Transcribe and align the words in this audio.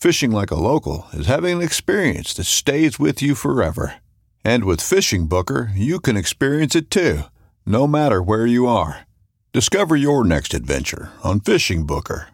Fishing 0.00 0.30
like 0.30 0.52
a 0.52 0.54
local 0.54 1.08
is 1.12 1.26
having 1.26 1.56
an 1.56 1.60
experience 1.60 2.32
that 2.34 2.44
stays 2.44 3.00
with 3.00 3.20
you 3.20 3.34
forever. 3.34 3.96
And 4.44 4.62
with 4.62 4.78
FishingBooker, 4.78 5.72
you 5.74 5.98
can 5.98 6.16
experience 6.16 6.76
it 6.76 6.88
too, 6.88 7.22
no 7.66 7.88
matter 7.88 8.22
where 8.22 8.46
you 8.46 8.68
are. 8.68 9.08
Discover 9.52 9.96
your 9.96 10.22
next 10.22 10.54
adventure 10.54 11.10
on 11.24 11.40
FishingBooker. 11.40 12.26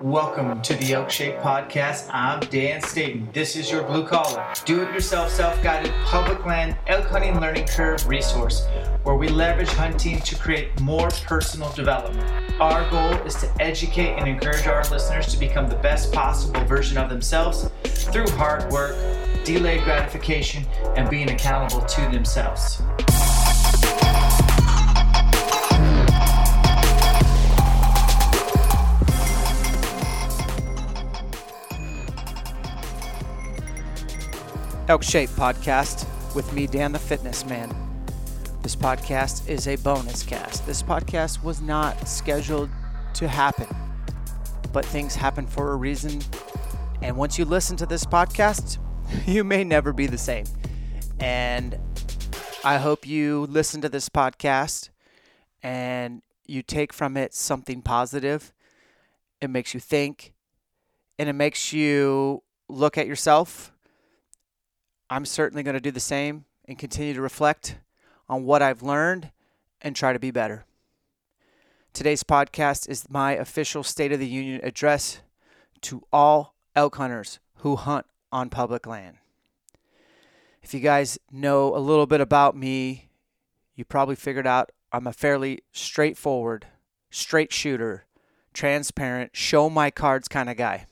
Welcome 0.00 0.62
to 0.62 0.74
the 0.74 0.92
Elk 0.92 1.10
Shape 1.10 1.38
Podcast. 1.38 2.08
I'm 2.14 2.38
Dan 2.38 2.80
Staton. 2.80 3.28
This 3.32 3.56
is 3.56 3.72
your 3.72 3.82
blue 3.82 4.06
collar, 4.06 4.46
do 4.66 4.82
it 4.82 4.94
yourself, 4.94 5.32
self 5.32 5.60
guided 5.64 5.92
public 6.04 6.46
land 6.46 6.76
elk 6.86 7.06
hunting 7.06 7.40
learning 7.40 7.66
curve 7.66 8.06
resource 8.06 8.64
where 9.02 9.14
we 9.14 9.28
leverage 9.28 9.68
hunting 9.70 10.20
to 10.20 10.36
create 10.36 10.80
more 10.80 11.08
personal 11.24 11.70
development. 11.72 12.28
Our 12.60 12.88
goal 12.90 13.12
is 13.26 13.34
to 13.36 13.50
educate 13.60 14.16
and 14.16 14.28
encourage 14.28 14.66
our 14.66 14.82
listeners 14.90 15.26
to 15.32 15.38
become 15.38 15.68
the 15.68 15.76
best 15.76 16.12
possible 16.12 16.64
version 16.64 16.98
of 16.98 17.08
themselves 17.08 17.70
through 17.84 18.28
hard 18.30 18.70
work, 18.70 18.96
delayed 19.44 19.84
gratification, 19.84 20.64
and 20.96 21.08
being 21.08 21.30
accountable 21.30 21.84
to 21.86 22.00
themselves. 22.10 22.82
Elk 34.88 35.02
Shape 35.02 35.28
Podcast 35.30 36.06
with 36.34 36.50
me, 36.54 36.66
Dan 36.66 36.92
the 36.92 36.98
Fitness 36.98 37.44
Man. 37.44 37.87
This 38.68 38.76
podcast 38.76 39.48
is 39.48 39.66
a 39.66 39.76
bonus 39.76 40.22
cast. 40.22 40.66
This 40.66 40.82
podcast 40.82 41.42
was 41.42 41.62
not 41.62 42.06
scheduled 42.06 42.68
to 43.14 43.26
happen, 43.26 43.66
but 44.74 44.84
things 44.84 45.14
happen 45.14 45.46
for 45.46 45.72
a 45.72 45.76
reason. 45.76 46.20
And 47.00 47.16
once 47.16 47.38
you 47.38 47.46
listen 47.46 47.78
to 47.78 47.86
this 47.86 48.04
podcast, 48.04 48.76
you 49.26 49.42
may 49.42 49.64
never 49.64 49.94
be 49.94 50.06
the 50.06 50.18
same. 50.18 50.44
And 51.18 51.78
I 52.62 52.76
hope 52.76 53.06
you 53.06 53.46
listen 53.48 53.80
to 53.80 53.88
this 53.88 54.10
podcast 54.10 54.90
and 55.62 56.20
you 56.44 56.60
take 56.60 56.92
from 56.92 57.16
it 57.16 57.32
something 57.32 57.80
positive. 57.80 58.52
It 59.40 59.48
makes 59.48 59.72
you 59.72 59.80
think 59.80 60.34
and 61.18 61.26
it 61.26 61.32
makes 61.34 61.72
you 61.72 62.42
look 62.68 62.98
at 62.98 63.06
yourself 63.06 63.72
I'm 65.08 65.24
certainly 65.24 65.62
going 65.62 65.72
to 65.72 65.80
do 65.80 65.90
the 65.90 66.00
same 66.00 66.44
and 66.66 66.78
continue 66.78 67.14
to 67.14 67.22
reflect 67.22 67.78
on 68.28 68.44
what 68.44 68.62
I've 68.62 68.82
learned 68.82 69.30
and 69.80 69.94
try 69.94 70.12
to 70.12 70.18
be 70.18 70.30
better. 70.30 70.64
Today's 71.92 72.22
podcast 72.22 72.88
is 72.88 73.08
my 73.08 73.32
official 73.32 73.82
State 73.82 74.12
of 74.12 74.20
the 74.20 74.28
Union 74.28 74.60
address 74.62 75.20
to 75.82 76.02
all 76.12 76.54
elk 76.76 76.96
hunters 76.96 77.40
who 77.56 77.76
hunt 77.76 78.06
on 78.30 78.50
public 78.50 78.86
land. 78.86 79.16
If 80.62 80.74
you 80.74 80.80
guys 80.80 81.18
know 81.30 81.74
a 81.74 81.78
little 81.78 82.06
bit 82.06 82.20
about 82.20 82.56
me, 82.56 83.08
you 83.74 83.84
probably 83.84 84.16
figured 84.16 84.46
out 84.46 84.70
I'm 84.92 85.06
a 85.06 85.12
fairly 85.12 85.60
straightforward, 85.72 86.66
straight 87.10 87.52
shooter, 87.52 88.04
transparent, 88.52 89.34
show 89.34 89.70
my 89.70 89.90
cards 89.90 90.28
kind 90.28 90.50
of 90.50 90.56
guy. 90.56 90.86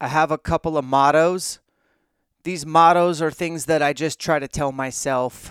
I 0.00 0.08
have 0.08 0.30
a 0.30 0.38
couple 0.38 0.78
of 0.78 0.84
mottos 0.84 1.58
these 2.42 2.64
mottos 2.64 3.20
are 3.20 3.30
things 3.30 3.66
that 3.66 3.82
I 3.82 3.92
just 3.92 4.18
try 4.18 4.38
to 4.38 4.48
tell 4.48 4.72
myself 4.72 5.50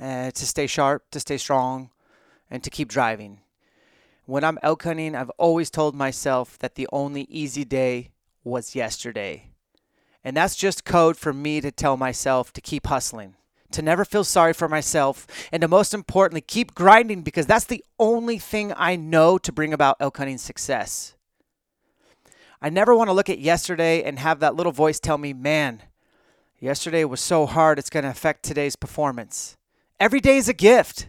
uh, 0.00 0.30
to 0.30 0.46
stay 0.46 0.66
sharp, 0.66 1.10
to 1.10 1.20
stay 1.20 1.36
strong, 1.36 1.90
and 2.50 2.62
to 2.64 2.70
keep 2.70 2.88
driving. 2.88 3.40
When 4.24 4.44
I'm 4.44 4.58
elk 4.62 4.84
hunting, 4.84 5.14
I've 5.14 5.30
always 5.30 5.70
told 5.70 5.94
myself 5.94 6.58
that 6.60 6.74
the 6.74 6.88
only 6.92 7.22
easy 7.22 7.64
day 7.64 8.12
was 8.44 8.74
yesterday. 8.74 9.50
And 10.24 10.36
that's 10.36 10.56
just 10.56 10.84
code 10.84 11.16
for 11.16 11.32
me 11.32 11.60
to 11.60 11.70
tell 11.70 11.96
myself 11.96 12.52
to 12.54 12.60
keep 12.60 12.86
hustling, 12.86 13.34
to 13.72 13.82
never 13.82 14.04
feel 14.04 14.24
sorry 14.24 14.52
for 14.52 14.68
myself, 14.68 15.26
and 15.52 15.60
to 15.62 15.68
most 15.68 15.92
importantly, 15.92 16.40
keep 16.40 16.74
grinding 16.74 17.22
because 17.22 17.46
that's 17.46 17.64
the 17.64 17.84
only 17.98 18.38
thing 18.38 18.72
I 18.76 18.96
know 18.96 19.38
to 19.38 19.52
bring 19.52 19.72
about 19.72 19.96
elk 20.00 20.16
hunting 20.18 20.38
success. 20.38 21.14
I 22.62 22.68
never 22.68 22.94
want 22.94 23.08
to 23.08 23.14
look 23.14 23.30
at 23.30 23.38
yesterday 23.38 24.02
and 24.02 24.18
have 24.18 24.40
that 24.40 24.54
little 24.54 24.72
voice 24.72 25.00
tell 25.00 25.16
me, 25.16 25.32
man, 25.32 25.82
Yesterday 26.60 27.04
was 27.04 27.20
so 27.20 27.46
hard, 27.46 27.78
it's 27.78 27.88
going 27.88 28.04
to 28.04 28.10
affect 28.10 28.42
today's 28.42 28.76
performance. 28.76 29.56
Every 29.98 30.20
day 30.20 30.36
is 30.36 30.48
a 30.48 30.52
gift. 30.52 31.08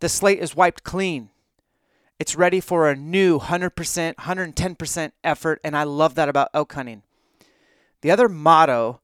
The 0.00 0.08
slate 0.08 0.38
is 0.38 0.56
wiped 0.56 0.82
clean. 0.82 1.28
It's 2.18 2.34
ready 2.34 2.60
for 2.60 2.88
a 2.88 2.96
new 2.96 3.38
100%, 3.38 4.14
110% 4.14 5.12
effort, 5.22 5.60
and 5.62 5.76
I 5.76 5.82
love 5.84 6.14
that 6.14 6.28
about 6.30 6.48
elk 6.54 6.72
hunting. 6.72 7.02
The 8.00 8.10
other 8.10 8.30
motto 8.30 9.00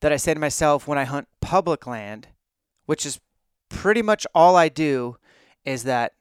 that 0.00 0.12
I 0.12 0.16
say 0.16 0.34
to 0.34 0.40
myself 0.40 0.86
when 0.86 0.98
I 0.98 1.04
hunt 1.04 1.26
public 1.40 1.84
land, 1.84 2.28
which 2.86 3.04
is 3.04 3.20
pretty 3.68 4.02
much 4.02 4.24
all 4.34 4.54
I 4.54 4.68
do, 4.68 5.16
is 5.64 5.82
that 5.82 6.12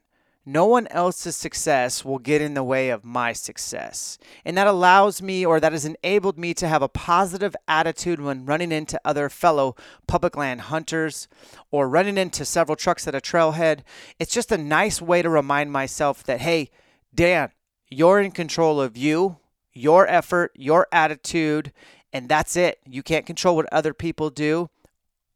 no 0.46 0.66
one 0.66 0.88
else's 0.88 1.36
success 1.38 2.04
will 2.04 2.20
get 2.20 2.42
in 2.42 2.54
the 2.54 2.64
way 2.64 2.90
of 2.90 3.06
my 3.06 3.32
success. 3.32 4.18
And 4.44 4.58
that 4.58 4.68
allows 4.68 5.22
me, 5.22 5.46
or 5.46 5.60
that 5.60 5.72
has 5.72 5.86
enabled 5.86 6.38
me, 6.38 6.54
to 6.56 6.68
have 6.68 6.82
a 6.82 6.90
positive 6.90 7.56
attitude 7.68 8.20
when 8.20 8.46
running 8.46 8.72
into 8.72 9.00
other 9.06 9.30
fellow 9.30 9.76
public 10.06 10.36
land 10.36 10.62
hunters 10.62 11.30
or 11.72 11.88
running 11.88 12.18
into 12.18 12.44
several 12.44 12.76
trucks 12.76 13.08
at 13.08 13.16
a 13.16 13.22
trailhead. 13.22 13.80
It's 14.20 14.34
just 14.34 14.52
a 14.52 14.58
nice 14.58 15.02
way 15.02 15.22
to 15.22 15.30
remind 15.30 15.72
myself 15.72 16.24
that, 16.26 16.42
hey, 16.42 16.70
Dan, 17.16 17.52
you're 17.90 18.20
in 18.20 18.32
control 18.32 18.82
of 18.82 18.98
you, 18.98 19.38
your 19.72 20.08
effort, 20.08 20.52
your 20.56 20.88
attitude, 20.92 21.72
and 22.12 22.28
that's 22.28 22.58
it. 22.58 22.80
You 22.86 23.02
can't 23.02 23.26
control 23.26 23.56
what 23.56 23.72
other 23.72 23.94
people 23.94 24.30
do. 24.30 24.70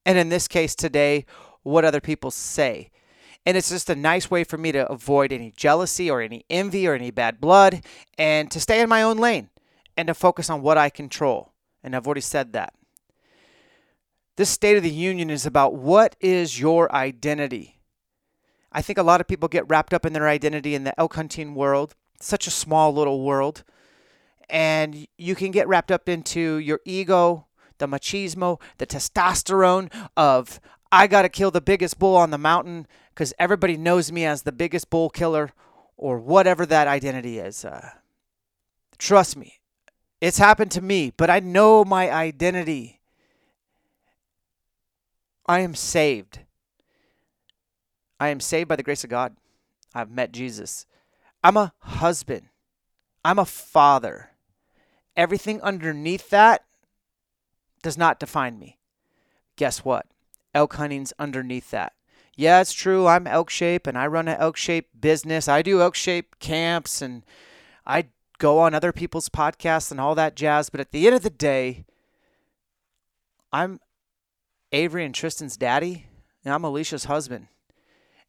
And 0.06 0.18
in 0.18 0.30
this 0.30 0.48
case 0.48 0.76
today, 0.76 1.26
what 1.64 1.86
other 1.86 2.02
people 2.02 2.32
say. 2.32 2.92
And 3.48 3.56
it's 3.56 3.70
just 3.70 3.90
a 3.90 3.96
nice 3.96 4.30
way 4.30 4.44
for 4.44 4.58
me 4.58 4.74
to 4.74 4.92
avoid 4.92 5.32
any 5.32 5.54
jealousy 5.56 6.12
or 6.12 6.20
any 6.20 6.44
envy 6.50 6.86
or 6.86 6.94
any 6.94 7.12
bad 7.12 7.40
blood 7.40 7.82
and 8.18 8.52
to 8.52 8.60
stay 8.60 8.82
in 8.82 8.90
my 8.90 9.02
own 9.02 9.16
lane 9.18 9.50
and 9.96 10.10
to 10.10 10.14
focus 10.14 10.50
on 10.50 10.62
what 10.62 10.78
I 10.78 10.90
control. 10.90 11.54
And 11.82 11.96
I've 11.96 12.06
already 12.06 12.20
said 12.20 12.52
that. 12.52 12.74
This 14.36 14.50
State 14.50 14.76
of 14.76 14.84
the 14.84 14.90
Union 14.90 15.30
is 15.30 15.46
about 15.46 15.76
what 15.76 16.18
is 16.20 16.60
your 16.60 16.94
identity. 16.94 17.80
I 18.74 18.82
think 18.82 19.00
a 19.00 19.04
lot 19.04 19.22
of 19.22 19.30
people 19.30 19.48
get 19.48 19.70
wrapped 19.70 19.94
up 19.94 20.06
in 20.06 20.12
their 20.12 20.28
identity 20.28 20.76
in 20.76 20.84
the 20.84 21.00
elk 21.00 21.16
hunting 21.16 21.56
world, 21.56 21.96
such 22.20 22.48
a 22.48 22.52
small 22.52 22.94
little 22.94 23.24
world. 23.24 23.64
and 24.50 25.08
you 25.18 25.36
can 25.36 25.52
get 25.52 25.68
wrapped 25.68 25.92
up 25.92 26.08
into 26.08 26.58
your 26.58 26.80
ego, 26.86 27.48
the 27.78 27.88
machismo, 27.88 28.60
the 28.78 28.88
testosterone 28.88 29.92
of 30.16 30.60
I 30.92 31.08
got 31.08 31.24
to 31.24 31.30
kill 31.30 31.52
the 31.52 31.62
biggest 31.62 32.00
bull 32.00 32.16
on 32.16 32.32
the 32.32 32.38
mountain 32.38 32.88
because 33.10 33.34
everybody 33.40 33.78
knows 33.78 34.12
me 34.12 34.26
as 34.26 34.44
the 34.44 34.52
biggest 34.52 34.90
bull 34.90 35.10
killer 35.10 35.52
or 35.98 36.20
whatever 36.20 36.66
that 36.66 36.88
identity 36.88 37.40
is. 37.40 37.66
Uh, 37.66 37.90
trust 38.98 39.36
me, 39.36 39.60
it's 40.22 40.38
happened 40.38 40.72
to 40.72 40.82
me, 40.82 41.12
but 41.16 41.30
I 41.30 41.40
know 41.40 41.84
my 41.84 42.12
identity. 42.12 43.02
I 45.46 45.60
am 45.60 45.76
saved. 45.76 46.40
I 48.20 48.30
am 48.30 48.40
saved 48.40 48.68
by 48.68 48.76
the 48.76 48.84
grace 48.84 49.04
of 49.04 49.10
God. 49.10 49.36
I've 49.94 50.12
met 50.12 50.32
Jesus. 50.32 50.86
I'm 51.44 51.58
a 51.58 51.74
husband. 51.80 52.48
I'm 53.24 53.40
a 53.40 53.46
father. 53.46 54.32
Everything 55.16 55.62
underneath 55.62 56.30
that 56.30 56.64
does 57.82 57.98
not 57.98 58.20
define 58.20 58.60
me. 58.60 58.78
Guess 59.56 59.86
what? 59.86 60.06
Elk 60.58 60.74
hunting's 60.74 61.14
underneath 61.20 61.70
that. 61.70 61.94
Yeah, 62.36 62.62
it's 62.62 62.74
true. 62.74 63.06
I'm 63.06 63.28
elk 63.28 63.52
shape 63.52 63.86
and 63.86 63.96
I 63.96 64.08
run 64.08 64.28
an 64.28 64.38
elk 64.40 64.58
shape 64.58 64.90
business. 65.00 65.48
I 65.48 65.62
do 65.62 65.82
elk 65.82 65.94
shape 65.94 66.40
camps 66.40 67.00
and 67.00 67.24
I 67.86 68.08
go 68.40 68.58
on 68.58 68.74
other 68.74 68.92
people's 68.92 69.30
podcasts 69.30 69.92
and 69.92 70.02
all 70.02 70.16
that 70.16 70.36
jazz. 70.36 70.72
But 70.72 70.80
at 70.80 70.92
the 70.92 71.06
end 71.06 71.16
of 71.16 71.22
the 71.22 71.30
day, 71.30 71.86
I'm 73.54 73.80
Avery 74.72 75.06
and 75.06 75.14
Tristan's 75.14 75.58
daddy 75.58 76.08
and 76.44 76.52
I'm 76.52 76.64
Alicia's 76.64 77.04
husband. 77.04 77.50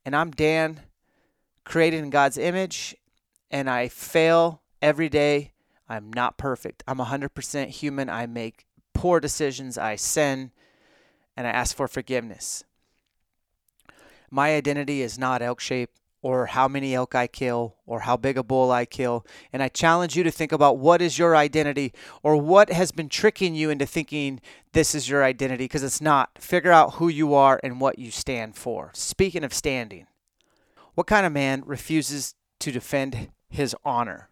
And 0.05 0.15
I'm 0.15 0.31
Dan, 0.31 0.81
created 1.65 1.99
in 2.03 2.11
God's 2.11 2.37
image, 2.37 2.95
and 3.51 3.71
I 3.71 3.89
fail 3.89 4.61
every 4.83 5.09
day. 5.09 5.53
I'm 5.89 6.13
not 6.13 6.37
perfect. 6.37 6.83
I'm 6.87 6.99
100% 6.99 7.69
human. 7.69 8.11
I 8.11 8.27
make 8.27 8.67
poor 8.93 9.19
decisions. 9.19 9.79
I 9.79 9.97
sin, 9.97 10.51
and 11.39 11.47
I 11.47 11.51
ask 11.51 11.77
for 11.77 11.87
forgiveness. 11.87 12.65
My 14.29 14.57
identity 14.57 15.03
is 15.03 15.17
not 15.17 15.41
elk 15.41 15.61
shape 15.61 15.91
or 16.21 16.47
how 16.47 16.67
many 16.67 16.97
elk 16.97 17.15
I 17.15 17.29
kill 17.29 17.77
or 17.87 18.01
how 18.01 18.17
big 18.17 18.37
a 18.37 18.43
bull 18.43 18.73
I 18.73 18.85
kill. 18.85 19.25
And 19.53 19.63
I 19.63 19.69
challenge 19.69 20.17
you 20.17 20.25
to 20.25 20.33
think 20.33 20.51
about 20.51 20.79
what 20.79 21.01
is 21.01 21.17
your 21.17 21.37
identity 21.37 21.93
or 22.25 22.37
what 22.37 22.73
has 22.73 22.91
been 22.91 23.09
tricking 23.09 23.55
you 23.55 23.71
into 23.71 23.87
thinking 23.87 24.41
this 24.73 24.97
is 24.97 25.09
your 25.09 25.23
identity 25.23 25.65
because 25.65 25.85
it's 25.85 26.01
not. 26.01 26.43
Figure 26.43 26.73
out 26.73 26.95
who 26.95 27.07
you 27.07 27.35
are 27.35 27.61
and 27.63 27.81
what 27.81 28.01
you 28.01 28.11
stand 28.11 28.57
for. 28.57 28.91
Speaking 28.93 29.45
of 29.45 29.55
standing, 29.55 30.09
what 30.97 31.07
kind 31.07 31.25
of 31.25 31.31
man 31.33 31.63
refuses 31.65 32.35
to 32.59 32.73
defend 32.73 33.31
his 33.49 33.77
honor? 33.85 34.29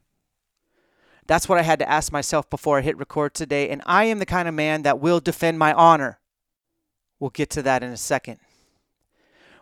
That's 1.29 1.49
what 1.49 1.59
I 1.59 1.63
had 1.63 1.79
to 1.79 1.89
ask 1.89 2.11
myself 2.11 2.51
before 2.51 2.79
I 2.79 2.83
hit 2.83 2.99
record 2.99 3.33
today. 3.33 3.69
And 3.69 3.81
I 3.87 4.07
am 4.07 4.19
the 4.19 4.27
kind 4.27 4.49
of 4.49 4.55
man 4.55 4.83
that 4.83 4.99
will 4.99 5.21
defend 5.21 5.57
my 5.61 5.73
honor. 5.73 6.19
We'll 7.19 7.31
get 7.31 7.51
to 7.51 7.63
that 7.63 7.83
in 7.83 7.91
a 7.91 7.97
second. 7.97 8.39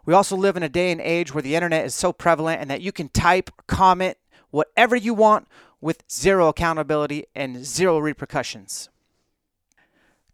We 0.06 0.12
also 0.12 0.36
live 0.36 0.56
in 0.56 0.62
a 0.62 0.68
day 0.68 0.90
and 0.92 1.00
age 1.00 1.32
where 1.32 1.42
the 1.42 1.54
internet 1.54 1.86
is 1.86 1.94
so 1.94 2.12
prevalent 2.12 2.60
and 2.60 2.70
that 2.70 2.82
you 2.82 2.92
can 2.92 3.08
type, 3.08 3.50
comment, 3.66 4.18
whatever 4.50 4.94
you 4.96 5.14
want 5.14 5.48
with 5.80 6.02
zero 6.10 6.48
accountability 6.48 7.24
and 7.34 7.64
zero 7.64 7.98
repercussions. 7.98 8.88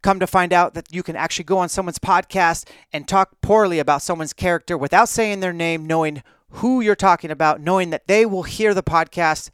Come 0.01 0.19
to 0.19 0.27
find 0.27 0.51
out 0.51 0.73
that 0.73 0.93
you 0.93 1.03
can 1.03 1.15
actually 1.15 1.45
go 1.45 1.59
on 1.59 1.69
someone's 1.69 1.99
podcast 1.99 2.67
and 2.91 3.07
talk 3.07 3.39
poorly 3.41 3.77
about 3.77 4.01
someone's 4.01 4.33
character 4.33 4.77
without 4.77 5.09
saying 5.09 5.39
their 5.39 5.53
name, 5.53 5.85
knowing 5.85 6.23
who 6.55 6.81
you're 6.81 6.95
talking 6.95 7.31
about, 7.31 7.61
knowing 7.61 7.91
that 7.91 8.07
they 8.07 8.25
will 8.25 8.43
hear 8.43 8.73
the 8.73 8.83
podcast. 8.83 9.51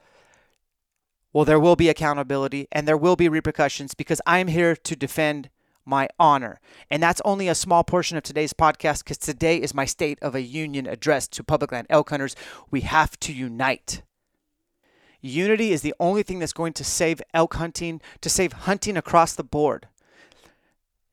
Well, 1.33 1.45
there 1.45 1.59
will 1.59 1.75
be 1.75 1.89
accountability 1.89 2.67
and 2.71 2.87
there 2.87 2.97
will 2.97 3.15
be 3.15 3.29
repercussions 3.29 3.93
because 3.93 4.21
I'm 4.25 4.47
here 4.47 4.75
to 4.75 4.95
defend 4.95 5.49
my 5.87 6.07
honor. 6.19 6.59
And 6.89 7.01
that's 7.01 7.21
only 7.25 7.47
a 7.47 7.55
small 7.55 7.83
portion 7.83 8.17
of 8.17 8.23
today's 8.23 8.53
podcast 8.53 9.03
because 9.03 9.17
today 9.17 9.57
is 9.57 9.73
my 9.73 9.85
State 9.85 10.19
of 10.21 10.35
a 10.35 10.41
Union 10.41 10.85
address 10.85 11.27
to 11.29 11.43
public 11.43 11.71
land 11.71 11.87
elk 11.89 12.09
hunters. 12.09 12.35
We 12.69 12.81
have 12.81 13.19
to 13.21 13.33
unite. 13.33 14.03
Unity 15.21 15.71
is 15.71 15.81
the 15.81 15.95
only 15.99 16.23
thing 16.23 16.39
that's 16.39 16.53
going 16.53 16.73
to 16.73 16.83
save 16.83 17.21
elk 17.33 17.55
hunting, 17.55 18.01
to 18.21 18.29
save 18.29 18.53
hunting 18.53 18.97
across 18.97 19.33
the 19.33 19.43
board. 19.43 19.87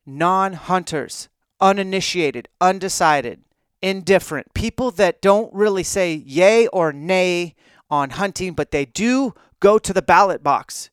Non 0.05 0.53
hunters, 0.53 1.29
uninitiated, 1.59 2.47
undecided, 2.61 3.41
indifferent, 3.81 4.53
people 4.53 4.91
that 4.91 5.21
don't 5.21 5.53
really 5.53 5.83
say 5.83 6.13
yay 6.13 6.67
or 6.67 6.93
nay 6.93 7.55
on 7.89 8.11
hunting, 8.11 8.53
but 8.53 8.71
they 8.71 8.85
do 8.85 9.33
go 9.59 9.79
to 9.79 9.93
the 9.93 10.01
ballot 10.01 10.43
box. 10.43 10.89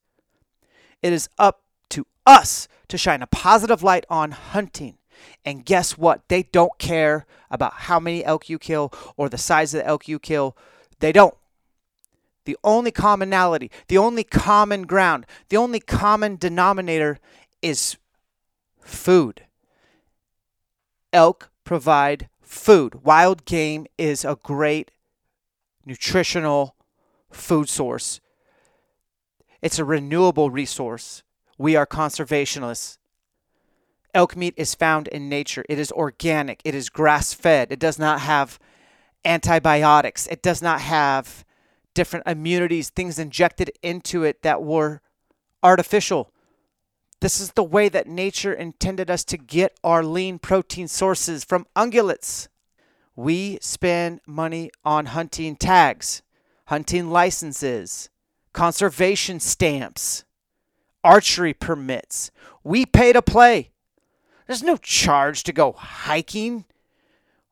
It 1.02 1.12
is 1.12 1.28
up 1.38 1.62
to 1.90 2.06
us 2.26 2.68
to 2.92 2.98
shine 2.98 3.22
a 3.22 3.26
positive 3.26 3.82
light 3.82 4.04
on 4.10 4.32
hunting. 4.32 4.98
And 5.46 5.64
guess 5.64 5.96
what? 5.96 6.28
They 6.28 6.42
don't 6.42 6.78
care 6.78 7.24
about 7.50 7.72
how 7.72 7.98
many 7.98 8.22
elk 8.22 8.50
you 8.50 8.58
kill 8.58 8.92
or 9.16 9.30
the 9.30 9.38
size 9.38 9.72
of 9.72 9.78
the 9.78 9.86
elk 9.86 10.08
you 10.08 10.18
kill. 10.18 10.58
They 11.00 11.10
don't. 11.10 11.34
The 12.44 12.58
only 12.62 12.90
commonality, 12.90 13.70
the 13.88 13.96
only 13.96 14.24
common 14.24 14.82
ground, 14.82 15.24
the 15.48 15.56
only 15.56 15.80
common 15.80 16.36
denominator 16.36 17.18
is 17.62 17.96
food. 18.82 19.44
Elk 21.14 21.50
provide 21.64 22.28
food. 22.42 23.04
Wild 23.04 23.46
game 23.46 23.86
is 23.96 24.22
a 24.22 24.36
great 24.42 24.90
nutritional 25.86 26.76
food 27.30 27.70
source. 27.70 28.20
It's 29.62 29.78
a 29.78 29.84
renewable 29.84 30.50
resource. 30.50 31.22
We 31.62 31.76
are 31.76 31.86
conservationists. 31.86 32.98
Elk 34.12 34.34
meat 34.34 34.52
is 34.56 34.74
found 34.74 35.06
in 35.06 35.28
nature. 35.28 35.64
It 35.68 35.78
is 35.78 35.92
organic. 35.92 36.60
It 36.64 36.74
is 36.74 36.88
grass 36.88 37.32
fed. 37.34 37.70
It 37.70 37.78
does 37.78 38.00
not 38.00 38.18
have 38.22 38.58
antibiotics. 39.24 40.26
It 40.26 40.42
does 40.42 40.60
not 40.60 40.80
have 40.80 41.44
different 41.94 42.26
immunities, 42.26 42.90
things 42.90 43.16
injected 43.16 43.70
into 43.80 44.24
it 44.24 44.42
that 44.42 44.60
were 44.60 45.02
artificial. 45.62 46.32
This 47.20 47.38
is 47.38 47.52
the 47.52 47.62
way 47.62 47.88
that 47.90 48.08
nature 48.08 48.52
intended 48.52 49.08
us 49.08 49.22
to 49.26 49.38
get 49.38 49.78
our 49.84 50.02
lean 50.02 50.40
protein 50.40 50.88
sources 50.88 51.44
from 51.44 51.68
ungulates. 51.76 52.48
We 53.14 53.60
spend 53.60 54.20
money 54.26 54.72
on 54.84 55.06
hunting 55.06 55.54
tags, 55.54 56.22
hunting 56.66 57.08
licenses, 57.08 58.10
conservation 58.52 59.38
stamps 59.38 60.24
archery 61.04 61.54
permits. 61.54 62.30
We 62.64 62.86
pay 62.86 63.12
to 63.12 63.22
play. 63.22 63.70
There's 64.46 64.62
no 64.62 64.76
charge 64.76 65.44
to 65.44 65.52
go 65.52 65.72
hiking. 65.72 66.64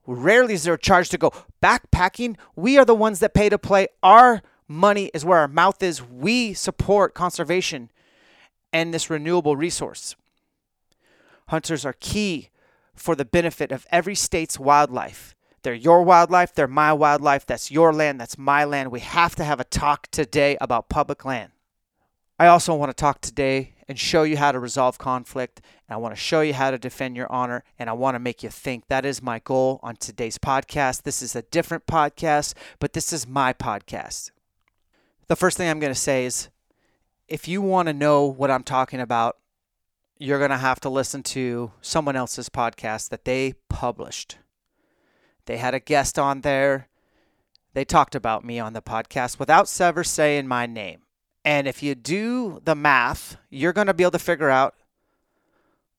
Rarely 0.07 0.55
is 0.55 0.65
there 0.65 0.75
a 0.75 0.79
charge 0.79 1.09
to 1.11 1.19
go 1.19 1.33
backpacking. 1.63 2.37
We 2.57 2.79
are 2.79 2.85
the 2.85 2.95
ones 2.95 3.21
that 3.21 3.35
pay 3.35 3.49
to 3.49 3.59
play. 3.59 3.89
Our 4.03 4.43
money 4.67 5.11
is 5.15 5.25
where 5.25 5.39
our 5.39 5.49
mouth 5.49 5.83
is. 5.83 6.03
We 6.03 6.55
support 6.55 7.15
conservation 7.15 7.91
and 8.73 8.93
this 8.93 9.11
renewable 9.11 9.57
resource. 9.57 10.17
Hunters 11.49 11.85
are 11.85 11.95
key 11.99 12.51
for 12.95 13.15
the 13.15 13.25
benefit 13.25 13.73
of 13.73 13.87
every 13.91 14.15
state's 14.15 14.59
wildlife. 14.59 15.35
They're 15.63 15.75
your 15.75 16.03
wildlife, 16.03 16.55
they're 16.55 16.67
my 16.67 16.93
wildlife, 16.93 17.45
that's 17.45 17.71
your 17.71 17.93
land, 17.93 18.21
that's 18.21 18.39
my 18.39 18.65
land. 18.65 18.91
We 18.91 19.01
have 19.01 19.35
to 19.37 19.45
have 19.45 19.61
a 19.61 19.65
talk 19.65 20.07
today 20.11 20.57
about 20.61 20.89
public 20.89 21.25
land. 21.25 21.53
I 22.41 22.47
also 22.47 22.75
want 22.75 22.89
to 22.89 22.95
talk 22.95 23.21
today 23.21 23.75
and 23.87 23.99
show 23.99 24.23
you 24.23 24.39
how 24.39 24.51
to 24.51 24.59
resolve 24.59 24.97
conflict. 24.97 25.61
And 25.87 25.95
I 25.95 25.99
want 25.99 26.15
to 26.15 26.19
show 26.21 26.41
you 26.41 26.55
how 26.55 26.71
to 26.71 26.79
defend 26.79 27.15
your 27.15 27.31
honor. 27.31 27.65
And 27.79 27.91
I 27.91 27.93
want 27.93 28.15
to 28.15 28.19
make 28.19 28.43
you 28.43 28.49
think. 28.49 28.89
That 28.89 29.05
is 29.05 29.21
my 29.21 29.41
goal 29.41 29.79
on 29.83 29.97
today's 29.97 30.39
podcast. 30.39 31.03
This 31.03 31.21
is 31.21 31.37
a 31.37 31.43
different 31.43 31.87
podcast, 31.87 32.55
but 32.79 32.95
this 32.95 33.13
is 33.13 33.29
my 33.29 33.53
podcast. 33.53 34.31
The 35.27 35.37
first 35.37 35.59
thing 35.59 35.69
I'm 35.69 35.81
going 35.81 35.93
to 35.93 36.01
say 36.01 36.25
is 36.25 36.49
if 37.29 37.47
you 37.47 37.61
want 37.61 37.89
to 37.89 37.93
know 37.93 38.25
what 38.25 38.51
I'm 38.51 38.65
talking 38.65 39.01
about, 39.01 39.37
you're 40.17 40.39
going 40.39 40.49
to 40.49 40.57
have 40.57 40.81
to 40.81 40.89
listen 40.89 41.23
to 41.25 41.73
someone 41.83 42.17
else's 42.17 42.49
podcast 42.49 43.11
that 43.11 43.27
they 43.27 43.53
published. 43.69 44.39
They 45.45 45.59
had 45.59 45.75
a 45.75 45.79
guest 45.79 46.19
on 46.19 46.41
there. 46.41 46.89
They 47.75 47.85
talked 47.85 48.15
about 48.15 48.47
me 48.47 48.59
on 48.59 48.73
the 48.73 48.81
podcast 48.81 49.39
without 49.39 49.71
ever 49.79 50.03
saying 50.03 50.49
my 50.49 50.65
name. 50.65 51.03
And 51.45 51.67
if 51.67 51.83
you 51.83 51.95
do 51.95 52.61
the 52.65 52.75
math, 52.75 53.37
you're 53.49 53.73
going 53.73 53.87
to 53.87 53.95
be 53.95 54.05
able 54.05 54.11
to 54.13 54.19
figure 54.19 54.51
out 54.51 54.75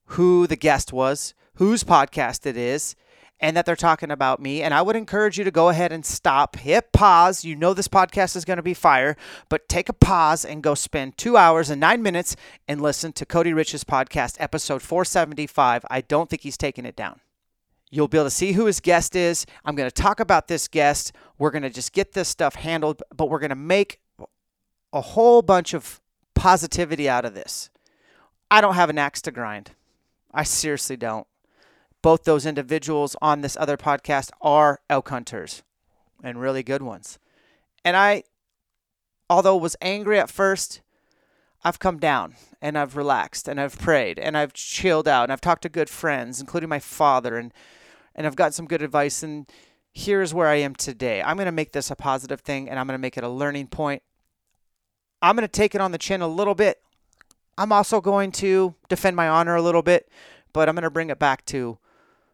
who 0.05 0.45
the 0.45 0.55
guest 0.55 0.93
was, 0.93 1.33
whose 1.55 1.83
podcast 1.83 2.45
it 2.45 2.57
is, 2.57 2.95
and 3.39 3.57
that 3.57 3.65
they're 3.65 3.75
talking 3.75 4.11
about 4.11 4.39
me. 4.39 4.61
And 4.61 4.73
I 4.73 4.83
would 4.83 4.95
encourage 4.95 5.37
you 5.37 5.43
to 5.43 5.51
go 5.51 5.69
ahead 5.69 5.91
and 5.91 6.05
stop, 6.05 6.57
hit 6.57 6.91
pause. 6.91 7.43
You 7.43 7.55
know 7.55 7.73
this 7.73 7.87
podcast 7.87 8.35
is 8.35 8.45
going 8.45 8.57
to 8.57 8.63
be 8.63 8.75
fire, 8.75 9.17
but 9.49 9.67
take 9.67 9.89
a 9.89 9.93
pause 9.93 10.45
and 10.45 10.61
go 10.61 10.75
spend 10.75 11.17
two 11.17 11.37
hours 11.37 11.69
and 11.71 11.81
nine 11.81 12.03
minutes 12.03 12.35
and 12.67 12.81
listen 12.81 13.11
to 13.13 13.25
Cody 13.25 13.53
Rich's 13.53 13.83
podcast, 13.83 14.35
episode 14.39 14.83
475. 14.83 15.85
I 15.89 16.01
don't 16.01 16.29
think 16.29 16.43
he's 16.43 16.57
taking 16.57 16.85
it 16.85 16.95
down. 16.95 17.19
You'll 17.89 18.07
be 18.07 18.17
able 18.17 18.27
to 18.27 18.31
see 18.31 18.53
who 18.53 18.65
his 18.65 18.79
guest 18.79 19.15
is. 19.15 19.45
I'm 19.65 19.75
going 19.75 19.89
to 19.89 19.93
talk 19.93 20.19
about 20.19 20.47
this 20.47 20.67
guest. 20.67 21.11
We're 21.37 21.51
going 21.51 21.63
to 21.63 21.69
just 21.69 21.93
get 21.93 22.13
this 22.13 22.29
stuff 22.29 22.55
handled, 22.55 23.01
but 23.15 23.29
we're 23.29 23.39
going 23.39 23.49
to 23.49 23.55
make 23.55 24.00
a 24.93 25.01
whole 25.01 25.41
bunch 25.41 25.73
of 25.73 26.01
positivity 26.35 27.07
out 27.07 27.25
of 27.25 27.33
this. 27.33 27.69
I 28.49 28.61
don't 28.61 28.75
have 28.75 28.89
an 28.89 28.97
axe 28.97 29.21
to 29.23 29.31
grind. 29.31 29.71
I 30.33 30.43
seriously 30.43 30.97
don't. 30.97 31.27
Both 32.01 32.23
those 32.23 32.45
individuals 32.45 33.15
on 33.21 33.41
this 33.41 33.55
other 33.57 33.77
podcast 33.77 34.31
are 34.41 34.81
elk 34.89 35.09
hunters 35.09 35.63
and 36.23 36.41
really 36.41 36.63
good 36.63 36.81
ones. 36.81 37.19
And 37.85 37.95
I, 37.95 38.23
although 39.29 39.57
was 39.57 39.75
angry 39.81 40.19
at 40.19 40.29
first, 40.29 40.81
I've 41.63 41.79
come 41.79 41.97
down 41.97 42.35
and 42.61 42.77
I've 42.77 42.95
relaxed 42.95 43.47
and 43.47 43.59
I've 43.59 43.77
prayed 43.77 44.17
and 44.17 44.35
I've 44.35 44.53
chilled 44.53 45.07
out 45.07 45.23
and 45.23 45.31
I've 45.31 45.41
talked 45.41 45.61
to 45.63 45.69
good 45.69 45.89
friends, 45.89 46.39
including 46.39 46.69
my 46.69 46.79
father, 46.79 47.37
and 47.37 47.53
and 48.15 48.27
I've 48.27 48.35
got 48.35 48.53
some 48.53 48.65
good 48.65 48.81
advice. 48.81 49.23
And 49.23 49.49
here's 49.93 50.33
where 50.33 50.47
I 50.47 50.55
am 50.55 50.75
today. 50.75 51.21
I'm 51.21 51.37
going 51.37 51.45
to 51.45 51.51
make 51.51 51.71
this 51.71 51.91
a 51.91 51.95
positive 51.95 52.41
thing 52.41 52.69
and 52.69 52.77
I'm 52.79 52.87
going 52.87 52.97
to 52.97 53.01
make 53.01 53.17
it 53.17 53.23
a 53.23 53.29
learning 53.29 53.67
point. 53.67 54.03
I'm 55.21 55.35
going 55.35 55.47
to 55.47 55.51
take 55.51 55.75
it 55.75 55.81
on 55.81 55.91
the 55.91 55.97
chin 55.97 56.21
a 56.21 56.27
little 56.27 56.55
bit. 56.55 56.81
I'm 57.57 57.71
also 57.71 58.01
going 58.01 58.31
to 58.33 58.75
defend 58.89 59.15
my 59.15 59.27
honor 59.27 59.55
a 59.55 59.61
little 59.61 59.81
bit, 59.83 60.09
but 60.53 60.67
I'm 60.67 60.75
going 60.75 60.83
to 60.83 60.89
bring 60.89 61.09
it 61.09 61.19
back 61.19 61.45
to 61.47 61.77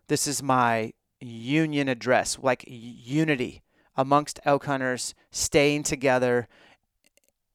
this 0.08 0.28
is 0.28 0.42
my 0.42 0.94
union 1.20 1.90
address, 1.90 2.38
like 2.42 2.64
unity 2.68 3.64
amongst 3.96 4.40
elk 4.46 4.66
hunters, 4.66 5.16
staying 5.32 5.84
together 5.84 6.48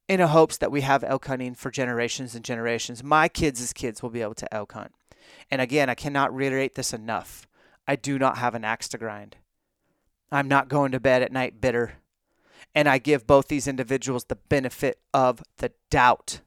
in 0.08 0.20
a 0.20 0.26
hopes 0.26 0.58
that 0.58 0.72
we 0.72 0.82
have 0.82 1.04
elk 1.04 1.26
hunting 1.26 1.54
for 1.54 1.70
generations 1.70 2.34
and 2.34 2.44
generations. 2.44 3.02
My 3.02 3.28
kids' 3.28 3.72
kids 3.72 4.02
will 4.02 4.10
be 4.10 4.20
able 4.20 4.34
to 4.34 4.52
elk 4.52 4.72
hunt. 4.72 4.92
And 5.50 5.62
again, 5.62 5.88
I 5.88 5.94
cannot 5.94 6.34
reiterate 6.34 6.74
this 6.74 6.92
enough. 6.92 7.46
I 7.86 7.96
do 7.96 8.18
not 8.18 8.38
have 8.38 8.54
an 8.54 8.64
axe 8.64 8.88
to 8.88 8.98
grind. 8.98 9.36
I'm 10.30 10.48
not 10.48 10.68
going 10.68 10.92
to 10.92 11.00
bed 11.00 11.22
at 11.22 11.32
night 11.32 11.60
bitter. 11.60 11.94
And 12.74 12.88
I 12.88 12.98
give 12.98 13.26
both 13.26 13.48
these 13.48 13.68
individuals 13.68 14.24
the 14.24 14.36
benefit 14.36 14.98
of 15.12 15.42
the 15.58 15.72
doubt. 15.90 16.40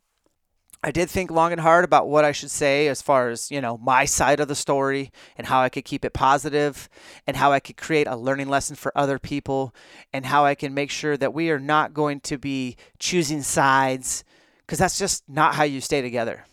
I 0.83 0.91
did 0.91 1.09
think 1.09 1.31
long 1.31 1.51
and 1.51 1.61
hard 1.61 1.83
about 1.83 2.07
what 2.07 2.25
I 2.25 2.31
should 2.31 2.51
say 2.51 2.87
as 2.87 3.01
far 3.01 3.29
as, 3.29 3.49
you 3.49 3.59
know, 3.59 3.75
my 3.79 4.05
side 4.05 4.39
of 4.39 4.47
the 4.47 4.53
story 4.53 5.11
and 5.35 5.47
how 5.47 5.61
I 5.61 5.69
could 5.69 5.83
keep 5.83 6.05
it 6.05 6.13
positive 6.13 6.89
and 7.25 7.35
how 7.35 7.51
I 7.51 7.59
could 7.59 7.75
create 7.75 8.05
a 8.05 8.15
learning 8.15 8.49
lesson 8.49 8.75
for 8.75 8.95
other 8.95 9.17
people 9.17 9.73
and 10.13 10.27
how 10.27 10.45
I 10.45 10.53
can 10.53 10.75
make 10.75 10.91
sure 10.91 11.17
that 11.17 11.33
we 11.33 11.49
are 11.49 11.59
not 11.59 11.95
going 11.95 12.19
to 12.21 12.37
be 12.37 12.77
choosing 12.99 13.41
sides 13.41 14.23
because 14.59 14.77
that's 14.77 14.99
just 14.99 15.27
not 15.27 15.55
how 15.55 15.63
you 15.63 15.81
stay 15.81 16.03
together. 16.03 16.45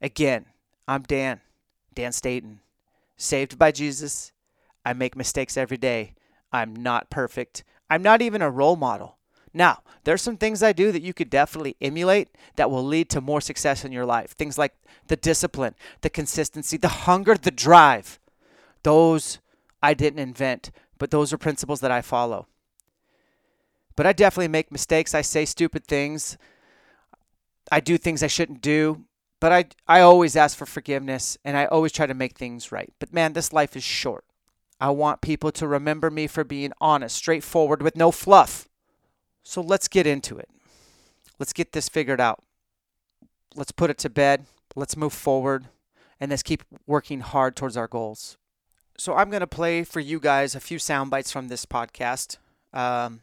Again, 0.00 0.46
I'm 0.88 1.02
Dan, 1.02 1.40
Dan 1.94 2.12
Staton, 2.12 2.60
saved 3.18 3.58
by 3.58 3.72
Jesus. 3.72 4.32
I 4.86 4.94
make 4.94 5.16
mistakes 5.16 5.58
every 5.58 5.76
day. 5.76 6.14
I'm 6.50 6.74
not 6.74 7.10
perfect. 7.10 7.62
I'm 7.92 8.02
not 8.02 8.22
even 8.22 8.40
a 8.40 8.50
role 8.50 8.76
model. 8.76 9.18
Now, 9.52 9.82
there's 10.04 10.22
some 10.22 10.38
things 10.38 10.62
I 10.62 10.72
do 10.72 10.92
that 10.92 11.02
you 11.02 11.12
could 11.12 11.28
definitely 11.28 11.76
emulate 11.78 12.30
that 12.56 12.70
will 12.70 12.82
lead 12.82 13.10
to 13.10 13.20
more 13.20 13.42
success 13.42 13.84
in 13.84 13.92
your 13.92 14.06
life. 14.06 14.30
Things 14.30 14.56
like 14.56 14.72
the 15.08 15.16
discipline, 15.16 15.74
the 16.00 16.08
consistency, 16.08 16.78
the 16.78 16.88
hunger, 16.88 17.34
the 17.34 17.50
drive. 17.50 18.18
Those 18.82 19.40
I 19.82 19.92
didn't 19.92 20.20
invent, 20.20 20.70
but 20.96 21.10
those 21.10 21.34
are 21.34 21.36
principles 21.36 21.80
that 21.80 21.90
I 21.90 22.00
follow. 22.00 22.46
But 23.94 24.06
I 24.06 24.14
definitely 24.14 24.48
make 24.48 24.72
mistakes. 24.72 25.14
I 25.14 25.20
say 25.20 25.44
stupid 25.44 25.86
things. 25.86 26.38
I 27.70 27.80
do 27.80 27.98
things 27.98 28.22
I 28.22 28.26
shouldn't 28.28 28.62
do. 28.62 29.04
But 29.38 29.52
I, 29.52 29.64
I 29.86 30.00
always 30.00 30.34
ask 30.34 30.56
for 30.56 30.64
forgiveness 30.64 31.36
and 31.44 31.58
I 31.58 31.66
always 31.66 31.92
try 31.92 32.06
to 32.06 32.14
make 32.14 32.38
things 32.38 32.72
right. 32.72 32.90
But 32.98 33.12
man, 33.12 33.34
this 33.34 33.52
life 33.52 33.76
is 33.76 33.84
short. 33.84 34.24
I 34.82 34.90
want 34.90 35.20
people 35.20 35.52
to 35.52 35.68
remember 35.68 36.10
me 36.10 36.26
for 36.26 36.42
being 36.42 36.72
honest, 36.80 37.14
straightforward, 37.14 37.82
with 37.82 37.94
no 37.94 38.10
fluff. 38.10 38.68
So 39.44 39.60
let's 39.60 39.86
get 39.86 40.08
into 40.08 40.38
it. 40.38 40.48
Let's 41.38 41.52
get 41.52 41.70
this 41.70 41.88
figured 41.88 42.20
out. 42.20 42.42
Let's 43.54 43.70
put 43.70 43.90
it 43.90 43.98
to 43.98 44.10
bed. 44.10 44.46
Let's 44.74 44.96
move 44.96 45.12
forward. 45.12 45.66
And 46.18 46.30
let's 46.30 46.42
keep 46.42 46.64
working 46.84 47.20
hard 47.20 47.54
towards 47.54 47.76
our 47.76 47.86
goals. 47.86 48.38
So 48.98 49.14
I'm 49.14 49.30
going 49.30 49.38
to 49.38 49.46
play 49.46 49.84
for 49.84 50.00
you 50.00 50.18
guys 50.18 50.56
a 50.56 50.60
few 50.60 50.80
sound 50.80 51.12
bites 51.12 51.30
from 51.30 51.46
this 51.46 51.64
podcast. 51.64 52.38
Um, 52.72 53.20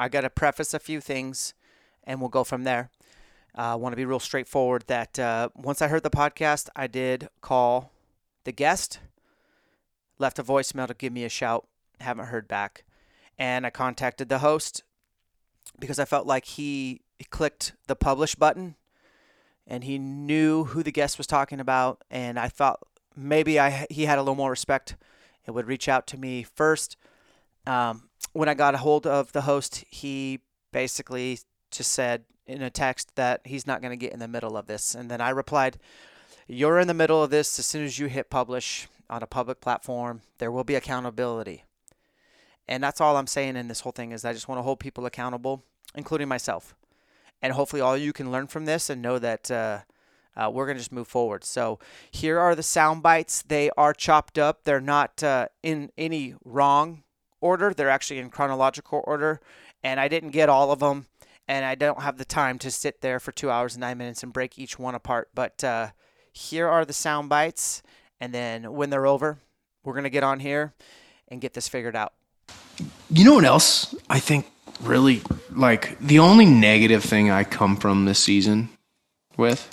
I 0.00 0.08
got 0.08 0.22
to 0.22 0.30
preface 0.30 0.72
a 0.72 0.78
few 0.78 1.02
things 1.02 1.52
and 2.04 2.18
we'll 2.18 2.30
go 2.30 2.44
from 2.44 2.64
there. 2.64 2.88
Uh, 3.54 3.72
I 3.72 3.74
want 3.74 3.92
to 3.92 3.98
be 3.98 4.06
real 4.06 4.20
straightforward 4.20 4.84
that 4.86 5.18
uh, 5.18 5.50
once 5.54 5.82
I 5.82 5.88
heard 5.88 6.02
the 6.02 6.08
podcast, 6.08 6.70
I 6.74 6.86
did 6.86 7.28
call 7.42 7.92
the 8.44 8.52
guest, 8.52 9.00
left 10.18 10.38
a 10.38 10.44
voicemail 10.44 10.86
to 10.86 10.94
give 10.94 11.12
me 11.12 11.24
a 11.24 11.28
shout. 11.28 11.66
Haven't 12.00 12.26
heard 12.26 12.48
back. 12.48 12.84
And 13.38 13.66
I 13.66 13.70
contacted 13.70 14.28
the 14.28 14.38
host 14.38 14.82
because 15.78 15.98
I 15.98 16.04
felt 16.04 16.26
like 16.26 16.44
he 16.44 17.00
clicked 17.30 17.72
the 17.86 17.96
publish 17.96 18.34
button 18.34 18.76
and 19.66 19.84
he 19.84 19.98
knew 19.98 20.64
who 20.64 20.82
the 20.82 20.92
guest 20.92 21.18
was 21.18 21.26
talking 21.26 21.58
about 21.58 22.02
and 22.10 22.38
I 22.38 22.48
thought 22.48 22.80
maybe 23.16 23.58
I 23.58 23.86
he 23.90 24.04
had 24.04 24.18
a 24.18 24.22
little 24.22 24.34
more 24.34 24.50
respect 24.50 24.96
and 25.46 25.54
would 25.54 25.66
reach 25.66 25.88
out 25.88 26.06
to 26.08 26.18
me 26.18 26.42
first. 26.42 26.96
Um, 27.66 28.08
when 28.32 28.48
I 28.48 28.54
got 28.54 28.74
a 28.74 28.78
hold 28.78 29.06
of 29.06 29.32
the 29.32 29.42
host, 29.42 29.84
he 29.88 30.40
basically 30.72 31.38
just 31.70 31.92
said 31.92 32.24
in 32.46 32.62
a 32.62 32.70
text 32.70 33.14
that 33.16 33.40
he's 33.44 33.66
not 33.66 33.80
going 33.80 33.90
to 33.90 33.96
get 33.96 34.12
in 34.12 34.18
the 34.18 34.28
middle 34.28 34.56
of 34.56 34.66
this. 34.66 34.94
And 34.94 35.10
then 35.10 35.20
I 35.20 35.30
replied, 35.30 35.78
You're 36.46 36.78
in 36.78 36.88
the 36.88 36.94
middle 36.94 37.22
of 37.22 37.30
this 37.30 37.58
as 37.58 37.66
soon 37.66 37.84
as 37.84 37.98
you 37.98 38.06
hit 38.06 38.30
publish 38.30 38.86
on 39.14 39.22
a 39.22 39.26
public 39.28 39.60
platform. 39.60 40.22
There 40.38 40.50
will 40.50 40.64
be 40.64 40.74
accountability. 40.74 41.62
And 42.66 42.82
that's 42.82 43.00
all 43.00 43.16
I'm 43.16 43.28
saying 43.28 43.56
in 43.56 43.68
this 43.68 43.80
whole 43.80 43.92
thing 43.92 44.10
is 44.10 44.24
I 44.24 44.32
just 44.32 44.48
want 44.48 44.58
to 44.58 44.62
hold 44.62 44.80
people 44.80 45.06
accountable, 45.06 45.62
including 45.94 46.26
myself. 46.26 46.74
And 47.40 47.52
hopefully 47.52 47.80
all 47.80 47.96
you 47.96 48.12
can 48.12 48.32
learn 48.32 48.48
from 48.48 48.64
this 48.64 48.90
and 48.90 49.00
know 49.00 49.20
that 49.20 49.50
uh, 49.50 49.80
uh, 50.34 50.50
we're 50.52 50.66
going 50.66 50.76
to 50.76 50.80
just 50.80 50.90
move 50.90 51.06
forward. 51.06 51.44
So 51.44 51.78
here 52.10 52.40
are 52.40 52.56
the 52.56 52.62
sound 52.64 53.04
bites. 53.04 53.42
They 53.42 53.70
are 53.76 53.94
chopped 53.94 54.36
up. 54.36 54.64
They're 54.64 54.80
not 54.80 55.22
uh, 55.22 55.46
in 55.62 55.92
any 55.96 56.34
wrong 56.44 57.04
order. 57.40 57.72
They're 57.72 57.90
actually 57.90 58.18
in 58.18 58.30
chronological 58.30 59.04
order. 59.06 59.40
And 59.84 60.00
I 60.00 60.08
didn't 60.08 60.30
get 60.30 60.48
all 60.48 60.72
of 60.72 60.80
them. 60.80 61.06
And 61.46 61.64
I 61.64 61.76
don't 61.76 62.02
have 62.02 62.16
the 62.16 62.24
time 62.24 62.58
to 62.60 62.70
sit 62.70 63.00
there 63.00 63.20
for 63.20 63.30
two 63.30 63.50
hours 63.50 63.74
and 63.74 63.82
nine 63.82 63.98
minutes 63.98 64.24
and 64.24 64.32
break 64.32 64.58
each 64.58 64.76
one 64.76 64.96
apart. 64.96 65.28
But 65.34 65.62
uh, 65.62 65.90
here 66.32 66.66
are 66.66 66.84
the 66.84 66.92
sound 66.92 67.28
bites. 67.28 67.80
And 68.20 68.32
then 68.32 68.72
when 68.72 68.90
they're 68.90 69.06
over, 69.06 69.38
we're 69.84 69.92
going 69.92 70.04
to 70.04 70.10
get 70.10 70.24
on 70.24 70.40
here 70.40 70.72
and 71.28 71.40
get 71.40 71.54
this 71.54 71.68
figured 71.68 71.96
out. 71.96 72.12
You 73.10 73.24
know 73.24 73.34
what 73.34 73.44
else 73.44 73.94
I 74.08 74.18
think 74.18 74.46
really 74.80 75.22
like 75.50 75.98
the 76.00 76.18
only 76.18 76.46
negative 76.46 77.04
thing 77.04 77.30
I 77.30 77.44
come 77.44 77.76
from 77.76 78.04
this 78.04 78.18
season 78.18 78.70
with 79.36 79.70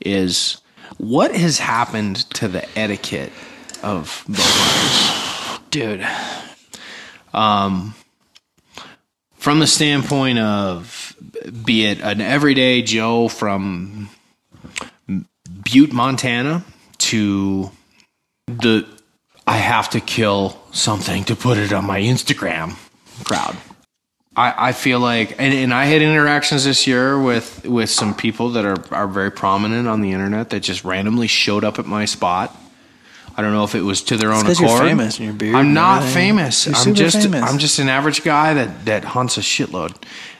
is 0.00 0.60
what 0.98 1.34
has 1.34 1.58
happened 1.58 2.16
to 2.30 2.48
the 2.48 2.66
etiquette 2.78 3.32
of 3.82 4.24
hunters, 4.28 5.60
dude. 5.70 6.06
Um, 7.34 7.94
from 9.34 9.58
the 9.60 9.66
standpoint 9.66 10.38
of 10.38 11.14
be 11.64 11.86
it 11.86 12.00
an 12.00 12.20
everyday 12.20 12.82
Joe 12.82 13.28
from 13.28 14.08
Butte, 15.64 15.92
Montana, 15.92 16.64
to 16.98 17.70
the 18.46 18.86
I 19.46 19.58
have 19.58 19.90
to 19.90 20.00
kill 20.00 20.60
something 20.72 21.24
to 21.24 21.36
put 21.36 21.56
it 21.56 21.72
on 21.72 21.84
my 21.86 22.00
Instagram 22.00 22.76
crowd. 23.24 23.56
I, 24.34 24.68
I 24.68 24.72
feel 24.72 25.00
like, 25.00 25.32
and, 25.40 25.54
and 25.54 25.72
I 25.72 25.86
had 25.86 26.02
interactions 26.02 26.64
this 26.64 26.86
year 26.86 27.18
with, 27.18 27.64
with 27.64 27.88
some 27.88 28.14
people 28.14 28.50
that 28.50 28.64
are, 28.66 28.94
are 28.94 29.08
very 29.08 29.30
prominent 29.30 29.88
on 29.88 30.02
the 30.02 30.12
internet 30.12 30.50
that 30.50 30.60
just 30.60 30.84
randomly 30.84 31.26
showed 31.26 31.64
up 31.64 31.78
at 31.78 31.86
my 31.86 32.04
spot. 32.04 32.54
I 33.36 33.42
don't 33.42 33.52
know 33.52 33.64
if 33.64 33.74
it 33.74 33.82
was 33.82 34.02
to 34.04 34.16
their 34.16 34.32
own 34.32 34.46
accord. 34.46 34.58
you're 34.60 34.78
famous 34.78 35.18
and 35.18 35.26
your 35.26 35.34
beard. 35.34 35.54
I'm 35.54 35.74
not 35.74 36.02
everything. 36.02 36.14
famous. 36.14 36.66
You're 36.66 36.74
I'm 36.74 36.94
just 36.94 37.22
famous. 37.22 37.42
I'm 37.42 37.58
just 37.58 37.78
an 37.78 37.88
average 37.88 38.24
guy 38.24 38.54
that 38.54 38.86
that 38.86 39.04
hunts 39.04 39.36
a 39.36 39.42
shitload, 39.42 39.94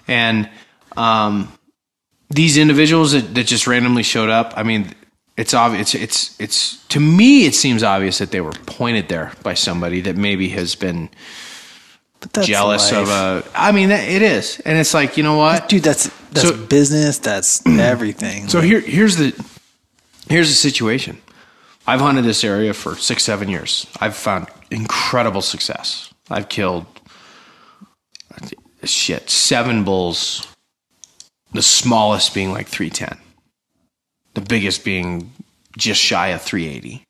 and 0.09 0.49
um, 0.97 1.53
these 2.31 2.57
individuals 2.57 3.13
that, 3.13 3.35
that 3.35 3.47
just 3.47 3.67
randomly 3.67 4.03
showed 4.03 4.31
up. 4.31 4.55
I 4.57 4.63
mean, 4.63 4.95
it's 5.37 5.53
obvious. 5.55 5.95
It's 5.95 6.03
it's 6.03 6.41
it's 6.41 6.85
to 6.89 7.01
me, 7.01 7.45
it 7.47 7.55
seems 7.55 7.83
obvious 7.83 8.19
that 8.19 8.31
they 8.31 8.41
were 8.41 8.53
pointed 8.67 9.09
there 9.09 9.33
by 9.43 9.55
somebody 9.55 10.01
that 10.03 10.17
maybe 10.17 10.49
has 10.51 10.75
been 10.75 11.11
jealous 12.43 12.91
life. 12.93 13.03
of 13.03 13.09
a. 13.09 13.45
I 13.55 13.73
mean, 13.73 13.91
it 13.91 14.23
is, 14.23 14.61
and 14.65 14.79
it's 14.79 14.95
like 14.95 15.17
you 15.17 15.23
know 15.23 15.37
what, 15.37 15.69
dude. 15.69 15.83
That's 15.83 16.09
that's 16.31 16.49
So- 16.49 16.57
business. 16.67 17.19
That's 17.19 17.65
everything. 17.67 18.49
So 18.49 18.61
here, 18.61 18.81
here's 18.81 19.17
the 19.17 19.33
here's 20.29 20.49
the 20.49 20.55
situation. 20.55 21.19
I've 21.87 22.01
hunted 22.01 22.25
this 22.25 22.43
area 22.43 22.75
for 22.75 22.97
six, 22.97 23.23
seven 23.23 23.49
years. 23.49 23.87
I've 24.01 24.17
found 24.17 24.49
incredible 24.71 25.43
success. 25.43 26.13
I've 26.31 26.49
killed 26.49 26.87
shit 28.85 29.31
seven 29.31 29.85
bulls. 29.85 30.47
The 31.53 31.63
smallest 31.63 32.35
being 32.35 32.53
like 32.53 32.67
three 32.69 32.91
ten. 32.91 33.19
The 34.37 34.43
biggest 34.43 34.85
being 34.85 35.33
just 35.79 35.99
shy 35.99 36.29
of 36.29 36.43
three 36.43 36.69
eighty. 36.69 37.03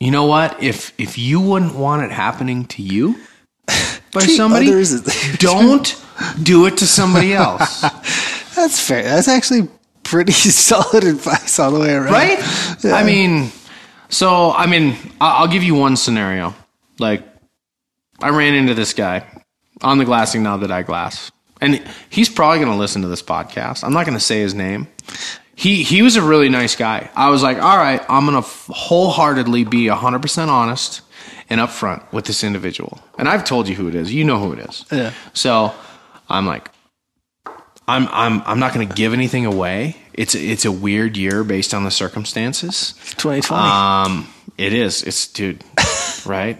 You 0.00 0.10
know 0.10 0.24
what? 0.24 0.60
If 0.60 0.92
if 0.98 1.16
you 1.16 1.40
wouldn't 1.40 1.76
want 1.76 2.02
it 2.02 2.10
happening 2.10 2.64
to 2.66 2.82
you 2.82 3.14
by 4.12 4.22
Treat 4.22 4.36
somebody, 4.36 4.66
don't 5.38 6.04
do 6.42 6.66
it 6.66 6.78
to 6.78 6.86
somebody 6.88 7.32
else. 7.32 7.80
That's 8.56 8.84
fair. 8.84 9.04
That's 9.04 9.28
actually 9.28 9.68
pretty 10.02 10.32
solid 10.32 11.04
advice 11.04 11.60
all 11.60 11.70
the 11.70 11.78
way 11.78 11.92
around. 11.94 12.12
right? 12.12 12.40
I 12.86 13.04
mean, 13.04 13.52
so 14.08 14.50
I 14.50 14.66
mean, 14.66 14.96
I'll 15.20 15.46
give 15.46 15.62
you 15.62 15.76
one 15.76 15.96
scenario. 15.96 16.56
Like, 16.98 17.22
I 18.20 18.30
ran 18.30 18.54
into 18.54 18.74
this 18.74 18.94
guy 18.94 19.24
on 19.80 19.98
the 19.98 20.04
glassing 20.04 20.42
now 20.42 20.56
that 20.56 20.72
I 20.72 20.82
glass, 20.82 21.30
and 21.60 21.80
he's 22.10 22.28
probably 22.28 22.58
going 22.58 22.72
to 22.72 22.78
listen 22.78 23.02
to 23.02 23.08
this 23.08 23.22
podcast. 23.22 23.84
I'm 23.84 23.92
not 23.92 24.06
going 24.06 24.18
to 24.18 24.24
say 24.24 24.40
his 24.40 24.54
name. 24.54 24.88
He 25.62 25.84
he 25.84 26.02
was 26.02 26.16
a 26.16 26.22
really 26.22 26.48
nice 26.48 26.74
guy. 26.74 27.08
I 27.14 27.30
was 27.30 27.40
like, 27.40 27.56
all 27.58 27.76
right, 27.76 28.04
I'm 28.08 28.26
going 28.26 28.42
to 28.42 28.48
wholeheartedly 28.72 29.62
be 29.62 29.88
100 29.88 30.20
percent 30.20 30.50
honest 30.50 31.02
and 31.48 31.60
upfront 31.60 32.12
with 32.12 32.24
this 32.24 32.42
individual, 32.42 32.98
and 33.16 33.28
I've 33.28 33.44
told 33.44 33.68
you 33.68 33.76
who 33.76 33.86
it 33.86 33.94
is. 33.94 34.12
You 34.12 34.24
know 34.24 34.40
who 34.40 34.54
it 34.54 34.58
is. 34.58 34.84
Yeah. 34.90 35.12
So 35.34 35.72
I'm 36.28 36.48
like, 36.48 36.68
I'm 37.86 38.08
I'm 38.08 38.42
I'm 38.44 38.58
not 38.58 38.74
going 38.74 38.88
to 38.88 38.92
give 38.92 39.12
anything 39.12 39.46
away. 39.46 39.96
It's 40.14 40.34
it's 40.34 40.64
a 40.64 40.72
weird 40.72 41.16
year 41.16 41.44
based 41.44 41.74
on 41.74 41.84
the 41.84 41.92
circumstances. 41.92 42.94
2020. 43.18 43.62
Um, 43.62 44.34
it 44.58 44.72
is. 44.72 45.04
It's 45.04 45.28
dude, 45.28 45.62
right? 46.26 46.58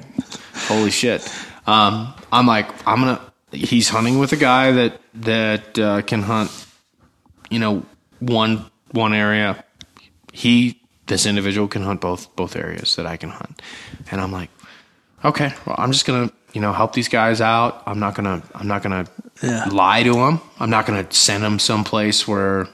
Holy 0.69 0.93
shit. 0.93 1.29
Um, 1.67 2.15
I'm 2.31 2.47
like, 2.47 2.69
I'm 2.87 3.01
gonna. 3.01 3.21
He's 3.51 3.89
hunting 3.89 4.21
with 4.21 4.33
a 4.33 4.37
guy 4.37 4.71
that 4.71 5.01
that 5.15 5.77
uh, 5.77 6.03
can 6.03 6.23
hunt. 6.23 6.53
You 7.51 7.59
know, 7.59 7.85
one 8.21 8.71
one 8.93 9.13
area. 9.15 9.65
He 10.33 10.81
this 11.07 11.27
individual 11.27 11.69
can 11.69 11.83
hunt 11.83 12.01
both 12.01 12.35
both 12.37 12.57
areas 12.57 12.97
that 12.97 13.07
I 13.07 13.17
can 13.17 13.31
hunt, 13.31 13.61
and 14.11 14.21
I'm 14.21 14.33
like, 14.33 14.51
okay, 15.25 15.53
well, 15.67 15.77
I'm 15.79 15.93
just 15.93 16.07
gonna 16.07 16.31
you 16.53 16.61
know 16.61 16.73
help 16.73 16.93
these 16.95 17.09
guys 17.09 17.41
out. 17.41 17.83
I'm 17.87 17.99
not 17.99 18.15
gonna 18.15 18.43
I'm 18.55 18.69
not 18.69 18.83
gonna 18.83 19.07
Yeah. 19.43 19.67
lie 19.71 20.03
to 20.05 20.13
them. 20.15 20.41
I'm 20.61 20.71
not 20.71 20.87
gonna 20.87 21.07
send 21.11 21.43
them 21.43 21.59
someplace 21.59 22.27
where 22.29 22.69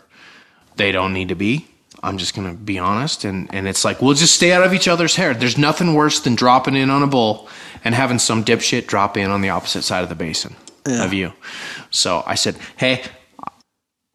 they 0.77 0.93
don't 0.93 1.13
need 1.13 1.29
to 1.29 1.35
be. 1.35 1.67
I'm 2.03 2.17
just 2.19 2.35
gonna 2.37 2.55
be 2.55 2.79
honest, 2.79 3.25
and 3.25 3.53
and 3.53 3.67
it's 3.67 3.85
like 3.85 4.01
we'll 4.01 4.15
just 4.15 4.35
stay 4.35 4.53
out 4.53 4.63
of 4.63 4.73
each 4.73 4.87
other's 4.87 5.17
hair. 5.17 5.35
There's 5.35 5.59
nothing 5.59 5.95
worse 5.95 6.21
than 6.21 6.37
dropping 6.37 6.77
in 6.77 6.91
on 6.91 7.03
a 7.03 7.09
bull 7.09 7.49
and 7.85 7.95
having 7.95 8.19
some 8.21 8.45
dipshit 8.45 8.87
drop 8.87 9.17
in 9.17 9.31
on 9.31 9.41
the 9.41 9.49
opposite 9.51 9.83
side 9.83 10.03
of 10.03 10.09
the 10.09 10.15
basin 10.15 10.55
of 10.87 11.13
you. 11.13 11.33
So 11.91 12.23
I 12.27 12.35
said, 12.37 12.57
hey. 12.77 13.03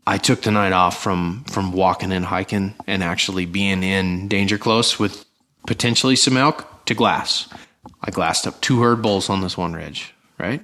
I 0.06 0.18
took 0.18 0.42
the 0.42 0.52
night 0.52 0.74
off 0.74 1.02
from 1.02 1.44
from 1.46 1.72
walking 1.72 2.12
and 2.12 2.26
hiking 2.26 2.76
and 2.88 3.04
actually 3.04 3.46
being 3.46 3.84
in 3.84 4.28
danger 4.28 4.58
close 4.58 5.00
with 5.00 5.26
potentially 5.66 6.16
some 6.16 6.36
elk 6.38 6.86
to 6.86 6.94
glass. 6.94 7.48
I 8.02 8.12
glassed 8.12 8.46
up 8.48 8.60
two 8.62 8.82
herd 8.82 9.02
bulls 9.02 9.30
on 9.30 9.42
this 9.42 9.58
one 9.58 9.74
ridge, 9.74 10.14
right? 10.38 10.64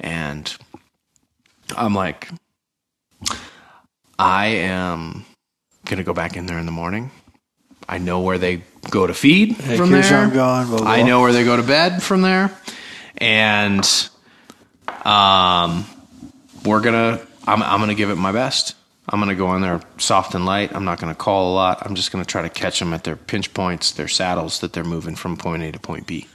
And 0.00 0.54
I'm 1.76 1.94
like, 1.94 2.28
I 4.18 4.46
am 4.46 5.24
gonna 5.84 6.02
go 6.02 6.12
back 6.12 6.36
in 6.36 6.46
there 6.46 6.58
in 6.58 6.66
the 6.66 6.72
morning. 6.72 7.10
I 7.88 7.98
know 7.98 8.20
where 8.20 8.38
they 8.38 8.62
go 8.90 9.06
to 9.06 9.14
feed 9.14 9.56
from 9.56 9.90
there. 9.92 10.02
where 10.02 10.18
I'm 10.18 10.32
going, 10.32 10.66
blah, 10.66 10.78
blah, 10.78 10.88
I 10.88 11.02
know 11.02 11.20
where 11.20 11.32
they 11.32 11.44
go 11.44 11.56
to 11.56 11.62
bed 11.62 12.02
from 12.02 12.22
there, 12.22 12.50
and 13.18 13.84
um, 15.04 15.84
we're 16.64 16.80
gonna. 16.80 17.20
I'm 17.46 17.62
I'm 17.62 17.80
gonna 17.80 17.94
give 17.94 18.10
it 18.10 18.16
my 18.16 18.32
best. 18.32 18.74
I'm 19.08 19.20
gonna 19.20 19.36
go 19.36 19.54
in 19.54 19.62
there 19.62 19.80
soft 19.98 20.34
and 20.34 20.44
light. 20.44 20.74
I'm 20.74 20.84
not 20.84 20.98
gonna 20.98 21.14
call 21.14 21.52
a 21.52 21.54
lot. 21.54 21.86
I'm 21.86 21.94
just 21.94 22.10
gonna 22.10 22.24
try 22.24 22.42
to 22.42 22.48
catch 22.48 22.80
them 22.80 22.92
at 22.92 23.04
their 23.04 23.16
pinch 23.16 23.54
points, 23.54 23.92
their 23.92 24.08
saddles 24.08 24.60
that 24.60 24.72
they're 24.72 24.84
moving 24.84 25.14
from 25.14 25.36
point 25.36 25.62
A 25.62 25.72
to 25.72 25.78
point 25.78 26.06
B. 26.06 26.26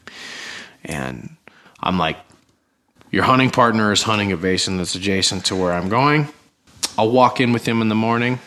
And 0.85 1.35
I'm 1.81 1.97
like, 1.97 2.17
your 3.11 3.23
hunting 3.23 3.51
partner 3.51 3.91
is 3.91 4.03
hunting 4.03 4.31
a 4.31 4.37
basin 4.37 4.77
that's 4.77 4.95
adjacent 4.95 5.45
to 5.45 5.55
where 5.55 5.73
I'm 5.73 5.89
going. 5.89 6.29
I'll 6.97 7.11
walk 7.11 7.41
in 7.41 7.51
with 7.51 7.67
him 7.67 7.81
in 7.81 7.89
the 7.89 7.95
morning. 7.95 8.39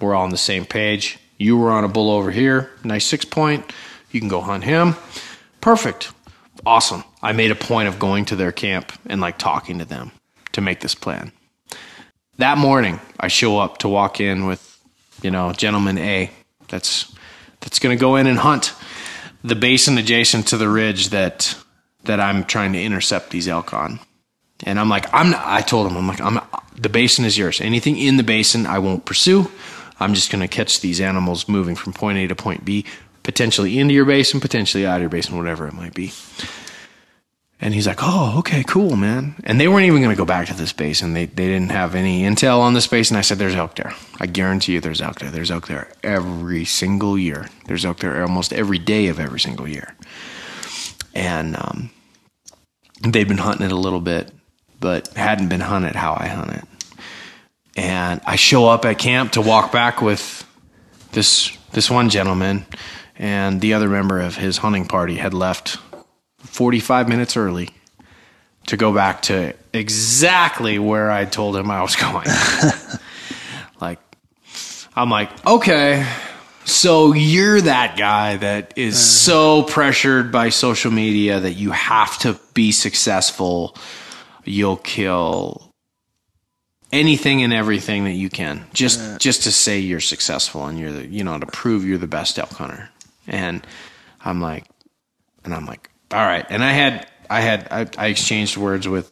We're 0.00 0.14
all 0.14 0.24
on 0.24 0.30
the 0.30 0.36
same 0.36 0.66
page. 0.66 1.18
You 1.38 1.56
were 1.56 1.70
on 1.70 1.84
a 1.84 1.88
bull 1.88 2.10
over 2.10 2.30
here, 2.30 2.70
nice 2.84 3.06
six 3.06 3.24
point. 3.24 3.72
You 4.10 4.20
can 4.20 4.28
go 4.28 4.40
hunt 4.40 4.62
him. 4.62 4.94
Perfect. 5.60 6.12
Awesome. 6.66 7.02
I 7.22 7.32
made 7.32 7.50
a 7.50 7.56
point 7.56 7.88
of 7.88 7.98
going 7.98 8.26
to 8.26 8.36
their 8.36 8.52
camp 8.52 8.92
and 9.06 9.20
like 9.20 9.38
talking 9.38 9.78
to 9.78 9.84
them 9.84 10.12
to 10.54 10.60
make 10.60 10.80
this 10.80 10.94
plan. 10.94 11.32
That 12.38 12.58
morning, 12.58 13.00
I 13.20 13.28
show 13.28 13.58
up 13.58 13.78
to 13.78 13.88
walk 13.88 14.20
in 14.20 14.46
with, 14.46 14.80
you 15.22 15.30
know, 15.30 15.52
gentleman 15.52 15.98
A 15.98 16.30
that's 16.68 17.12
that's 17.60 17.78
going 17.78 17.96
to 17.96 18.00
go 18.00 18.16
in 18.16 18.26
and 18.26 18.38
hunt 18.38 18.74
the 19.44 19.54
basin 19.54 19.98
adjacent 19.98 20.48
to 20.48 20.56
the 20.56 20.68
ridge 20.68 21.10
that 21.10 21.56
that 22.04 22.20
I'm 22.20 22.44
trying 22.44 22.72
to 22.72 22.82
intercept 22.82 23.30
these 23.30 23.48
elk 23.48 23.72
on. 23.72 24.00
And 24.64 24.80
I'm 24.80 24.88
like, 24.88 25.12
I'm. 25.12 25.30
Not, 25.30 25.42
I 25.44 25.60
told 25.60 25.90
him, 25.90 25.96
I'm 25.96 26.06
like, 26.08 26.20
I'm. 26.20 26.40
The 26.76 26.88
basin 26.88 27.24
is 27.24 27.36
yours. 27.36 27.60
Anything 27.60 27.98
in 27.98 28.16
the 28.16 28.22
basin, 28.22 28.66
I 28.66 28.78
won't 28.78 29.04
pursue. 29.04 29.50
I'm 30.00 30.14
just 30.14 30.30
going 30.30 30.40
to 30.40 30.48
catch 30.48 30.80
these 30.80 31.00
animals 31.00 31.48
moving 31.48 31.76
from 31.76 31.92
point 31.92 32.18
A 32.18 32.26
to 32.26 32.34
point 32.34 32.64
B, 32.64 32.84
potentially 33.22 33.78
into 33.78 33.94
your 33.94 34.04
basin, 34.04 34.40
potentially 34.40 34.84
out 34.84 34.96
of 34.96 35.02
your 35.02 35.10
basin, 35.10 35.36
whatever 35.36 35.68
it 35.68 35.74
might 35.74 35.94
be. 35.94 36.12
And 37.60 37.72
he's 37.72 37.86
like, 37.86 38.00
"Oh, 38.02 38.38
okay, 38.38 38.64
cool, 38.64 38.96
man." 38.96 39.36
And 39.44 39.60
they 39.60 39.68
weren't 39.68 39.86
even 39.86 40.02
going 40.02 40.14
to 40.14 40.18
go 40.18 40.24
back 40.24 40.48
to 40.48 40.54
this 40.54 40.72
basin. 40.72 41.14
They 41.14 41.26
they 41.26 41.46
didn't 41.46 41.70
have 41.70 41.94
any 41.94 42.22
intel 42.22 42.60
on 42.60 42.74
this 42.74 42.92
And 42.92 43.16
I 43.16 43.22
said, 43.22 43.38
"There's 43.38 43.54
elk 43.54 43.76
there. 43.76 43.94
I 44.20 44.26
guarantee 44.26 44.74
you, 44.74 44.80
there's 44.80 45.00
elk 45.00 45.20
there. 45.20 45.30
There's 45.30 45.50
elk 45.50 45.68
there 45.68 45.88
every 46.02 46.64
single 46.64 47.16
year. 47.16 47.48
There's 47.66 47.84
elk 47.84 47.98
there 48.00 48.22
almost 48.22 48.52
every 48.52 48.78
day 48.78 49.06
of 49.06 49.20
every 49.20 49.40
single 49.40 49.68
year." 49.68 49.94
And 51.14 51.56
um, 51.56 51.90
they'd 53.00 53.28
been 53.28 53.38
hunting 53.38 53.66
it 53.66 53.72
a 53.72 53.76
little 53.76 54.00
bit, 54.00 54.32
but 54.80 55.08
hadn't 55.08 55.48
been 55.48 55.60
hunted 55.60 55.94
how 55.94 56.16
I 56.18 56.26
hunt 56.26 56.52
it. 56.52 56.64
And 57.76 58.20
I 58.26 58.36
show 58.36 58.66
up 58.68 58.84
at 58.84 58.98
camp 58.98 59.32
to 59.32 59.40
walk 59.40 59.72
back 59.72 60.02
with 60.02 60.44
this 61.12 61.56
this 61.72 61.90
one 61.90 62.10
gentleman, 62.10 62.66
and 63.16 63.60
the 63.60 63.74
other 63.74 63.88
member 63.88 64.20
of 64.20 64.36
his 64.36 64.58
hunting 64.58 64.86
party 64.86 65.16
had 65.16 65.34
left 65.34 65.78
45 66.44 67.08
minutes 67.08 67.36
early 67.36 67.70
to 68.66 68.76
go 68.76 68.92
back 68.94 69.22
to 69.22 69.54
exactly 69.72 70.78
where 70.78 71.10
I 71.10 71.24
told 71.24 71.56
him 71.56 71.70
I 71.70 71.82
was 71.82 71.96
going. 71.96 72.26
like, 73.80 73.98
I'm 74.96 75.10
like, 75.10 75.46
okay, 75.46 76.06
so 76.64 77.12
you're 77.12 77.60
that 77.60 77.96
guy 77.98 78.36
that 78.36 78.74
is 78.76 78.94
uh-huh. 78.94 79.02
so 79.02 79.62
pressured 79.64 80.32
by 80.32 80.48
social 80.48 80.90
media 80.90 81.40
that 81.40 81.52
you 81.52 81.70
have 81.72 82.18
to 82.20 82.38
be 82.54 82.72
successful. 82.72 83.76
You'll 84.44 84.76
kill 84.78 85.72
anything 86.92 87.42
and 87.42 87.52
everything 87.52 88.04
that 88.04 88.12
you 88.12 88.30
can 88.30 88.64
just 88.72 89.00
uh-huh. 89.00 89.18
just 89.18 89.42
to 89.42 89.52
say 89.52 89.80
you're 89.80 90.00
successful 90.00 90.64
and 90.66 90.78
you're 90.78 90.92
the 90.92 91.06
you 91.06 91.24
know 91.24 91.36
to 91.38 91.46
prove 91.46 91.84
you're 91.84 91.98
the 91.98 92.06
best 92.06 92.38
elk 92.38 92.52
hunter. 92.52 92.88
And 93.26 93.66
I'm 94.24 94.40
like, 94.40 94.66
and 95.44 95.52
I'm 95.54 95.66
like, 95.66 95.90
all 96.10 96.26
right. 96.26 96.46
And 96.48 96.62
I 96.62 96.72
had 96.72 97.08
I 97.30 97.40
had 97.40 97.68
I, 97.70 97.86
I 97.98 98.06
exchanged 98.08 98.56
words 98.56 98.86
with 98.88 99.10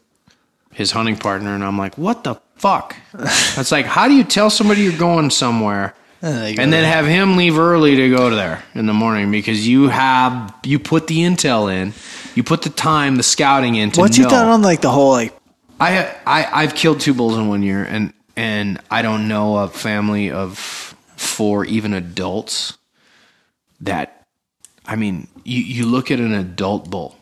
his 0.73 0.91
hunting 0.91 1.17
partner, 1.17 1.55
and 1.55 1.65
I'm 1.65 1.79
like, 1.79 1.99
what 1.99 2.25
the 2.25 2.37
fuck? 2.57 2.97
It's 3.15 3.73
like, 3.73 3.87
how 3.87 4.09
do 4.09 4.15
you 4.15 4.25
tell 4.25 4.51
somebody 4.51 4.83
you're 4.83 4.99
going 4.99 5.31
somewhere? 5.31 5.95
and 6.23 6.73
then 6.73 6.85
have 6.85 7.05
him 7.05 7.37
leave 7.37 7.59
early 7.59 7.97
to 7.97 8.09
go 8.09 8.31
to 8.31 8.37
there 8.37 8.63
in 8.77 8.87
the 8.87 8.95
morning 8.95 9.33
because 9.33 9.67
you 9.67 9.89
have 9.89 10.55
you 10.63 10.79
put 10.79 11.09
the 11.09 11.19
intel 11.19 11.73
in, 11.73 11.93
you 12.37 12.45
put 12.45 12.63
the 12.63 12.71
time, 12.71 13.17
the 13.17 13.25
scouting 13.25 13.75
in. 13.75 13.91
To 13.91 14.01
What's 14.01 14.17
you 14.17 14.25
know. 14.25 14.31
done 14.31 14.49
on 14.49 14.63
like 14.63 14.81
the 14.83 14.91
whole 14.91 15.11
like 15.11 15.37
I 15.81 16.15
I 16.25 16.63
I've 16.63 16.77
killed 16.77 17.01
two 17.01 17.13
bulls 17.13 17.37
in 17.37 17.49
one 17.49 17.65
year, 17.65 17.83
and 17.83 18.13
and 18.37 18.81
I 18.89 19.03
don't 19.03 19.27
know 19.27 19.57
a 19.57 19.69
family 19.69 20.31
of 20.31 20.59
four 21.17 21.65
even 21.65 21.93
adults 21.93 22.79
that. 23.81 24.25
I 24.87 24.95
mean, 24.95 25.27
you 25.45 25.61
you 25.63 25.87
look 25.87 26.11
at 26.11 26.19
an 26.21 26.33
adult 26.35 26.91
bull, 26.91 27.17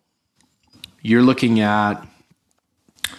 you're 1.03 1.23
looking 1.23 1.61
at 1.61 2.03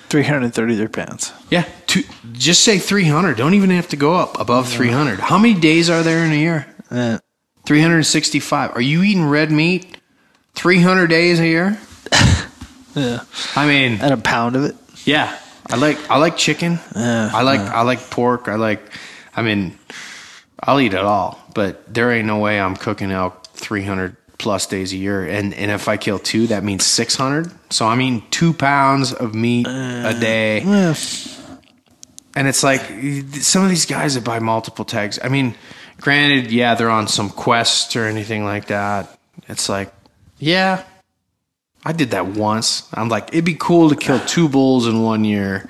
333 0.09 0.87
pounds? 0.87 1.31
yeah, 1.49 1.65
two, 1.87 2.03
just 2.33 2.63
say 2.63 2.77
three 2.79 3.05
hundred. 3.05 3.37
Don't 3.37 3.53
even 3.53 3.69
have 3.69 3.87
to 3.89 3.95
go 3.95 4.15
up 4.15 4.39
above 4.39 4.67
three 4.69 4.89
hundred. 4.91 5.19
How 5.19 5.37
many 5.37 5.59
days 5.59 5.89
are 5.89 6.03
there 6.03 6.25
in 6.25 6.31
a 6.31 6.35
year? 6.35 6.65
Uh, 6.89 7.19
365. 7.65 8.75
Are 8.75 8.81
you 8.81 9.03
eating 9.03 9.23
red 9.25 9.51
meat 9.51 9.97
300 10.55 11.07
days 11.07 11.39
a 11.39 11.45
year? 11.47 11.79
yeah. 12.95 13.19
I 13.55 13.67
mean, 13.67 14.01
And 14.01 14.13
a 14.13 14.17
pound 14.17 14.55
of 14.55 14.63
it. 14.65 14.75
yeah. 15.05 15.37
I 15.69 15.77
like 15.77 15.97
I 16.11 16.17
like 16.17 16.35
chicken. 16.35 16.79
Yeah, 16.95 17.29
I 17.33 17.43
like 17.43 17.61
I 17.61 17.83
like 17.83 18.09
pork. 18.09 18.49
I 18.49 18.55
like 18.55 18.81
I 19.35 19.41
mean, 19.41 19.77
I'll 20.59 20.81
eat 20.81 20.93
it 20.93 20.99
all, 20.99 21.39
but 21.53 21.93
there 21.93 22.11
ain't 22.11 22.25
no 22.27 22.39
way 22.39 22.59
I'm 22.59 22.75
cooking 22.75 23.09
elk 23.11 23.45
300 23.53 24.17
plus 24.41 24.65
days 24.65 24.91
a 24.91 24.97
year. 24.97 25.23
And 25.23 25.53
and 25.53 25.71
if 25.71 25.87
I 25.87 25.97
kill 25.97 26.19
two, 26.19 26.47
that 26.47 26.63
means 26.63 26.85
600. 26.85 27.51
So 27.71 27.85
I 27.87 27.95
mean 27.95 28.23
2 28.31 28.53
pounds 28.53 29.13
of 29.13 29.35
meat 29.35 29.67
a 29.67 30.09
uh, 30.09 30.19
day. 30.19 30.61
Yeah. 30.61 30.95
And 32.35 32.47
it's 32.47 32.63
like 32.63 32.81
some 33.41 33.63
of 33.63 33.69
these 33.69 33.85
guys 33.85 34.15
that 34.15 34.23
buy 34.23 34.39
multiple 34.39 34.85
tags. 34.85 35.19
I 35.23 35.29
mean, 35.29 35.53
granted, 35.99 36.51
yeah, 36.51 36.75
they're 36.75 36.89
on 36.89 37.07
some 37.07 37.29
quest 37.29 37.95
or 37.95 38.05
anything 38.05 38.43
like 38.43 38.67
that. 38.67 39.17
It's 39.47 39.69
like, 39.69 39.93
yeah, 40.39 40.83
I 41.85 41.91
did 41.91 42.11
that 42.11 42.27
once. 42.27 42.87
I'm 42.93 43.09
like, 43.09 43.29
it'd 43.29 43.45
be 43.45 43.55
cool 43.55 43.89
to 43.89 43.95
kill 43.95 44.19
two 44.21 44.49
bulls 44.49 44.87
in 44.87 45.03
one 45.03 45.25
year. 45.25 45.69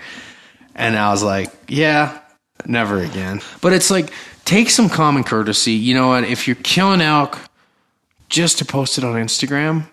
And 0.75 0.95
I 0.95 1.09
was 1.09 1.23
like, 1.23 1.51
yeah, 1.67 2.19
never 2.65 2.99
again. 2.99 3.41
But 3.59 3.73
it's 3.73 3.89
like, 3.89 4.13
take 4.45 4.69
some 4.69 4.87
common 4.87 5.23
courtesy. 5.23 5.73
You 5.73 5.95
know 5.95 6.09
what? 6.09 6.23
If 6.25 6.47
you're 6.47 6.57
killing 6.57 7.01
elk 7.01 7.39
just 8.31 8.57
to 8.57 8.65
post 8.65 8.97
it 8.97 9.03
on 9.03 9.13
Instagram, 9.15 9.83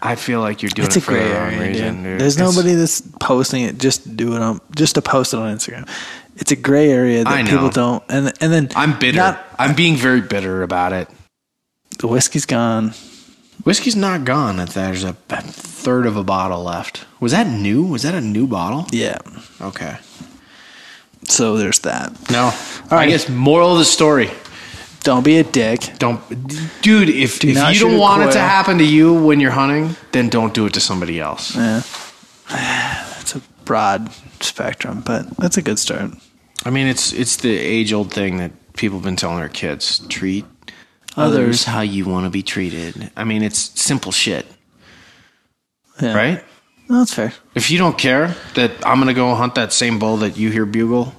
I 0.00 0.14
feel 0.14 0.40
like 0.40 0.62
you're 0.62 0.70
doing 0.70 0.86
It's 0.86 0.96
it 0.96 1.02
a 1.02 1.02
for 1.02 1.12
gray 1.12 1.26
the 1.28 1.34
wrong 1.34 1.52
area. 1.54 1.68
reason. 1.70 1.94
dude. 1.96 2.04
dude. 2.04 2.20
There's 2.20 2.36
It's- 2.36 2.54
nobody 2.54 2.74
that's 2.76 3.02
posting 3.18 3.62
it 3.64 3.78
just 3.78 4.04
to 4.04 4.08
do 4.10 4.36
it 4.36 4.42
on 4.42 4.60
just 4.76 4.94
to 4.94 5.02
post 5.02 5.34
it 5.34 5.38
on 5.40 5.56
Instagram. 5.56 5.88
It's 6.36 6.52
a 6.52 6.56
gray 6.56 6.90
area 6.90 7.24
that 7.24 7.46
people 7.46 7.70
don't. 7.70 8.02
And 8.08 8.32
and 8.40 8.52
then 8.52 8.68
I'm 8.76 8.98
bitter. 8.98 9.16
Not, 9.18 9.44
I'm 9.58 9.74
being 9.74 9.96
very 9.96 10.20
bitter 10.20 10.62
about 10.62 10.92
it. 10.92 11.08
the 11.98 12.06
whiskey's 12.08 12.44
gone. 12.46 12.92
Whiskey's 13.64 13.96
not 13.96 14.24
gone. 14.24 14.56
There's 14.56 15.04
a 15.04 15.12
third 15.14 16.06
of 16.06 16.16
a 16.16 16.24
bottle 16.24 16.64
left. 16.64 17.06
Was 17.20 17.32
that 17.32 17.46
new? 17.46 17.84
Was 17.84 18.02
that 18.02 18.14
a 18.14 18.20
new 18.20 18.46
bottle? 18.46 18.86
Yeah. 18.90 19.18
Okay. 19.60 19.96
So 21.28 21.56
there's 21.56 21.78
that. 21.80 22.12
No. 22.30 22.46
All 22.46 22.52
right. 22.90 23.06
I 23.06 23.08
guess 23.08 23.28
moral 23.30 23.72
of 23.72 23.78
the 23.78 23.84
story. 23.86 24.30
Don't 25.04 25.22
be 25.24 25.36
a 25.38 25.44
dick. 25.44 25.80
Don't, 25.98 26.20
dude. 26.82 27.08
If 27.10 27.38
Do 27.38 27.48
if 27.50 27.74
you 27.74 27.80
don't 27.80 27.98
want 27.98 28.22
it 28.22 28.32
to 28.32 28.40
happen 28.40 28.78
to 28.78 28.84
you 28.84 29.12
when 29.14 29.38
you're 29.38 29.50
hunting, 29.52 29.96
then 30.12 30.28
don't 30.30 30.52
do 30.54 30.66
it 30.66 30.72
to 30.74 30.80
somebody 30.80 31.20
else. 31.20 31.54
Yeah. 31.54 31.82
It's 33.20 33.34
a 33.36 33.40
broad 33.64 34.10
spectrum, 34.40 35.02
but 35.06 35.34
that's 35.38 35.56
a 35.56 35.62
good 35.62 35.78
start. 35.78 36.10
I 36.66 36.70
mean, 36.70 36.86
it's 36.86 37.12
it's 37.12 37.36
the 37.36 37.56
age 37.56 37.90
old 37.92 38.12
thing 38.12 38.36
that 38.38 38.52
people 38.74 38.98
have 38.98 39.04
been 39.04 39.16
telling 39.16 39.38
their 39.38 39.48
kids: 39.48 40.00
treat 40.08 40.44
Others. 41.16 41.34
others 41.38 41.64
how 41.64 41.80
you 41.80 42.04
want 42.06 42.24
to 42.26 42.30
be 42.30 42.42
treated. 42.42 43.10
I 43.16 43.24
mean, 43.24 43.42
it's 43.42 43.58
simple 43.80 44.12
shit, 44.12 44.46
Yeah. 46.02 46.14
right? 46.14 46.44
No, 46.90 46.98
that's 46.98 47.14
fair. 47.14 47.32
If 47.54 47.70
you 47.70 47.78
don't 47.78 47.96
care 47.96 48.34
that 48.56 48.72
I'm 48.86 48.98
gonna 48.98 49.14
go 49.14 49.34
hunt 49.34 49.54
that 49.54 49.72
same 49.72 49.98
bull 49.98 50.18
that 50.18 50.36
you 50.36 50.50
hear 50.50 50.66
bugle, 50.66 51.14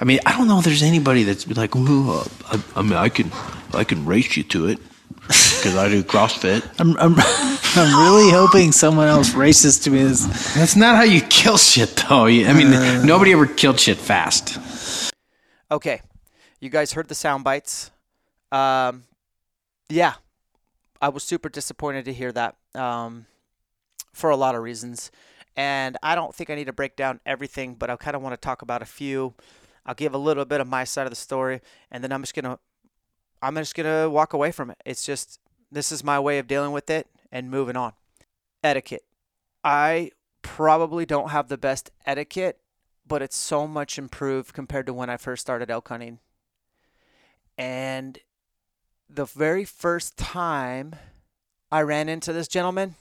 I 0.00 0.04
mean, 0.04 0.18
I 0.24 0.36
don't 0.36 0.48
know 0.48 0.58
if 0.58 0.64
there's 0.64 0.82
anybody 0.82 1.24
that's 1.24 1.46
like, 1.56 1.74
well, 1.74 2.26
I, 2.46 2.62
I 2.76 2.82
mean, 2.82 2.94
I 2.94 3.10
can 3.10 3.30
I 3.74 3.84
can 3.84 4.06
race 4.06 4.34
you 4.36 4.42
to 4.44 4.66
it 4.66 4.78
because 5.26 5.76
I 5.76 5.88
do 5.88 6.02
CrossFit. 6.02 6.66
I'm, 6.80 6.96
I'm, 6.96 7.14
I'm 7.76 8.06
really 8.06 8.32
hoping 8.32 8.72
someone 8.72 9.08
else 9.08 9.34
races 9.34 9.78
to 9.80 9.90
me 9.90 10.02
this. 10.02 10.54
That's 10.54 10.74
not 10.74 10.96
how 10.96 11.02
you 11.02 11.20
kill 11.20 11.58
shit, 11.58 11.90
though. 12.08 12.26
I 12.26 12.52
mean, 12.54 12.70
nobody 13.06 13.32
ever 13.32 13.46
killed 13.46 13.78
shit 13.78 13.98
fast. 13.98 15.12
Okay, 15.70 16.00
you 16.60 16.70
guys 16.70 16.92
heard 16.92 17.08
the 17.08 17.14
sound 17.14 17.44
bites. 17.44 17.90
Um, 18.50 19.04
yeah, 19.90 20.14
I 21.00 21.10
was 21.10 21.22
super 21.22 21.50
disappointed 21.50 22.06
to 22.06 22.12
hear 22.12 22.32
that 22.32 22.56
um, 22.74 23.26
for 24.12 24.30
a 24.30 24.36
lot 24.36 24.54
of 24.54 24.62
reasons, 24.62 25.10
and 25.56 25.98
I 26.02 26.14
don't 26.14 26.34
think 26.34 26.48
I 26.48 26.54
need 26.54 26.66
to 26.66 26.72
break 26.72 26.96
down 26.96 27.20
everything, 27.26 27.74
but 27.74 27.90
I 27.90 27.96
kind 27.96 28.16
of 28.16 28.22
want 28.22 28.32
to 28.32 28.40
talk 28.40 28.62
about 28.62 28.80
a 28.80 28.86
few. 28.86 29.34
I'll 29.86 29.94
give 29.94 30.14
a 30.14 30.18
little 30.18 30.44
bit 30.44 30.60
of 30.60 30.68
my 30.68 30.84
side 30.84 31.06
of 31.06 31.10
the 31.10 31.16
story, 31.16 31.60
and 31.90 32.02
then 32.04 32.12
I'm 32.12 32.22
just 32.22 32.34
gonna, 32.34 32.58
I'm 33.42 33.56
just 33.56 33.74
gonna 33.74 34.08
walk 34.08 34.32
away 34.32 34.52
from 34.52 34.70
it. 34.70 34.78
It's 34.84 35.04
just 35.04 35.40
this 35.72 35.92
is 35.92 36.04
my 36.04 36.18
way 36.18 36.38
of 36.38 36.46
dealing 36.46 36.72
with 36.72 36.90
it 36.90 37.06
and 37.32 37.50
moving 37.50 37.76
on. 37.76 37.92
Etiquette. 38.62 39.04
I 39.64 40.10
probably 40.42 41.06
don't 41.06 41.30
have 41.30 41.48
the 41.48 41.58
best 41.58 41.90
etiquette 42.06 42.60
but 43.10 43.22
it's 43.22 43.36
so 43.36 43.66
much 43.66 43.98
improved 43.98 44.54
compared 44.54 44.86
to 44.86 44.94
when 44.94 45.10
I 45.10 45.16
first 45.16 45.42
started 45.42 45.68
elk 45.68 45.88
hunting. 45.88 46.20
And 47.58 48.20
the 49.08 49.24
very 49.24 49.64
first 49.64 50.16
time 50.16 50.94
I 51.72 51.82
ran 51.82 52.08
into 52.08 52.32
this 52.32 52.46
gentleman, 52.46 52.94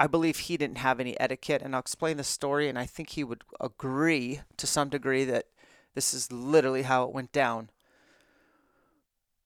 I 0.00 0.08
believe 0.08 0.36
he 0.36 0.56
didn't 0.56 0.78
have 0.78 0.98
any 0.98 1.18
etiquette. 1.20 1.62
And 1.62 1.76
I'll 1.76 1.80
explain 1.80 2.16
the 2.16 2.24
story, 2.24 2.68
and 2.68 2.76
I 2.76 2.86
think 2.86 3.10
he 3.10 3.22
would 3.22 3.44
agree 3.60 4.40
to 4.56 4.66
some 4.66 4.88
degree 4.88 5.24
that 5.26 5.44
this 5.96 6.14
is 6.14 6.30
literally 6.30 6.82
how 6.82 7.04
it 7.04 7.12
went 7.12 7.32
down. 7.32 7.70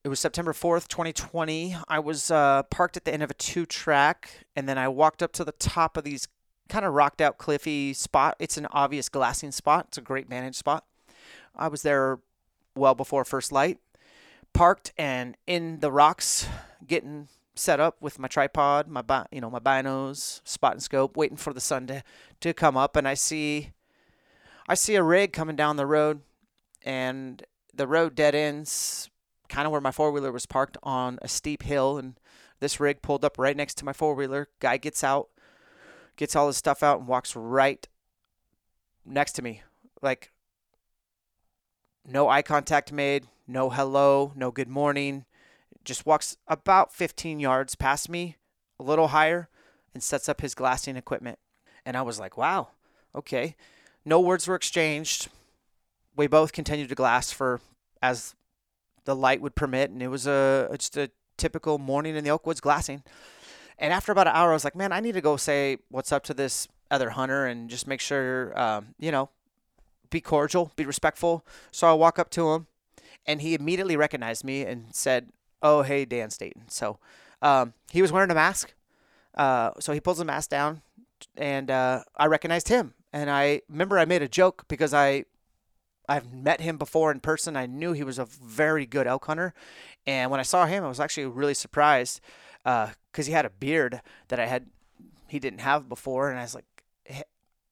It 0.02 0.08
was 0.08 0.18
September 0.18 0.52
4th, 0.52 0.88
2020. 0.88 1.76
I 1.86 1.98
was 2.00 2.30
uh, 2.30 2.64
parked 2.64 2.96
at 2.96 3.04
the 3.04 3.12
end 3.12 3.22
of 3.22 3.30
a 3.30 3.34
two 3.34 3.66
track, 3.66 4.46
and 4.56 4.68
then 4.68 4.76
I 4.76 4.88
walked 4.88 5.22
up 5.22 5.32
to 5.32 5.44
the 5.44 5.52
top 5.52 5.96
of 5.96 6.04
these 6.04 6.26
kind 6.68 6.84
of 6.84 6.92
rocked 6.92 7.20
out 7.20 7.38
cliffy 7.38 7.92
spot. 7.92 8.34
It's 8.40 8.56
an 8.56 8.66
obvious 8.72 9.08
glassing 9.08 9.52
spot. 9.52 9.86
It's 9.88 9.98
a 9.98 10.02
great 10.02 10.28
managed 10.28 10.56
spot. 10.56 10.84
I 11.54 11.68
was 11.68 11.82
there 11.82 12.18
well 12.74 12.96
before 12.96 13.24
first 13.24 13.52
light, 13.52 13.78
parked 14.52 14.92
and 14.98 15.36
in 15.46 15.78
the 15.80 15.92
rocks, 15.92 16.48
getting 16.84 17.28
set 17.54 17.78
up 17.78 18.00
with 18.00 18.18
my 18.18 18.26
tripod, 18.26 18.88
my 18.88 19.02
bi- 19.02 19.26
you 19.30 19.40
know 19.40 19.50
my 19.50 19.60
binos, 19.60 20.40
spotting 20.44 20.80
scope, 20.80 21.16
waiting 21.16 21.36
for 21.36 21.52
the 21.52 21.60
sun 21.60 21.86
to, 21.86 22.02
to 22.40 22.52
come 22.52 22.76
up. 22.76 22.96
And 22.96 23.06
I 23.06 23.14
see, 23.14 23.70
I 24.68 24.74
see 24.74 24.96
a 24.96 25.02
rig 25.02 25.32
coming 25.32 25.56
down 25.56 25.76
the 25.76 25.86
road, 25.86 26.22
and 26.82 27.42
the 27.74 27.86
road 27.86 28.14
dead 28.14 28.34
ends, 28.34 29.10
kind 29.48 29.66
of 29.66 29.72
where 29.72 29.80
my 29.80 29.90
four 29.90 30.10
wheeler 30.10 30.32
was 30.32 30.46
parked 30.46 30.76
on 30.82 31.18
a 31.22 31.28
steep 31.28 31.62
hill, 31.62 31.98
and 31.98 32.18
this 32.60 32.80
rig 32.80 33.02
pulled 33.02 33.24
up 33.24 33.38
right 33.38 33.56
next 33.56 33.74
to 33.78 33.84
my 33.84 33.92
four 33.92 34.14
wheeler. 34.14 34.48
Guy 34.60 34.76
gets 34.76 35.02
out 35.04 35.28
gets 36.20 36.36
all 36.36 36.48
his 36.48 36.56
stuff 36.58 36.82
out 36.82 36.98
and 36.98 37.08
walks 37.08 37.34
right 37.34 37.88
next 39.06 39.32
to 39.32 39.42
me. 39.42 39.62
Like, 40.02 40.30
no 42.06 42.28
eye 42.28 42.42
contact 42.42 42.92
made, 42.92 43.26
no 43.46 43.70
hello, 43.70 44.32
no 44.36 44.50
good 44.50 44.68
morning. 44.68 45.24
Just 45.82 46.04
walks 46.04 46.36
about 46.46 46.92
15 46.92 47.40
yards 47.40 47.74
past 47.74 48.10
me, 48.10 48.36
a 48.78 48.82
little 48.82 49.08
higher, 49.08 49.48
and 49.94 50.02
sets 50.02 50.28
up 50.28 50.42
his 50.42 50.54
glassing 50.54 50.94
equipment. 50.94 51.38
And 51.86 51.96
I 51.96 52.02
was 52.02 52.20
like, 52.20 52.36
wow, 52.36 52.68
okay. 53.14 53.56
No 54.04 54.20
words 54.20 54.46
were 54.46 54.54
exchanged. 54.54 55.28
We 56.16 56.26
both 56.26 56.52
continued 56.52 56.88
to 56.88 56.94
glass 56.94 57.32
for 57.32 57.60
as 58.02 58.34
the 59.04 59.16
light 59.16 59.40
would 59.40 59.54
permit, 59.54 59.90
and 59.90 60.02
it 60.02 60.08
was 60.08 60.26
a 60.26 60.68
just 60.78 60.96
a 60.96 61.10
typical 61.36 61.78
morning 61.78 62.16
in 62.16 62.24
the 62.24 62.30
Oakwoods 62.30 62.60
glassing. 62.60 63.02
And 63.78 63.92
after 63.92 64.12
about 64.12 64.26
an 64.26 64.34
hour, 64.34 64.50
I 64.50 64.52
was 64.52 64.64
like, 64.64 64.76
man, 64.76 64.92
I 64.92 65.00
need 65.00 65.14
to 65.14 65.22
go 65.22 65.36
say 65.36 65.78
what's 65.88 66.12
up 66.12 66.22
to 66.24 66.34
this 66.34 66.68
other 66.90 67.10
hunter 67.10 67.46
and 67.46 67.70
just 67.70 67.86
make 67.86 68.00
sure, 68.00 68.58
um, 68.60 68.88
you 68.98 69.10
know, 69.10 69.30
be 70.10 70.20
cordial, 70.20 70.70
be 70.76 70.84
respectful. 70.84 71.46
So 71.70 71.88
I 71.88 71.92
walk 71.94 72.18
up 72.18 72.30
to 72.30 72.50
him, 72.50 72.66
and 73.26 73.40
he 73.40 73.54
immediately 73.54 73.96
recognized 73.96 74.44
me 74.44 74.62
and 74.62 74.94
said, 74.94 75.30
"Oh, 75.62 75.82
hey, 75.82 76.04
Dan 76.04 76.30
Staton." 76.30 76.64
So 76.68 76.98
um, 77.40 77.74
he 77.90 78.02
was 78.02 78.12
wearing 78.12 78.30
a 78.30 78.34
mask. 78.34 78.74
Uh, 79.34 79.70
so 79.78 79.92
he 79.92 80.00
pulls 80.00 80.18
the 80.18 80.24
mask 80.24 80.50
down, 80.50 80.82
and 81.36 81.70
uh, 81.70 82.02
I 82.16 82.26
recognized 82.26 82.68
him. 82.68 82.94
And 83.12 83.30
I 83.30 83.62
remember 83.68 83.98
I 83.98 84.04
made 84.04 84.22
a 84.22 84.28
joke 84.28 84.64
because 84.68 84.92
I 84.92 85.24
I've 86.10 86.32
met 86.32 86.60
him 86.60 86.76
before 86.76 87.12
in 87.12 87.20
person. 87.20 87.56
I 87.56 87.66
knew 87.66 87.92
he 87.92 88.02
was 88.02 88.18
a 88.18 88.24
very 88.24 88.84
good 88.84 89.06
elk 89.06 89.26
hunter, 89.26 89.54
and 90.08 90.28
when 90.28 90.40
I 90.40 90.42
saw 90.42 90.66
him, 90.66 90.82
I 90.82 90.88
was 90.88 90.98
actually 90.98 91.26
really 91.26 91.54
surprised 91.54 92.20
because 92.64 93.26
he 93.26 93.32
had 93.32 93.46
a 93.46 93.50
beard 93.50 94.02
that 94.26 94.40
I 94.40 94.46
had 94.46 94.66
he 95.28 95.38
didn't 95.38 95.60
have 95.60 95.88
before, 95.88 96.28
and 96.28 96.36
I 96.36 96.42
was 96.42 96.56
like, 96.56 96.64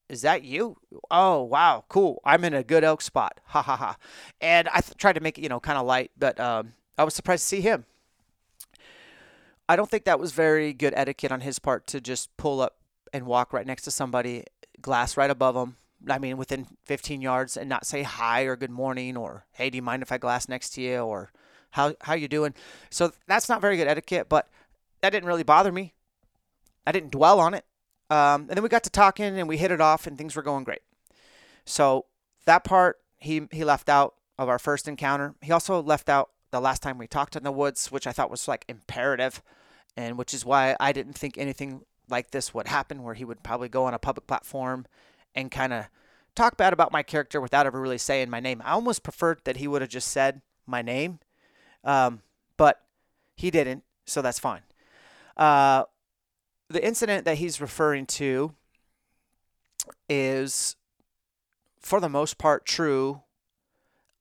"Is 0.09 0.22
that 0.22 0.44
you? 0.44 0.77
Oh 1.11 1.42
wow, 1.42 1.85
cool! 1.88 2.22
I'm 2.24 2.44
in 2.44 2.55
a 2.55 2.62
good 2.62 2.85
elk 2.85 3.03
spot, 3.03 3.40
ha 3.46 3.61
ha 3.61 3.77
ha!" 3.77 3.96
And 4.40 4.68
I 4.68 4.83
th- 4.83 4.96
tried 4.96 5.14
to 5.14 5.20
make 5.20 5.37
it 5.37 5.42
you 5.42 5.48
know 5.48 5.59
kind 5.59 5.77
of 5.77 5.85
light, 5.85 6.12
but 6.16 6.38
um, 6.38 6.74
I 6.96 7.03
was 7.03 7.14
surprised 7.14 7.42
to 7.42 7.48
see 7.48 7.61
him. 7.61 7.87
I 9.68 9.74
don't 9.74 9.90
think 9.90 10.05
that 10.05 10.20
was 10.20 10.31
very 10.31 10.72
good 10.72 10.94
etiquette 10.96 11.33
on 11.33 11.40
his 11.40 11.59
part 11.59 11.88
to 11.88 12.01
just 12.01 12.35
pull 12.37 12.61
up 12.61 12.77
and 13.12 13.27
walk 13.27 13.53
right 13.53 13.66
next 13.66 13.83
to 13.83 13.90
somebody, 13.90 14.44
glass 14.81 15.16
right 15.16 15.29
above 15.29 15.57
them. 15.57 15.77
I 16.08 16.18
mean, 16.18 16.37
within 16.37 16.66
15 16.84 17.20
yards, 17.20 17.56
and 17.56 17.68
not 17.68 17.87
say 17.87 18.02
hi 18.02 18.42
or 18.42 18.56
good 18.56 18.70
morning 18.70 19.16
or 19.16 19.46
hey, 19.52 19.70
do 19.70 19.76
you 19.76 19.82
mind 19.82 20.02
if 20.02 20.12
I 20.12 20.18
glass 20.18 20.48
next 20.48 20.70
to 20.70 20.80
you 20.80 20.98
or 20.98 21.32
how 21.70 21.94
how 22.02 22.14
you 22.14 22.28
doing? 22.28 22.54
So 22.90 23.12
that's 23.26 23.48
not 23.48 23.61
very 23.61 23.76
good 23.76 23.88
etiquette, 23.88 24.28
but 24.28 24.48
that 25.00 25.11
didn't 25.11 25.28
really 25.28 25.42
bother 25.42 25.72
me. 25.72 25.94
I 26.87 26.92
didn't 26.92 27.12
dwell 27.12 27.40
on 27.40 27.54
it. 27.54 27.64
Um, 28.11 28.42
and 28.42 28.50
then 28.50 28.62
we 28.62 28.68
got 28.68 28.84
to 28.84 28.90
talking 28.90 29.38
and 29.38 29.48
we 29.48 29.58
hit 29.58 29.70
it 29.70 29.80
off 29.80 30.06
and 30.06 30.16
things 30.16 30.34
were 30.34 30.42
going 30.42 30.64
great. 30.64 30.80
So 31.64 32.06
that 32.46 32.64
part 32.64 32.98
he 33.18 33.48
he 33.50 33.64
left 33.64 33.88
out 33.88 34.14
of 34.38 34.48
our 34.48 34.58
first 34.58 34.88
encounter. 34.88 35.34
He 35.42 35.52
also 35.52 35.82
left 35.82 36.08
out 36.08 36.30
the 36.50 36.61
last 36.61 36.82
time 36.82 36.96
we 36.96 37.06
talked 37.06 37.37
in 37.37 37.42
the 37.42 37.52
woods, 37.52 37.92
which 37.92 38.06
I 38.06 38.12
thought 38.12 38.30
was 38.30 38.48
like 38.48 38.64
imperative, 38.68 39.42
and 39.96 40.16
which 40.16 40.32
is 40.32 40.44
why 40.44 40.76
I 40.80 40.92
didn't 40.92 41.14
think 41.14 41.37
anything 41.37 41.82
like 42.08 42.30
this 42.30 42.54
would 42.54 42.68
happen, 42.68 43.02
where 43.02 43.14
he 43.14 43.24
would 43.24 43.42
probably 43.42 43.68
go 43.68 43.84
on 43.84 43.94
a 43.94 43.98
public 43.98 44.26
platform 44.26 44.87
and 45.38 45.51
kind 45.51 45.72
of 45.72 45.87
talk 46.35 46.57
bad 46.57 46.72
about 46.72 46.92
my 46.92 47.03
character 47.03 47.40
without 47.40 47.66
ever 47.66 47.81
really 47.81 47.98
saying 47.98 48.29
my 48.31 48.40
name. 48.40 48.61
I 48.64 48.72
almost 48.72 49.03
preferred 49.03 49.40
that 49.44 49.57
he 49.57 49.68
would 49.68 49.83
have 49.83 49.90
just 49.90 50.09
said 50.09 50.42
my 50.66 50.83
name, 50.83 51.20
um, 51.85 52.22
but 52.57 52.81
he 53.37 53.51
didn't, 53.51 53.85
so 54.05 54.20
that's 54.20 54.38
fine. 54.38 54.62
Uh, 55.37 55.85
the 56.68 56.85
incident 56.85 57.24
that 57.24 57.38
he's 57.38 57.61
referring 57.61 58.07
to 58.07 58.55
is, 60.09 60.77
for 61.81 62.01
the 62.01 62.09
most 62.09 62.37
part, 62.37 62.66
true, 62.66 63.22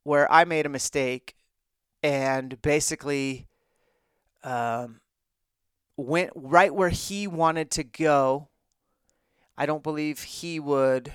where 0.03 0.32
I 0.32 0.45
made 0.45 0.65
a 0.65 0.69
mistake 0.69 1.36
and 2.01 2.62
basically 2.62 3.47
um, 4.43 5.01
went 5.97 6.32
right 6.36 6.73
where 6.73 6.89
he 6.89 7.27
wanted 7.27 7.71
to 7.71 7.84
go. 7.84 8.49
I 9.57 9.65
don't 9.65 9.83
believe 9.83 10.23
he 10.23 10.59
would 10.59 11.13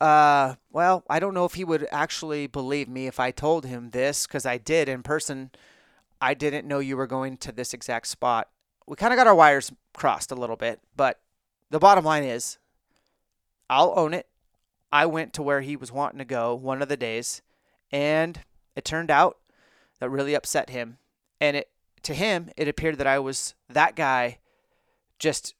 Uh, 0.00 0.56
well, 0.72 1.04
I 1.08 1.20
don't 1.20 1.32
know 1.32 1.44
if 1.44 1.54
he 1.54 1.62
would 1.62 1.86
actually 1.92 2.48
believe 2.48 2.88
me 2.88 3.06
if 3.06 3.20
I 3.20 3.30
told 3.30 3.64
him 3.64 3.90
this 3.90 4.26
because 4.26 4.44
I 4.44 4.58
did 4.58 4.88
in 4.88 5.04
person. 5.04 5.52
I 6.20 6.34
didn't 6.34 6.66
know 6.66 6.80
you 6.80 6.96
were 6.96 7.06
going 7.06 7.36
to 7.38 7.52
this 7.52 7.72
exact 7.72 8.08
spot. 8.08 8.48
We 8.86 8.96
kind 8.96 9.12
of 9.12 9.16
got 9.16 9.28
our 9.28 9.34
wires 9.34 9.70
crossed 9.94 10.32
a 10.32 10.34
little 10.34 10.56
bit, 10.56 10.80
but 10.96 11.20
the 11.70 11.78
bottom 11.78 12.04
line 12.04 12.24
is 12.24 12.58
I'll 13.70 13.94
own 13.96 14.12
it. 14.12 14.26
I 14.92 15.06
went 15.06 15.32
to 15.34 15.42
where 15.42 15.60
he 15.60 15.76
was 15.76 15.92
wanting 15.92 16.18
to 16.18 16.24
go 16.24 16.52
one 16.52 16.82
of 16.82 16.88
the 16.88 16.96
days, 16.96 17.40
and 17.92 18.40
it 18.74 18.84
turned 18.84 19.10
out 19.10 19.38
that 20.00 20.10
really 20.10 20.34
upset 20.34 20.70
him. 20.70 20.98
And 21.40 21.56
it 21.56 21.70
to 22.02 22.12
him, 22.14 22.50
it 22.56 22.66
appeared 22.66 22.98
that 22.98 23.06
I 23.06 23.20
was 23.20 23.54
that 23.68 23.94
guy 23.94 24.38
just 25.20 25.54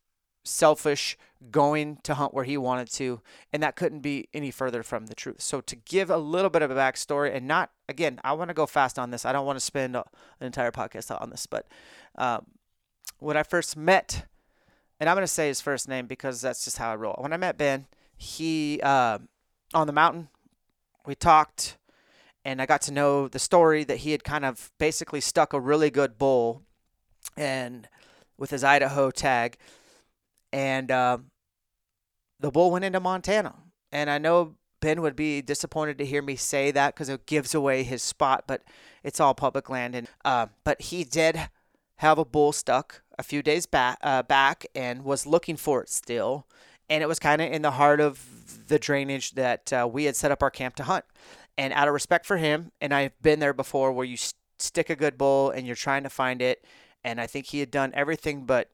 selfish, 0.45 1.17
going 1.51 1.99
to 2.03 2.15
hunt 2.15 2.35
where 2.35 2.45
he 2.45 2.57
wanted 2.57 2.91
to, 2.91 3.21
and 3.53 3.63
that 3.63 3.77
couldn't 3.77 4.01
be 4.01 4.29
any 4.33 4.51
further 4.51 4.83
from 4.83 5.07
the 5.07 5.15
truth. 5.15 5.41
So 5.41 5.61
to 5.61 5.77
give 5.77 6.11
a 6.11 6.17
little 6.17 6.51
bit 6.51 6.63
of 6.63 6.71
a 6.71 6.75
backstory, 6.75 7.35
and 7.35 7.47
not 7.47 7.71
again, 7.89 8.21
I 8.25 8.33
want 8.33 8.49
to 8.49 8.55
go 8.55 8.67
fast 8.67 8.99
on 8.99 9.11
this. 9.11 9.25
I 9.25 9.33
don't 9.33 9.47
want 9.47 9.57
to 9.57 9.65
spend 9.65 9.97
an 9.97 10.05
entire 10.41 10.71
podcast 10.71 11.15
on 11.21 11.31
this, 11.31 11.47
but 11.47 11.67
um, 12.17 12.47
when 13.19 13.37
I 13.37 13.43
first 13.43 13.77
met, 13.77 14.27
and 15.01 15.09
I'm 15.09 15.17
going 15.17 15.25
to 15.25 15.29
say 15.29 15.49
his 15.49 15.61
first 15.61 15.89
name 15.89 16.07
because 16.07 16.41
that's 16.41 16.65
just 16.65 16.79
how 16.79 16.93
I 16.93 16.97
roll. 16.97 17.17
When 17.19 17.33
I 17.33 17.37
met 17.37 17.59
Ben, 17.59 17.87
he 18.17 18.81
uh, 18.83 19.19
on 19.75 19.87
the 19.87 19.93
mountain, 19.93 20.29
we 21.07 21.15
talked, 21.15 21.77
and 22.45 22.63
I 22.63 22.67
got 22.67 22.83
to 22.83 22.93
know 22.93 23.29
the 23.29 23.39
story 23.39 23.85
that 23.85 23.99
he 23.99 24.13
had 24.13 24.25
kind 24.25 24.45
of 24.45 24.71
basically 24.79 25.21
stuck 25.21 25.53
a 25.53 25.61
really 25.61 25.91
good 25.91 26.19
bull, 26.19 26.63
and 27.37 27.89
with 28.37 28.51
his 28.51 28.65
Idaho 28.65 29.11
tag 29.11 29.57
and 30.53 30.91
um, 30.91 31.27
the 32.41 32.51
bull 32.51 32.71
went 32.71 32.85
into 32.85 33.01
Montana. 33.01 33.55
And 33.91 34.11
I 34.11 34.19
know 34.19 34.57
Ben 34.81 35.01
would 35.01 35.17
be 35.17 35.41
disappointed 35.43 35.97
to 35.99 36.05
hear 36.05 36.23
me 36.23 36.37
say 36.37 36.71
that 36.73 36.95
because 36.95 37.09
it 37.09 37.27
gives 37.27 37.55
away 37.55 37.83
his 37.85 38.03
spot, 38.03 38.45
but 38.47 38.63
it's 39.03 39.21
all 39.21 39.35
public 39.35 39.71
land. 39.71 39.95
And 39.95 40.09
uh, 40.25 40.47
but 40.65 40.83
he 40.83 41.05
did 41.05 41.49
have 41.97 42.19
a 42.19 42.25
bull 42.25 42.53
stuck 42.53 43.03
a 43.19 43.23
few 43.23 43.43
days 43.43 43.65
back, 43.65 43.99
uh, 44.03 44.23
back, 44.23 44.67
and 44.75 45.05
was 45.05 45.25
looking 45.25 45.57
for 45.57 45.83
it 45.83 45.89
still. 45.89 46.47
And 46.91 47.03
it 47.03 47.07
was 47.07 47.21
kind 47.21 47.41
of 47.41 47.51
in 47.53 47.63
the 47.63 47.73
heart 47.73 48.01
of 48.01 48.69
the 48.69 48.79
drainage 48.79 49.33
that 49.33 49.73
uh, 49.73 49.89
we 49.91 50.05
had 50.05 50.17
set 50.17 50.33
up 50.33 50.43
our 50.43 50.51
camp 50.51 50.75
to 50.77 50.83
hunt. 50.83 51.05
And 51.57 51.73
out 51.75 51.87
of 51.87 51.95
respect 51.95 52.27
for 52.27 52.39
him, 52.39 52.73
and 52.81 52.93
I've 52.93 53.21
been 53.23 53.39
there 53.39 53.53
before, 53.53 53.93
where 53.93 54.07
you 54.07 54.17
st- 54.17 54.35
stick 54.59 54.91
a 54.91 54.97
good 54.97 55.17
bull 55.17 55.51
and 55.51 55.67
you're 55.67 55.77
trying 55.77 56.03
to 56.03 56.11
find 56.11 56.43
it. 56.43 56.65
And 57.05 57.21
I 57.21 57.27
think 57.27 57.47
he 57.47 57.61
had 57.61 57.71
done 57.71 57.93
everything 57.95 58.47
but 58.47 58.71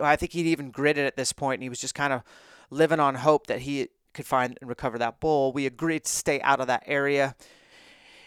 I 0.00 0.16
think 0.16 0.32
he'd 0.32 0.46
even 0.46 0.70
gritted 0.70 1.06
at 1.06 1.16
this 1.16 1.32
point, 1.32 1.58
and 1.58 1.62
he 1.62 1.68
was 1.68 1.80
just 1.80 1.94
kind 1.94 2.12
of 2.12 2.22
living 2.70 3.00
on 3.00 3.16
hope 3.16 3.46
that 3.46 3.60
he 3.60 3.88
could 4.12 4.26
find 4.26 4.56
and 4.60 4.68
recover 4.68 4.98
that 4.98 5.20
bull. 5.20 5.52
We 5.52 5.66
agreed 5.66 6.04
to 6.04 6.10
stay 6.10 6.40
out 6.40 6.60
of 6.60 6.66
that 6.68 6.84
area. 6.86 7.34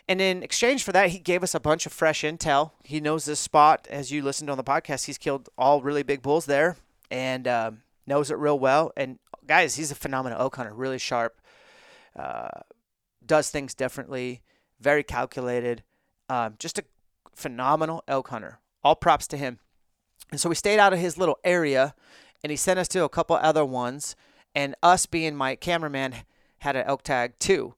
And 0.07 0.21
in 0.21 0.41
exchange 0.41 0.83
for 0.83 0.91
that, 0.93 1.09
he 1.09 1.19
gave 1.19 1.43
us 1.43 1.53
a 1.53 1.59
bunch 1.59 1.85
of 1.85 1.91
fresh 1.91 2.23
intel. 2.23 2.71
He 2.83 3.01
knows 3.01 3.25
this 3.25 3.39
spot. 3.39 3.87
As 3.89 4.11
you 4.11 4.21
listened 4.21 4.49
on 4.49 4.57
the 4.57 4.63
podcast, 4.63 5.05
he's 5.05 5.17
killed 5.17 5.49
all 5.57 5.81
really 5.81 6.03
big 6.03 6.21
bulls 6.21 6.45
there 6.45 6.77
and 7.11 7.47
um, 7.47 7.81
knows 8.05 8.31
it 8.31 8.37
real 8.37 8.57
well. 8.57 8.91
And 8.95 9.19
guys, 9.45 9.75
he's 9.75 9.91
a 9.91 9.95
phenomenal 9.95 10.39
elk 10.39 10.55
hunter, 10.55 10.73
really 10.73 10.97
sharp, 10.97 11.41
uh, 12.15 12.61
does 13.25 13.49
things 13.49 13.73
differently, 13.73 14.41
very 14.79 15.03
calculated, 15.03 15.83
um, 16.29 16.55
just 16.57 16.79
a 16.79 16.85
phenomenal 17.35 18.03
elk 18.07 18.29
hunter. 18.29 18.59
All 18.83 18.95
props 18.95 19.27
to 19.27 19.37
him. 19.37 19.59
And 20.32 20.39
so 20.39 20.49
we 20.49 20.56
stayed 20.56 20.80
out 20.80 20.93
of 20.93 20.99
his 20.99 21.17
little 21.17 21.39
area 21.43 21.95
and 22.43 22.51
he 22.51 22.58
sent 22.58 22.80
us 22.80 22.88
to 22.89 23.03
a 23.03 23.10
couple 23.10 23.36
other 23.36 23.65
ones. 23.65 24.15
And 24.56 24.75
us 24.82 25.06
being 25.06 25.36
my 25.36 25.56
cameraman 25.56 26.15
had 26.60 26.75
an 26.75 26.86
elk 26.88 27.03
tag 27.03 27.38
too 27.39 27.75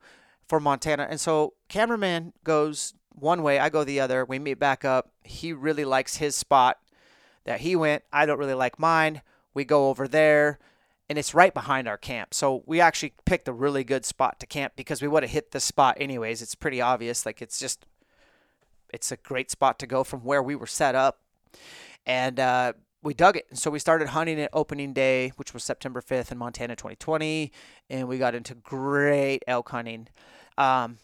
for 0.48 0.60
Montana. 0.60 1.08
And 1.10 1.20
so 1.20 1.54
cameraman 1.68 2.34
goes 2.44 2.94
one 3.14 3.44
way, 3.44 3.60
I 3.60 3.70
go 3.70 3.84
the 3.84 4.00
other. 4.00 4.24
We 4.24 4.40
meet 4.40 4.60
back 4.60 4.86
up. 4.86 5.12
He 5.24 5.52
really 5.52 5.86
likes 5.86 6.18
his 6.18 6.36
spot 6.36 6.80
that 7.44 7.62
he 7.62 7.76
went. 7.76 8.04
I 8.14 8.26
don't 8.26 8.40
really 8.40 8.54
like 8.54 8.80
mine. 8.80 9.22
We 9.54 9.66
go 9.66 9.90
over 9.90 10.08
there 10.08 10.60
and 11.10 11.18
it's 11.18 11.34
right 11.34 11.54
behind 11.54 11.88
our 11.88 11.98
camp. 11.98 12.34
So 12.34 12.64
we 12.66 12.80
actually 12.80 13.14
picked 13.26 13.48
a 13.48 13.54
really 13.54 13.84
good 13.84 14.06
spot 14.06 14.40
to 14.40 14.46
camp 14.46 14.74
because 14.76 15.02
we 15.02 15.08
would 15.08 15.24
have 15.24 15.32
hit 15.32 15.52
this 15.52 15.66
spot 15.66 15.98
anyways. 16.00 16.42
It's 16.42 16.56
pretty 16.56 16.80
obvious. 16.80 17.26
Like 17.26 17.42
it's 17.42 17.60
just 17.60 17.86
it's 18.94 19.12
a 19.12 19.18
great 19.18 19.52
spot 19.52 19.80
to 19.80 19.88
go 19.88 20.04
from 20.04 20.24
where 20.24 20.42
we 20.42 20.56
were 20.56 20.68
set 20.68 20.96
up 20.96 21.20
and 22.06 22.40
uh, 22.40 22.74
we 23.02 23.14
dug 23.14 23.38
it. 23.38 23.46
And 23.50 23.58
so 23.58 23.72
we 23.72 23.80
started 23.80 24.10
hunting 24.10 24.40
it 24.40 24.50
opening 24.54 24.94
day, 24.94 25.32
which 25.36 25.54
was 25.54 25.64
September 25.64 26.02
5th 26.02 26.32
in 26.32 26.38
Montana 26.38 26.76
2020, 26.76 27.52
and 27.90 28.08
we 28.08 28.18
got 28.18 28.36
into 28.36 28.56
great 28.56 29.44
elk 29.48 29.70
hunting. 29.70 30.08
Um, 30.58 30.98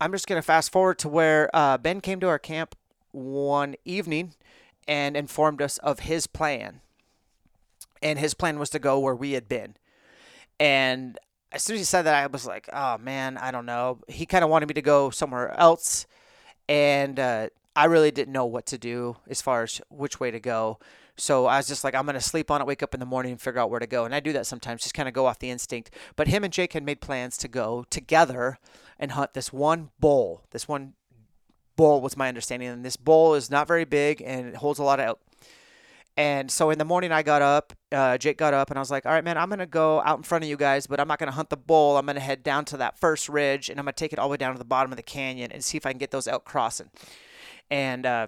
I'm 0.00 0.12
just 0.12 0.26
to 0.26 0.42
fast 0.42 0.72
forward 0.72 0.98
to 1.00 1.08
where 1.08 1.50
uh, 1.54 1.76
Ben 1.78 2.00
came 2.00 2.20
to 2.20 2.28
our 2.28 2.38
camp 2.38 2.74
one 3.12 3.74
evening 3.84 4.34
and 4.88 5.16
informed 5.16 5.60
us 5.60 5.78
of 5.78 6.00
his 6.00 6.26
plan. 6.26 6.80
And 8.02 8.18
his 8.18 8.32
plan 8.32 8.58
was 8.58 8.70
to 8.70 8.78
go 8.78 8.98
where 8.98 9.14
we 9.14 9.32
had 9.32 9.48
been. 9.48 9.76
And 10.58 11.18
as 11.52 11.62
soon 11.62 11.74
as 11.74 11.80
he 11.80 11.84
said 11.84 12.02
that, 12.02 12.14
I 12.14 12.26
was 12.26 12.46
like, 12.46 12.68
oh 12.72 12.98
man, 12.98 13.36
I 13.36 13.50
don't 13.50 13.66
know. 13.66 13.98
He 14.08 14.24
kind 14.24 14.44
of 14.44 14.50
wanted 14.50 14.68
me 14.68 14.74
to 14.74 14.82
go 14.82 15.10
somewhere 15.10 15.58
else. 15.58 16.06
And 16.68 17.18
uh, 17.18 17.48
I 17.76 17.84
really 17.84 18.10
didn't 18.10 18.32
know 18.32 18.46
what 18.46 18.66
to 18.66 18.78
do 18.78 19.16
as 19.28 19.40
far 19.40 19.62
as 19.62 19.80
which 19.90 20.18
way 20.18 20.30
to 20.30 20.40
go. 20.40 20.78
So 21.16 21.46
I 21.46 21.58
was 21.58 21.68
just 21.68 21.84
like, 21.84 21.94
I'm 21.94 22.04
going 22.04 22.14
to 22.14 22.20
sleep 22.20 22.50
on 22.50 22.60
it, 22.60 22.66
wake 22.66 22.82
up 22.82 22.94
in 22.94 23.00
the 23.00 23.06
morning, 23.06 23.32
and 23.32 23.40
figure 23.40 23.60
out 23.60 23.70
where 23.70 23.80
to 23.80 23.86
go. 23.86 24.04
And 24.04 24.14
I 24.14 24.20
do 24.20 24.32
that 24.32 24.46
sometimes, 24.46 24.82
just 24.82 24.94
kind 24.94 25.08
of 25.08 25.14
go 25.14 25.26
off 25.26 25.38
the 25.38 25.50
instinct. 25.50 25.90
But 26.16 26.28
him 26.28 26.44
and 26.44 26.52
Jake 26.52 26.72
had 26.72 26.82
made 26.82 27.00
plans 27.00 27.36
to 27.38 27.48
go 27.48 27.84
together 27.90 28.58
and 28.98 29.12
hunt 29.12 29.34
this 29.34 29.52
one 29.52 29.90
bull. 30.00 30.44
This 30.50 30.66
one 30.66 30.94
bull 31.76 32.00
was 32.00 32.16
my 32.16 32.28
understanding. 32.28 32.68
And 32.68 32.84
this 32.84 32.96
bull 32.96 33.34
is 33.34 33.50
not 33.50 33.68
very 33.68 33.84
big 33.84 34.22
and 34.22 34.48
it 34.48 34.56
holds 34.56 34.78
a 34.78 34.82
lot 34.82 34.98
of 34.98 35.06
elk. 35.06 35.20
And 36.16 36.50
so 36.50 36.70
in 36.70 36.78
the 36.78 36.84
morning, 36.84 37.12
I 37.12 37.22
got 37.22 37.40
up. 37.40 37.72
Uh, 37.90 38.18
Jake 38.18 38.36
got 38.36 38.52
up, 38.52 38.70
and 38.70 38.78
I 38.78 38.80
was 38.80 38.90
like, 38.90 39.06
"All 39.06 39.12
right, 39.12 39.24
man, 39.24 39.38
I'm 39.38 39.48
gonna 39.48 39.64
go 39.64 40.02
out 40.02 40.18
in 40.18 40.22
front 40.22 40.44
of 40.44 40.50
you 40.50 40.56
guys, 40.56 40.86
but 40.86 41.00
I'm 41.00 41.08
not 41.08 41.18
gonna 41.18 41.30
hunt 41.30 41.48
the 41.48 41.56
bull. 41.56 41.96
I'm 41.96 42.04
gonna 42.04 42.20
head 42.20 42.42
down 42.42 42.66
to 42.66 42.76
that 42.78 42.98
first 42.98 43.28
ridge, 43.28 43.70
and 43.70 43.78
I'm 43.78 43.84
gonna 43.84 43.94
take 43.94 44.12
it 44.12 44.18
all 44.18 44.28
the 44.28 44.32
way 44.32 44.36
down 44.36 44.52
to 44.52 44.58
the 44.58 44.64
bottom 44.64 44.92
of 44.92 44.96
the 44.96 45.02
canyon 45.02 45.50
and 45.50 45.64
see 45.64 45.78
if 45.78 45.86
I 45.86 45.92
can 45.92 45.98
get 45.98 46.10
those 46.10 46.28
elk 46.28 46.44
crossing." 46.44 46.90
And 47.70 48.06
uh, 48.06 48.26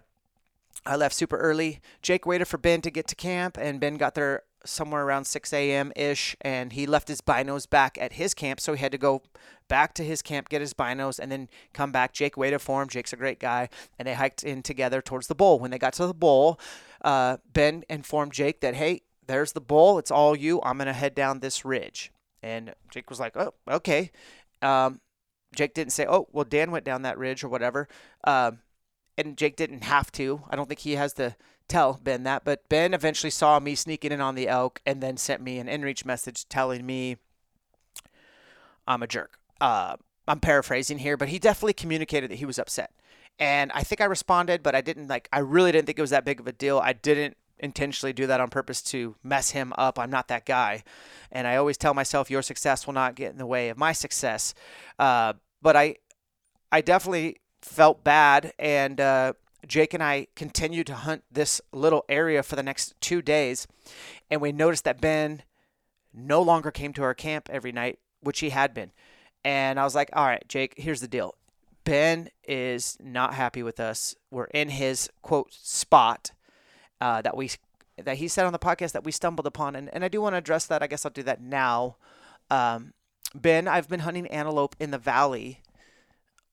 I 0.84 0.96
left 0.96 1.14
super 1.14 1.36
early. 1.36 1.80
Jake 2.00 2.26
waited 2.26 2.46
for 2.46 2.58
Ben 2.58 2.80
to 2.82 2.90
get 2.90 3.06
to 3.08 3.14
camp, 3.14 3.56
and 3.58 3.80
Ben 3.80 3.96
got 3.96 4.14
there 4.14 4.42
somewhere 4.64 5.04
around 5.04 5.24
6 5.24 5.52
a.m. 5.52 5.92
ish, 5.96 6.36
and 6.40 6.72
he 6.72 6.86
left 6.86 7.08
his 7.08 7.20
binos 7.20 7.68
back 7.68 7.98
at 8.00 8.14
his 8.14 8.34
camp, 8.34 8.60
so 8.60 8.74
he 8.74 8.80
had 8.80 8.92
to 8.92 8.98
go 8.98 9.22
back 9.68 9.94
to 9.94 10.04
his 10.04 10.22
camp, 10.22 10.48
get 10.48 10.60
his 10.60 10.74
binos, 10.74 11.18
and 11.18 11.30
then 11.32 11.48
come 11.72 11.92
back. 11.92 12.12
Jake 12.12 12.36
waited 12.36 12.60
for 12.60 12.82
him. 12.82 12.88
Jake's 12.88 13.12
a 13.12 13.16
great 13.16 13.40
guy, 13.40 13.68
and 13.98 14.06
they 14.06 14.14
hiked 14.14 14.44
in 14.44 14.62
together 14.62 15.00
towards 15.00 15.26
the 15.26 15.34
bowl. 15.34 15.58
When 15.58 15.70
they 15.70 15.78
got 15.78 15.94
to 15.94 16.06
the 16.06 16.14
bowl, 16.14 16.60
uh, 17.02 17.38
Ben 17.52 17.84
informed 17.88 18.32
Jake 18.32 18.60
that, 18.60 18.74
hey, 18.74 19.02
there's 19.26 19.52
the 19.52 19.60
bowl. 19.60 19.98
It's 19.98 20.10
all 20.10 20.36
you. 20.36 20.60
I'm 20.62 20.78
gonna 20.78 20.92
head 20.92 21.14
down 21.14 21.40
this 21.40 21.64
ridge. 21.64 22.12
And 22.42 22.74
Jake 22.90 23.08
was 23.08 23.20
like, 23.20 23.36
oh, 23.36 23.54
okay. 23.68 24.10
Um, 24.60 25.00
Jake 25.54 25.74
didn't 25.74 25.92
say, 25.92 26.06
oh, 26.08 26.28
well, 26.32 26.44
Dan 26.44 26.70
went 26.70 26.84
down 26.84 27.02
that 27.02 27.18
ridge 27.18 27.44
or 27.44 27.48
whatever. 27.48 27.88
Um, 28.24 28.58
and 29.26 29.36
Jake 29.36 29.56
didn't 29.56 29.84
have 29.84 30.12
to. 30.12 30.42
I 30.50 30.56
don't 30.56 30.68
think 30.68 30.80
he 30.80 30.96
has 30.96 31.12
to 31.14 31.36
tell 31.68 32.00
Ben 32.02 32.24
that, 32.24 32.44
but 32.44 32.68
Ben 32.68 32.94
eventually 32.94 33.30
saw 33.30 33.58
me 33.58 33.74
sneaking 33.74 34.12
in 34.12 34.20
on 34.20 34.34
the 34.34 34.48
elk 34.48 34.80
and 34.84 35.02
then 35.02 35.16
sent 35.16 35.42
me 35.42 35.58
an 35.58 35.68
inReach 35.68 36.04
message 36.04 36.48
telling 36.48 36.84
me 36.84 37.16
I'm 38.86 39.02
a 39.02 39.06
jerk. 39.06 39.38
Uh, 39.60 39.96
I'm 40.26 40.40
paraphrasing 40.40 40.98
here, 40.98 41.16
but 41.16 41.28
he 41.28 41.38
definitely 41.38 41.72
communicated 41.72 42.30
that 42.30 42.36
he 42.36 42.44
was 42.44 42.58
upset. 42.58 42.92
And 43.38 43.72
I 43.72 43.82
think 43.82 44.00
I 44.00 44.04
responded, 44.04 44.62
but 44.62 44.74
I 44.74 44.80
didn't 44.80 45.08
like, 45.08 45.28
I 45.32 45.38
really 45.38 45.72
didn't 45.72 45.86
think 45.86 45.98
it 45.98 46.02
was 46.02 46.10
that 46.10 46.24
big 46.24 46.40
of 46.40 46.46
a 46.46 46.52
deal. 46.52 46.78
I 46.78 46.92
didn't 46.92 47.36
intentionally 47.58 48.12
do 48.12 48.26
that 48.26 48.40
on 48.40 48.48
purpose 48.48 48.82
to 48.82 49.14
mess 49.22 49.50
him 49.50 49.72
up. 49.78 49.98
I'm 49.98 50.10
not 50.10 50.28
that 50.28 50.44
guy. 50.44 50.82
And 51.30 51.46
I 51.46 51.56
always 51.56 51.78
tell 51.78 51.94
myself, 51.94 52.30
your 52.30 52.42
success 52.42 52.86
will 52.86 52.94
not 52.94 53.14
get 53.14 53.32
in 53.32 53.38
the 53.38 53.46
way 53.46 53.68
of 53.68 53.78
my 53.78 53.92
success. 53.92 54.52
Uh, 54.98 55.34
but 55.60 55.76
I, 55.76 55.96
I 56.70 56.80
definitely 56.80 57.38
felt 57.62 58.04
bad, 58.04 58.52
and 58.58 59.00
uh, 59.00 59.32
Jake 59.66 59.94
and 59.94 60.02
I 60.02 60.26
continued 60.34 60.86
to 60.88 60.94
hunt 60.94 61.24
this 61.30 61.60
little 61.72 62.04
area 62.08 62.42
for 62.42 62.56
the 62.56 62.62
next 62.62 63.00
two 63.00 63.22
days, 63.22 63.66
and 64.30 64.40
we 64.40 64.52
noticed 64.52 64.84
that 64.84 65.00
Ben 65.00 65.42
no 66.12 66.42
longer 66.42 66.70
came 66.70 66.92
to 66.94 67.02
our 67.02 67.14
camp 67.14 67.48
every 67.50 67.72
night, 67.72 67.98
which 68.20 68.40
he 68.40 68.50
had 68.50 68.74
been. 68.74 68.92
And 69.44 69.80
I 69.80 69.84
was 69.84 69.94
like, 69.94 70.10
all 70.12 70.26
right, 70.26 70.44
Jake, 70.48 70.74
here's 70.76 71.00
the 71.00 71.08
deal. 71.08 71.34
Ben 71.84 72.28
is 72.46 72.96
not 73.02 73.34
happy 73.34 73.62
with 73.62 73.80
us. 73.80 74.14
We're 74.30 74.44
in 74.44 74.68
his 74.68 75.10
quote 75.20 75.52
spot 75.52 76.30
uh, 77.00 77.22
that 77.22 77.36
we 77.36 77.50
that 78.02 78.16
he 78.16 78.28
said 78.28 78.46
on 78.46 78.52
the 78.52 78.58
podcast 78.58 78.92
that 78.92 79.04
we 79.04 79.12
stumbled 79.12 79.46
upon, 79.46 79.76
and, 79.76 79.92
and 79.92 80.04
I 80.04 80.08
do 80.08 80.20
want 80.20 80.34
to 80.34 80.38
address 80.38 80.66
that. 80.66 80.82
I 80.82 80.86
guess 80.86 81.04
I'll 81.04 81.12
do 81.12 81.22
that 81.24 81.40
now. 81.40 81.96
Um, 82.50 82.94
ben, 83.34 83.68
I've 83.68 83.88
been 83.88 84.00
hunting 84.00 84.26
antelope 84.28 84.76
in 84.78 84.90
the 84.90 84.98
valley 84.98 85.60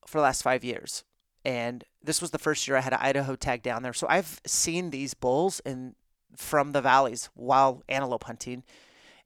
for 0.09 0.17
the 0.17 0.23
last 0.23 0.41
five 0.41 0.63
years. 0.63 1.03
And 1.45 1.83
this 2.03 2.21
was 2.21 2.31
the 2.31 2.37
first 2.37 2.67
year 2.67 2.75
I 2.77 2.81
had 2.81 2.93
an 2.93 2.99
Idaho 3.01 3.35
tag 3.35 3.63
down 3.63 3.83
there. 3.83 3.93
So 3.93 4.07
I've 4.09 4.41
seen 4.45 4.89
these 4.89 5.13
bulls 5.13 5.61
in 5.65 5.95
from 6.35 6.73
the 6.73 6.81
valleys 6.81 7.29
while 7.33 7.83
antelope 7.87 8.25
hunting. 8.25 8.63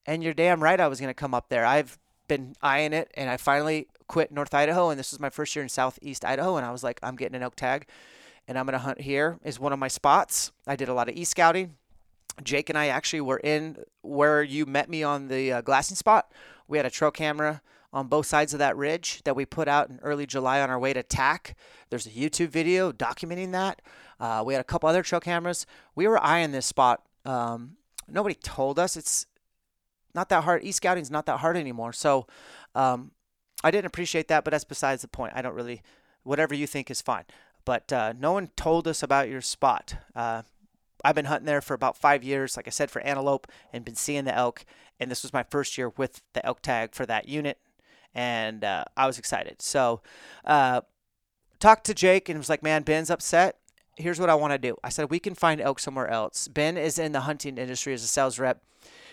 And 0.05 0.23
you're 0.23 0.33
damn 0.33 0.61
right 0.61 0.79
I 0.79 0.87
was 0.87 0.99
going 0.99 1.09
to 1.09 1.13
come 1.13 1.33
up 1.33 1.49
there. 1.49 1.65
I've 1.65 1.97
been 2.27 2.55
eyeing 2.61 2.93
it, 2.93 3.11
and 3.15 3.29
I 3.29 3.37
finally 3.37 3.87
quit 4.07 4.31
North 4.31 4.53
Idaho, 4.53 4.89
and 4.89 4.99
this 4.99 5.11
was 5.11 5.19
my 5.19 5.29
first 5.29 5.55
year 5.55 5.63
in 5.63 5.69
Southeast 5.69 6.25
Idaho, 6.25 6.57
and 6.57 6.65
I 6.65 6.71
was 6.71 6.83
like, 6.83 6.99
I'm 7.03 7.15
getting 7.15 7.35
an 7.35 7.43
elk 7.43 7.55
tag, 7.55 7.87
and 8.47 8.57
I'm 8.57 8.65
gonna 8.65 8.79
hunt 8.79 9.01
here. 9.01 9.39
Is 9.43 9.59
one 9.59 9.73
of 9.73 9.79
my 9.79 9.87
spots. 9.87 10.51
I 10.67 10.75
did 10.75 10.89
a 10.89 10.93
lot 10.93 11.09
of 11.09 11.15
e 11.15 11.23
scouting. 11.23 11.75
Jake 12.43 12.69
and 12.69 12.77
I 12.77 12.87
actually 12.87 13.21
were 13.21 13.39
in 13.43 13.77
where 14.01 14.41
you 14.41 14.65
met 14.65 14.89
me 14.89 15.03
on 15.03 15.27
the 15.27 15.53
uh, 15.53 15.61
glassing 15.61 15.95
spot. 15.95 16.31
We 16.67 16.77
had 16.77 16.85
a 16.85 16.89
trail 16.89 17.11
camera 17.11 17.61
on 17.93 18.07
both 18.07 18.25
sides 18.25 18.53
of 18.53 18.59
that 18.59 18.75
ridge 18.75 19.21
that 19.23 19.35
we 19.35 19.45
put 19.45 19.67
out 19.67 19.89
in 19.89 19.99
early 20.01 20.25
July 20.25 20.59
on 20.59 20.69
our 20.69 20.79
way 20.79 20.93
to 20.93 21.03
TAC. 21.03 21.55
There's 21.89 22.07
a 22.07 22.09
YouTube 22.09 22.49
video 22.49 22.91
documenting 22.91 23.51
that. 23.51 23.81
Uh, 24.19 24.43
we 24.45 24.53
had 24.53 24.61
a 24.61 24.65
couple 24.65 24.89
other 24.89 25.03
trail 25.03 25.21
cameras. 25.21 25.65
We 25.95 26.07
were 26.07 26.21
eyeing 26.21 26.51
this 26.51 26.65
spot. 26.65 27.03
Um, 27.23 27.77
nobody 28.07 28.35
told 28.35 28.79
us 28.79 28.97
it's 28.97 29.27
not 30.15 30.29
that 30.29 30.43
hard. 30.43 30.63
E-scouting 30.63 31.03
is 31.03 31.11
not 31.11 31.27
that 31.27 31.37
hard 31.37 31.55
anymore. 31.55 31.93
So 31.93 32.25
um, 32.73 33.11
I 33.63 33.69
didn't 33.69 33.85
appreciate 33.85 34.27
that, 34.27 34.43
but 34.43 34.51
that's 34.51 34.63
besides 34.63 35.03
the 35.03 35.07
point. 35.07 35.33
I 35.35 35.41
don't 35.41 35.55
really, 35.55 35.83
whatever 36.23 36.55
you 36.55 36.67
think 36.67 36.89
is 36.89 37.01
fine. 37.01 37.25
But 37.65 37.93
uh, 37.93 38.13
no 38.17 38.31
one 38.33 38.49
told 38.55 38.87
us 38.87 39.03
about 39.03 39.29
your 39.29 39.41
spot. 39.41 39.95
Uh, 40.15 40.41
I've 41.03 41.15
been 41.15 41.25
hunting 41.25 41.45
there 41.45 41.61
for 41.61 41.73
about 41.73 41.97
five 41.97 42.23
years, 42.23 42.57
like 42.57 42.67
I 42.67 42.71
said, 42.71 42.89
for 42.89 43.01
antelope 43.01 43.47
and 43.71 43.85
been 43.85 43.95
seeing 43.95 44.25
the 44.25 44.35
elk. 44.35 44.65
And 44.99 45.11
this 45.11 45.23
was 45.23 45.33
my 45.33 45.43
first 45.43 45.77
year 45.77 45.89
with 45.89 46.21
the 46.33 46.45
elk 46.45 46.61
tag 46.61 46.93
for 46.93 47.05
that 47.05 47.27
unit. 47.27 47.59
And 48.15 48.63
uh, 48.63 48.85
I 48.95 49.07
was 49.07 49.17
excited. 49.17 49.61
So, 49.61 50.01
uh, 50.45 50.81
talked 51.59 51.85
to 51.85 51.93
Jake 51.93 52.29
and 52.29 52.37
was 52.37 52.49
like, 52.49 52.61
man, 52.61 52.83
Ben's 52.83 53.09
upset. 53.09 53.57
Here's 53.97 54.19
what 54.19 54.29
I 54.29 54.35
want 54.35 54.53
to 54.53 54.57
do. 54.57 54.75
I 54.83 54.89
said, 54.89 55.09
we 55.09 55.19
can 55.19 55.35
find 55.35 55.61
elk 55.61 55.79
somewhere 55.79 56.07
else. 56.07 56.47
Ben 56.47 56.77
is 56.77 56.99
in 56.99 57.11
the 57.11 57.21
hunting 57.21 57.57
industry 57.57 57.93
as 57.93 58.03
a 58.03 58.07
sales 58.07 58.37
rep. 58.39 58.61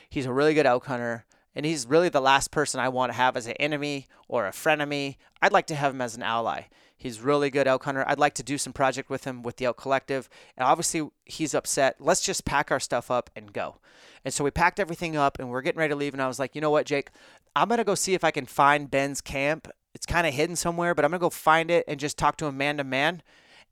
He's 0.09 0.27
a 0.27 0.33
really 0.33 0.55
good 0.55 0.67
elk 0.67 0.87
hunter. 0.87 1.25
And 1.55 1.67
he's 1.67 1.87
really 1.87 2.09
the 2.09 2.21
last 2.21 2.51
person 2.51 2.81
I 2.81 2.89
want 2.89 3.13
to 3.13 3.17
have 3.17 3.37
as 3.37 3.47
an 3.47 3.55
enemy 3.55 4.07
or 4.29 4.47
a 4.47 4.53
frenemy. 4.53 5.17
I'd 5.43 5.53
like 5.53 5.67
to 5.67 5.75
have 5.75 5.93
him 5.93 6.01
as 6.01 6.17
an 6.17 6.23
ally. 6.23 6.63
He's 7.01 7.23
really 7.23 7.49
good 7.49 7.67
elk 7.67 7.85
hunter. 7.85 8.05
I'd 8.07 8.19
like 8.19 8.35
to 8.35 8.43
do 8.43 8.59
some 8.59 8.75
project 8.75 9.09
with 9.09 9.25
him 9.25 9.43
with 9.43 9.57
the 9.57 9.65
Elk 9.65 9.79
Collective. 9.79 10.29
And 10.55 10.69
obviously, 10.69 11.09
he's 11.25 11.55
upset. 11.55 11.97
Let's 11.99 12.21
just 12.21 12.45
pack 12.45 12.71
our 12.71 12.79
stuff 12.79 13.11
up 13.11 13.31
and 13.35 13.55
go. 13.55 13.77
And 14.23 14.35
so 14.35 14.45
we 14.45 14.51
packed 14.51 14.79
everything 14.79 15.17
up 15.17 15.39
and 15.39 15.49
we're 15.49 15.63
getting 15.63 15.79
ready 15.79 15.93
to 15.93 15.97
leave. 15.97 16.13
And 16.13 16.21
I 16.21 16.29
was 16.29 16.39
like, 16.39 16.55
you 16.55 16.61
know 16.61 16.71
what, 16.71 16.85
Jake? 16.85 17.09
I'm 17.57 17.69
going 17.69 17.79
to 17.79 17.85
go 17.85 17.95
see 17.95 18.13
if 18.13 18.23
I 18.23 18.31
can 18.31 18.45
find 18.45 18.91
Ben's 18.91 19.23
camp. 19.23 19.69
It's 19.95 20.05
kind 20.05 20.27
of 20.27 20.35
hidden 20.35 20.57
somewhere, 20.57 20.95
but 20.95 21.07
I'm 21.07 21.11
going 21.11 21.21
to 21.21 21.25
go 21.25 21.31
find 21.31 21.71
it 21.71 21.87
and 21.89 21.99
just 21.99 22.19
talk 22.19 22.37
to 22.37 22.45
him 22.45 22.59
man 22.59 22.77
to 22.77 22.85
man 22.85 23.23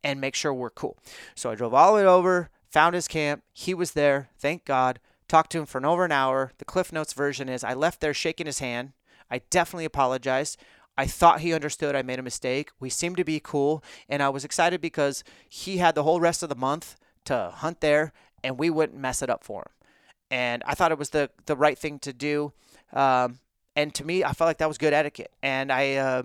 and 0.03 0.23
make 0.23 0.35
sure 0.35 0.55
we're 0.55 0.71
cool. 0.71 0.97
So 1.35 1.51
I 1.51 1.55
drove 1.55 1.75
all 1.75 1.95
the 1.95 2.03
way 2.03 2.07
over, 2.07 2.49
found 2.71 2.95
his 2.95 3.09
camp. 3.09 3.43
He 3.53 3.75
was 3.75 3.93
there. 3.93 4.31
Thank 4.38 4.64
God. 4.64 5.01
Talked 5.29 5.53
to 5.53 5.59
him 5.59 5.67
for 5.67 5.77
an 5.77 5.85
over 5.85 6.07
an 6.07 6.12
hour. 6.12 6.53
The 6.57 6.64
Cliff 6.64 6.95
Notes 6.95 7.12
version 7.12 7.51
is 7.51 7.62
I 7.62 7.75
left 7.75 8.01
there 8.01 8.14
shaking 8.14 8.47
his 8.47 8.61
hand. 8.61 8.93
I 9.31 9.43
definitely 9.51 9.85
apologized. 9.85 10.59
I 10.99 11.07
thought 11.07 11.41
he 11.41 11.55
understood 11.55 11.95
I 11.95 12.03
made 12.03 12.19
a 12.19 12.25
mistake. 12.25 12.71
We 12.81 12.91
seemed 12.91 13.19
to 13.19 13.25
be 13.25 13.39
cool, 13.39 13.85
and 14.09 14.21
I 14.21 14.31
was 14.31 14.45
excited 14.45 14.81
because 14.81 15.23
he 15.49 15.77
had 15.77 15.95
the 15.95 16.03
whole 16.03 16.21
rest 16.21 16.43
of 16.43 16.49
the 16.49 16.57
month 16.57 16.97
to 17.27 17.53
hunt 17.55 17.81
there, 17.81 18.13
and 18.43 18.59
we 18.59 18.69
wouldn't 18.69 18.99
mess 18.99 19.23
it 19.23 19.31
up 19.31 19.45
for 19.45 19.61
him. 19.61 19.87
And 20.33 20.63
I 20.67 20.75
thought 20.75 20.91
it 20.91 20.99
was 20.99 21.11
the 21.11 21.31
the 21.47 21.57
right 21.57 21.79
thing 21.79 22.01
to 22.01 22.13
do. 22.13 22.53
Um, 22.93 23.39
and 23.77 23.95
to 23.95 24.05
me, 24.05 24.25
I 24.25 24.33
felt 24.33 24.49
like 24.49 24.59
that 24.59 24.67
was 24.67 24.77
good 24.77 24.93
etiquette. 24.93 25.33
And 25.41 25.71
I 25.71 25.95
uh, 25.95 26.23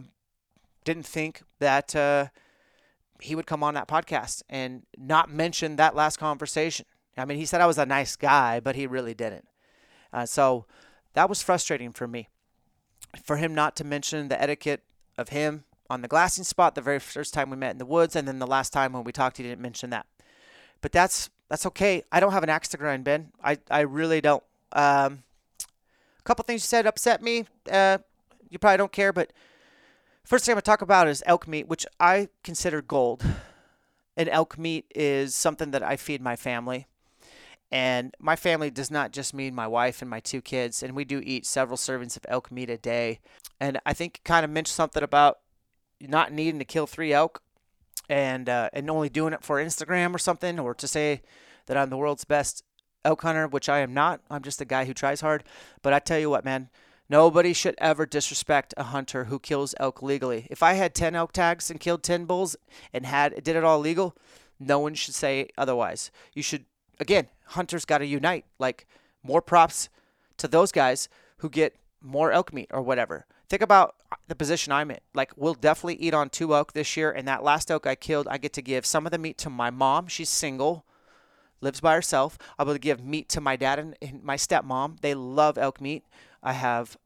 didn't 0.84 1.06
think 1.06 1.44
that 1.60 1.96
uh, 1.96 2.28
he 3.22 3.36
would 3.36 3.46
come 3.46 3.64
on 3.64 3.76
that 3.76 3.88
podcast 3.88 4.42
and 4.50 4.88
not 4.98 5.30
mention 5.32 5.76
that 5.76 5.96
last 5.96 6.18
conversation. 6.18 6.88
I 7.16 7.26
mean, 7.26 7.38
he 7.38 7.46
said 7.46 7.62
I 7.62 7.68
was 7.68 7.78
a 7.78 7.86
nice 7.86 8.16
guy, 8.16 8.60
but 8.60 8.76
he 8.76 8.88
really 8.88 9.14
didn't. 9.14 9.48
Uh, 10.12 10.26
so 10.26 10.66
that 11.14 11.30
was 11.30 11.44
frustrating 11.44 11.94
for 11.94 12.08
me 12.08 12.28
for 13.22 13.38
him 13.38 13.54
not 13.54 13.76
to 13.78 13.84
mention 13.84 14.28
the 14.28 14.42
etiquette 14.42 14.84
of 15.18 15.30
him 15.30 15.66
on 15.90 16.02
the 16.02 16.08
glassing 16.08 16.44
spot 16.44 16.76
the 16.76 16.82
very 16.82 17.00
first 17.00 17.34
time 17.34 17.50
we 17.50 17.58
met 17.58 17.72
in 17.72 17.78
the 17.78 17.86
woods, 17.86 18.16
and 18.16 18.28
then 18.28 18.40
the 18.40 18.48
last 18.48 18.74
time 18.74 18.94
when 18.94 19.04
we 19.04 19.12
talked, 19.12 19.38
he 19.38 19.44
didn't 19.44 19.62
mention 19.62 19.90
that. 19.92 20.06
But 20.82 20.92
that's 20.92 21.30
that's 21.50 21.66
okay. 21.68 22.04
I 22.12 22.20
don't 22.20 22.32
have 22.32 22.44
an 22.44 22.50
axe 22.50 22.70
to 22.70 22.78
grind, 22.78 23.04
Ben. 23.04 23.32
I, 23.44 23.58
I 23.70 23.82
really 23.82 24.22
don't. 24.22 24.44
Um, 24.72 25.24
a 26.20 26.24
couple 26.24 26.44
things 26.44 26.64
you 26.64 26.68
said 26.68 26.88
upset 26.88 27.22
me. 27.22 27.46
Uh, 27.72 28.00
you 28.50 28.58
probably 28.58 28.78
don't 28.78 28.92
care, 28.92 29.14
but 29.14 29.32
first 30.24 30.46
thing 30.46 30.54
I'm 30.54 30.56
gonna 30.56 30.64
talk 30.64 30.82
about 30.82 31.08
is 31.08 31.22
elk 31.26 31.48
meat, 31.48 31.68
which 31.68 31.86
I 32.00 32.30
consider 32.44 32.82
gold. 32.82 33.24
And 34.16 34.30
elk 34.30 34.58
meat 34.58 34.86
is 34.94 35.36
something 35.36 35.72
that 35.72 35.84
I 35.84 35.96
feed 35.96 36.22
my 36.22 36.36
family. 36.36 36.88
And 37.74 38.16
my 38.20 38.36
family 38.36 38.70
does 38.70 38.92
not 38.92 39.12
just 39.12 39.34
mean 39.34 39.56
my 39.56 39.66
wife 39.66 40.04
and 40.04 40.10
my 40.10 40.20
two 40.20 40.42
kids, 40.42 40.84
and 40.84 40.96
we 40.96 41.06
do 41.06 41.24
eat 41.26 41.44
several 41.44 41.76
servings 41.76 42.16
of 42.16 42.24
elk 42.28 42.52
meat 42.52 42.70
a 42.70 42.78
day. 42.78 43.20
And 43.60 43.80
I 43.84 43.94
think 43.94 44.22
kind 44.24 44.46
of 44.46 44.52
mentioned 44.52 44.76
something 44.76 45.02
about 45.02 45.40
not 46.00 46.32
needing 46.32 46.60
to 46.60 46.66
kill 46.66 46.86
three 46.86 47.12
elk 47.12 47.42
and 48.08 48.48
uh, 48.48 48.70
and 48.74 48.88
only 48.92 49.10
doing 49.10 49.34
it 49.34 49.44
for 49.44 49.58
Instagram 49.58 50.14
or 50.14 50.20
something, 50.20 50.60
or 50.60 50.76
to 50.76 50.88
say 50.88 51.24
that 51.66 51.76
I'm 51.76 51.90
the 51.90 51.98
world's 51.98 52.26
best 52.26 52.64
elk 53.04 53.24
hunter, 53.24 53.48
which 53.48 53.68
I 53.68 53.80
am 53.80 53.92
not. 53.92 54.22
I'm 54.30 54.44
just 54.44 54.62
a 54.62 54.66
guy 54.66 54.86
who 54.86 54.94
tries 54.94 55.22
hard. 55.22 55.44
But 55.82 55.94
I 55.94 56.00
tell 56.00 56.20
you 56.20 56.30
what, 56.30 56.46
man, 56.46 56.70
nobody 57.10 57.54
should 57.54 57.74
ever 57.80 58.06
disrespect 58.06 58.76
a 58.78 58.84
hunter 58.84 59.24
who 59.24 59.40
kills 59.40 59.74
elk 59.80 60.04
legally. 60.04 60.46
If 60.52 60.62
I 60.62 60.74
had 60.74 60.94
10 60.94 61.16
elk 61.16 61.32
tags 61.32 61.72
and 61.72 61.80
killed 61.80 62.04
10 62.04 62.26
bulls 62.26 62.56
and 62.94 63.08
had 63.08 63.44
did 63.44 63.56
it 63.56 63.64
all 63.64 63.80
legal, 63.80 64.16
no 64.60 64.78
one 64.78 64.94
should 64.94 65.16
say 65.16 65.48
otherwise. 65.58 66.12
You 66.36 66.44
should 66.44 66.66
again, 67.00 67.28
hunters 67.54 67.86
got 67.86 68.00
to 68.00 68.06
unite. 68.06 68.46
Like 68.60 68.86
more 69.24 69.42
props 69.42 69.90
to 70.38 70.48
those 70.48 70.72
guys 70.72 71.10
who 71.38 71.50
get 71.50 71.76
more 72.02 72.32
elk 72.32 72.54
meat 72.54 72.70
or 72.72 72.82
whatever. 72.82 73.26
Think 73.50 73.62
about 73.62 73.96
the 74.28 74.36
position 74.36 74.74
I'm 74.74 74.92
in. 74.92 75.00
Like 75.14 75.32
we'll 75.36 75.54
definitely 75.54 75.96
eat 75.96 76.14
on 76.14 76.30
two 76.30 76.54
elk 76.54 76.74
this 76.74 76.98
year, 76.98 77.12
and 77.12 77.28
that 77.28 77.44
last 77.44 77.70
elk 77.70 77.86
I 77.86 77.96
killed, 77.96 78.28
I 78.30 78.38
get 78.38 78.54
to 78.54 78.62
give 78.62 78.86
some 78.86 79.06
of 79.06 79.12
the 79.12 79.18
meat 79.18 79.38
to 79.40 79.50
my 79.50 79.70
mom. 79.70 80.08
She's 80.08 80.30
single, 80.30 80.86
lives 81.62 81.82
by 81.82 81.94
herself. 81.94 82.38
I'm 82.58 82.66
able 82.66 82.74
to 82.74 82.80
give 82.80 83.04
meat 83.04 83.30
to 83.30 83.42
my 83.42 83.56
dad 83.56 83.80
and, 83.80 83.96
and 84.02 84.24
my 84.24 84.36
stepmom. 84.36 85.02
They 85.02 85.14
love 85.14 85.58
elk 85.58 85.80
meat. 85.82 86.04
I 86.42 86.54
have 86.54 86.98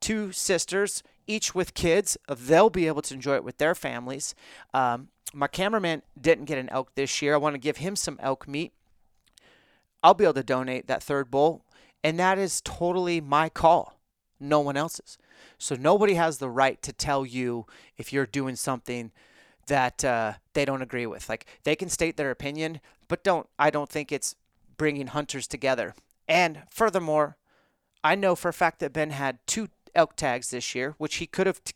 two 0.00 0.32
sisters, 0.32 1.02
each 1.26 1.54
with 1.54 1.74
kids. 1.74 2.16
They'll 2.28 2.70
be 2.70 2.86
able 2.86 3.02
to 3.02 3.14
enjoy 3.14 3.36
it 3.36 3.44
with 3.44 3.58
their 3.58 3.74
families. 3.74 4.34
Um, 4.72 5.08
my 5.34 5.46
cameraman 5.46 6.02
didn't 6.20 6.44
get 6.44 6.58
an 6.58 6.68
elk 6.70 6.94
this 6.94 7.22
year. 7.22 7.34
I 7.34 7.38
want 7.38 7.54
to 7.54 7.58
give 7.58 7.78
him 7.78 7.96
some 7.96 8.18
elk 8.20 8.46
meat. 8.46 8.72
I'll 10.02 10.14
be 10.14 10.24
able 10.24 10.34
to 10.34 10.42
donate 10.42 10.86
that 10.88 11.02
third 11.02 11.30
bull, 11.30 11.64
and 12.02 12.18
that 12.18 12.38
is 12.38 12.60
totally 12.60 13.20
my 13.20 13.48
call, 13.48 13.98
no 14.40 14.60
one 14.60 14.76
else's. 14.76 15.18
So 15.58 15.76
nobody 15.76 16.14
has 16.14 16.38
the 16.38 16.50
right 16.50 16.80
to 16.82 16.92
tell 16.92 17.24
you 17.24 17.66
if 17.96 18.12
you're 18.12 18.26
doing 18.26 18.56
something 18.56 19.12
that 19.68 20.04
uh, 20.04 20.34
they 20.54 20.64
don't 20.64 20.82
agree 20.82 21.06
with. 21.06 21.28
Like 21.28 21.46
they 21.64 21.76
can 21.76 21.88
state 21.88 22.16
their 22.16 22.30
opinion, 22.30 22.80
but 23.08 23.22
don't. 23.22 23.48
I 23.58 23.70
don't 23.70 23.88
think 23.88 24.10
it's 24.10 24.34
bringing 24.76 25.08
hunters 25.08 25.46
together. 25.46 25.94
And 26.28 26.62
furthermore, 26.70 27.36
I 28.02 28.14
know 28.14 28.34
for 28.34 28.48
a 28.48 28.52
fact 28.52 28.80
that 28.80 28.92
Ben 28.92 29.10
had 29.10 29.38
two 29.46 29.68
elk 29.94 30.16
tags 30.16 30.50
this 30.50 30.74
year, 30.74 30.94
which 30.98 31.16
he 31.16 31.26
could 31.26 31.46
have 31.46 31.62
t- 31.62 31.74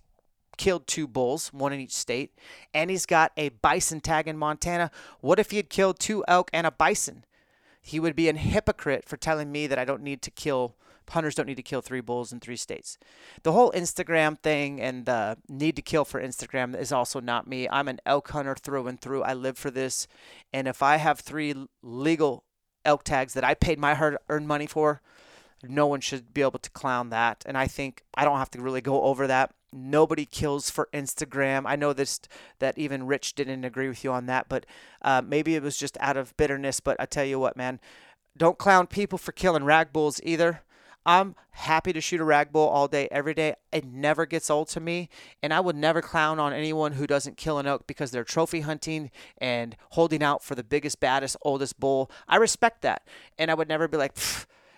killed 0.56 0.86
two 0.86 1.06
bulls, 1.06 1.52
one 1.52 1.72
in 1.72 1.80
each 1.80 1.92
state, 1.92 2.32
and 2.74 2.90
he's 2.90 3.06
got 3.06 3.32
a 3.36 3.50
bison 3.50 4.00
tag 4.00 4.26
in 4.26 4.36
Montana. 4.36 4.90
What 5.20 5.38
if 5.38 5.50
he 5.50 5.58
had 5.58 5.68
killed 5.68 5.98
two 5.98 6.24
elk 6.26 6.50
and 6.52 6.66
a 6.66 6.70
bison? 6.70 7.24
He 7.86 8.00
would 8.00 8.16
be 8.16 8.28
a 8.28 8.32
hypocrite 8.32 9.04
for 9.08 9.16
telling 9.16 9.52
me 9.52 9.68
that 9.68 9.78
I 9.78 9.84
don't 9.84 10.02
need 10.02 10.20
to 10.22 10.30
kill 10.32 10.74
hunters 11.10 11.36
don't 11.36 11.46
need 11.46 11.56
to 11.56 11.62
kill 11.62 11.80
three 11.80 12.00
bulls 12.00 12.32
in 12.32 12.40
three 12.40 12.56
states. 12.56 12.98
The 13.44 13.52
whole 13.52 13.70
Instagram 13.70 14.36
thing 14.40 14.80
and 14.80 15.06
the 15.06 15.38
need 15.48 15.76
to 15.76 15.82
kill 15.82 16.04
for 16.04 16.20
Instagram 16.20 16.76
is 16.76 16.90
also 16.90 17.20
not 17.20 17.46
me. 17.46 17.68
I'm 17.70 17.86
an 17.86 18.00
elk 18.04 18.28
hunter 18.30 18.56
through 18.56 18.88
and 18.88 19.00
through. 19.00 19.22
I 19.22 19.32
live 19.32 19.56
for 19.56 19.70
this. 19.70 20.08
And 20.52 20.66
if 20.66 20.82
I 20.82 20.96
have 20.96 21.20
three 21.20 21.54
legal 21.80 22.42
elk 22.84 23.04
tags 23.04 23.34
that 23.34 23.44
I 23.44 23.54
paid 23.54 23.78
my 23.78 23.94
hard 23.94 24.16
earned 24.28 24.48
money 24.48 24.66
for, 24.66 25.00
no 25.62 25.86
one 25.86 26.00
should 26.00 26.34
be 26.34 26.42
able 26.42 26.58
to 26.58 26.70
clown 26.70 27.10
that. 27.10 27.44
And 27.46 27.56
I 27.56 27.68
think 27.68 28.02
I 28.16 28.24
don't 28.24 28.38
have 28.38 28.50
to 28.52 28.60
really 28.60 28.80
go 28.80 29.02
over 29.02 29.28
that. 29.28 29.54
Nobody 29.76 30.24
kills 30.24 30.70
for 30.70 30.88
Instagram. 30.92 31.64
I 31.66 31.76
know 31.76 31.92
this 31.92 32.20
that 32.58 32.78
even 32.78 33.06
Rich 33.06 33.34
didn't 33.34 33.64
agree 33.64 33.88
with 33.88 34.02
you 34.02 34.12
on 34.12 34.26
that, 34.26 34.48
but 34.48 34.64
uh, 35.02 35.22
maybe 35.24 35.54
it 35.54 35.62
was 35.62 35.76
just 35.76 35.98
out 36.00 36.16
of 36.16 36.36
bitterness. 36.36 36.80
But 36.80 36.96
I 36.98 37.04
tell 37.04 37.24
you 37.24 37.38
what, 37.38 37.56
man, 37.56 37.78
don't 38.36 38.58
clown 38.58 38.86
people 38.86 39.18
for 39.18 39.32
killing 39.32 39.64
rag 39.64 39.92
bulls 39.92 40.20
either. 40.22 40.62
I'm 41.06 41.36
happy 41.52 41.92
to 41.92 42.00
shoot 42.00 42.20
a 42.20 42.24
rag 42.24 42.50
bull 42.50 42.68
all 42.68 42.88
day, 42.88 43.06
every 43.12 43.32
day. 43.32 43.54
It 43.70 43.86
never 43.86 44.26
gets 44.26 44.50
old 44.50 44.68
to 44.70 44.80
me. 44.80 45.08
And 45.40 45.54
I 45.54 45.60
would 45.60 45.76
never 45.76 46.02
clown 46.02 46.40
on 46.40 46.52
anyone 46.52 46.92
who 46.92 47.06
doesn't 47.06 47.36
kill 47.36 47.58
an 47.58 47.66
elk 47.66 47.86
because 47.86 48.10
they're 48.10 48.24
trophy 48.24 48.62
hunting 48.62 49.12
and 49.38 49.76
holding 49.90 50.22
out 50.22 50.42
for 50.42 50.56
the 50.56 50.64
biggest, 50.64 50.98
baddest, 50.98 51.36
oldest 51.42 51.78
bull. 51.78 52.10
I 52.26 52.36
respect 52.36 52.82
that. 52.82 53.06
And 53.38 53.52
I 53.52 53.54
would 53.54 53.68
never 53.68 53.86
be 53.86 53.96
like, 53.96 54.16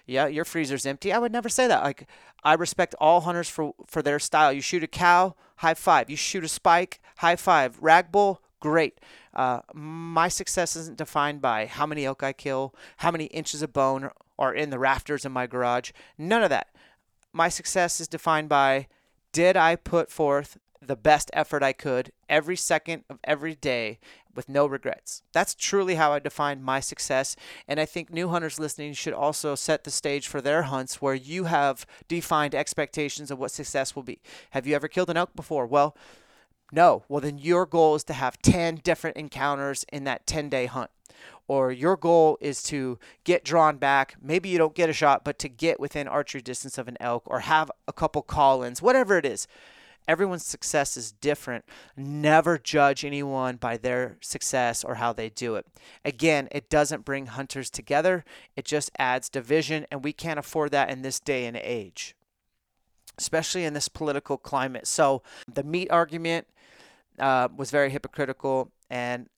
yeah, 0.09 0.27
your 0.27 0.45
freezer's 0.45 0.87
empty. 0.87 1.13
I 1.13 1.19
would 1.19 1.33
never 1.33 1.49
say 1.49 1.69
that. 1.69 1.85
Like 1.85 2.09
I 2.43 2.55
respect 2.55 2.95
all 2.99 3.21
hunters 3.21 3.49
for 3.49 3.75
for 3.87 4.03
their 4.03 4.19
style. 4.19 4.53
You 4.53 4.63
shoot 4.63 4.83
a 4.83 4.89
cow, 4.89 5.35
high 5.57 5.75
five. 5.75 6.09
You 6.09 6.17
shoot 6.17 6.43
a 6.43 6.49
spike, 6.49 7.01
high 7.19 7.37
five. 7.37 7.79
Rag 7.81 8.11
bull, 8.11 8.41
great. 8.59 8.99
Uh, 9.35 9.61
my 9.75 10.29
success 10.29 10.75
isn't 10.75 10.97
defined 10.97 11.41
by 11.41 11.67
how 11.67 11.87
many 11.87 12.07
elk 12.07 12.23
I 12.23 12.33
kill, 12.33 12.75
how 12.99 13.11
many 13.11 13.27
inches 13.27 13.63
of 13.63 13.73
bone 13.73 14.11
are 14.39 14.55
in 14.55 14.71
the 14.71 14.79
rafters 14.79 15.25
in 15.25 15.33
my 15.33 15.47
garage. 15.47 15.93
None 16.17 16.43
of 16.43 16.51
that. 16.51 16.69
My 17.33 17.49
success 17.49 18.01
is 18.01 18.09
defined 18.09 18.49
by 18.49 18.89
did 19.33 19.57
I 19.57 19.77
put 19.77 20.11
forth 20.11 20.57
the 20.81 20.97
best 20.97 21.31
effort 21.35 21.63
I 21.63 21.73
could 21.75 22.13
every 22.29 22.57
second 22.57 23.05
of 23.11 23.19
every 23.25 23.55
day 23.55 23.99
with 24.39 24.49
no 24.49 24.67
regrets? 24.69 25.25
That's 25.33 25.53
truly 25.53 25.97
how 25.97 26.13
I 26.13 26.21
define 26.21 26.63
my 26.63 26.79
success. 26.79 27.35
And 27.67 27.81
I 27.81 27.85
think 27.85 28.13
new 28.13 28.29
hunters 28.29 28.61
listening 28.61 28.93
should 28.93 29.13
also 29.13 29.57
set 29.57 29.83
the 29.83 29.91
stage 29.91 30.29
for 30.29 30.41
their 30.41 30.63
hunts 30.63 31.03
where 31.03 31.17
you 31.17 31.45
have 31.45 31.85
defined 32.07 32.55
expectations 32.55 33.33
of 33.33 33.41
what 33.41 33.51
success 33.51 33.97
will 33.97 34.05
be. 34.05 34.21
Have 34.51 34.65
you 34.65 34.77
ever 34.77 34.87
killed 34.87 35.11
an 35.11 35.17
elk 35.17 35.35
before? 35.35 35.67
Well, 35.67 35.97
no. 36.71 37.03
Well, 37.09 37.21
then 37.21 37.39
your 37.39 37.67
goal 37.67 37.97
is 37.97 38.05
to 38.05 38.13
have 38.13 38.41
10 38.41 38.77
different 38.85 39.17
encounters 39.17 39.85
in 39.93 40.05
that 40.05 40.25
10 40.29 40.49
day 40.49 40.67
hunt. 40.67 40.93
Or 41.49 41.73
your 41.73 41.97
goal 41.97 42.39
is 42.41 42.63
to 42.65 42.97
get 43.25 43.45
drawn 43.45 43.79
back. 43.79 44.15
Maybe 44.23 44.49
you 44.51 44.59
don't 44.59 44.77
get 44.77 44.89
a 44.89 44.93
shot, 44.93 45.25
but 45.25 45.41
to 45.41 45.49
get 45.49 45.81
within 45.81 46.07
archery 46.07 46.43
distance 46.43 46.79
of 46.79 46.87
an 46.87 46.97
elk 47.01 47.25
or 47.27 47.41
have 47.41 47.73
a 47.89 47.93
couple 47.93 48.23
call 48.23 48.63
ins, 48.63 48.81
whatever 48.81 49.19
it 49.19 49.27
is. 49.27 49.49
Everyone's 50.09 50.47
success 50.47 50.97
is 50.97 51.13
different. 51.13 51.67
Never 51.95 52.57
judge 52.57 53.05
anyone 53.05 53.57
by 53.57 53.77
their 53.77 54.17
success 54.23 54.83
or 54.83 54.95
how 54.95 55.13
they 55.13 55.29
do 55.29 55.55
it. 55.57 55.67
Again, 56.03 56.49
it 56.51 56.71
doesn't 56.71 57.05
bring 57.05 57.27
hunters 57.27 57.69
together, 57.69 58.25
it 58.57 58.65
just 58.65 58.91
adds 58.99 59.29
division, 59.29 59.87
and 59.91 60.03
we 60.03 60.15
can't 60.15 60.39
afford 60.39 60.71
that 60.73 60.89
in 60.89 61.03
this 61.03 61.21
day 61.21 61.45
and 61.45 61.59
age, 61.59 62.17
especially 63.19 63.65
in 63.65 63.75
this 63.75 63.89
political 63.89 64.39
climate. 64.39 64.87
So, 64.87 65.23
the 65.47 65.63
meat 65.63 65.91
argument 65.91 66.47
uh, 67.19 67.49
was 67.55 67.71
very 67.71 67.91
hypocritical, 67.91 68.73
and 68.89 69.29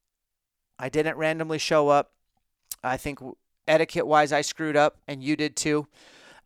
I 0.79 0.89
didn't 0.89 1.17
randomly 1.17 1.59
show 1.59 1.89
up. 1.89 2.13
I 2.85 2.97
think 2.97 3.19
etiquette 3.67 4.07
wise, 4.07 4.33
I 4.33 4.43
screwed 4.43 4.77
up, 4.77 4.99
and 5.09 5.23
you 5.23 5.35
did 5.35 5.57
too. 5.57 5.89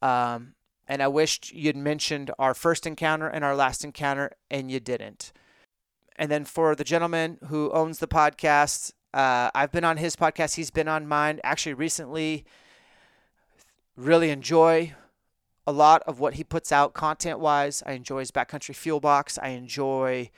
Um, 0.01 0.55
and 0.87 1.03
I 1.03 1.09
wished 1.09 1.53
you'd 1.53 1.77
mentioned 1.77 2.31
our 2.39 2.55
first 2.55 2.87
encounter 2.87 3.27
and 3.27 3.45
our 3.45 3.57
last 3.57 3.85
encounter, 3.85 4.33
and 4.51 4.71
you 4.71 4.81
didn't. 4.81 5.33
And 6.17 6.31
then 6.31 6.45
for 6.45 6.75
the 6.75 6.85
gentleman 6.85 7.39
who 7.49 7.71
owns 7.73 7.99
the 7.99 8.07
podcast, 8.07 8.93
uh, 9.13 9.51
I've 9.55 9.73
been 9.73 9.85
on 9.85 9.97
his 9.97 10.17
podcast. 10.17 10.57
He's 10.57 10.71
been 10.71 10.89
on 10.89 11.07
mine. 11.07 11.41
Actually, 11.43 11.75
recently, 11.75 12.45
really 13.97 14.31
enjoy 14.31 14.95
a 15.67 15.73
lot 15.73 16.03
of 16.07 16.21
what 16.21 16.35
he 16.35 16.45
puts 16.45 16.73
out 16.73 16.95
content 16.95 17.41
wise. 17.41 17.83
I 17.87 17.93
enjoy 17.93 18.21
his 18.21 18.31
backcountry 18.31 18.75
fuel 18.75 19.01
box. 19.01 19.39
I 19.43 19.49
enjoy 19.51 20.31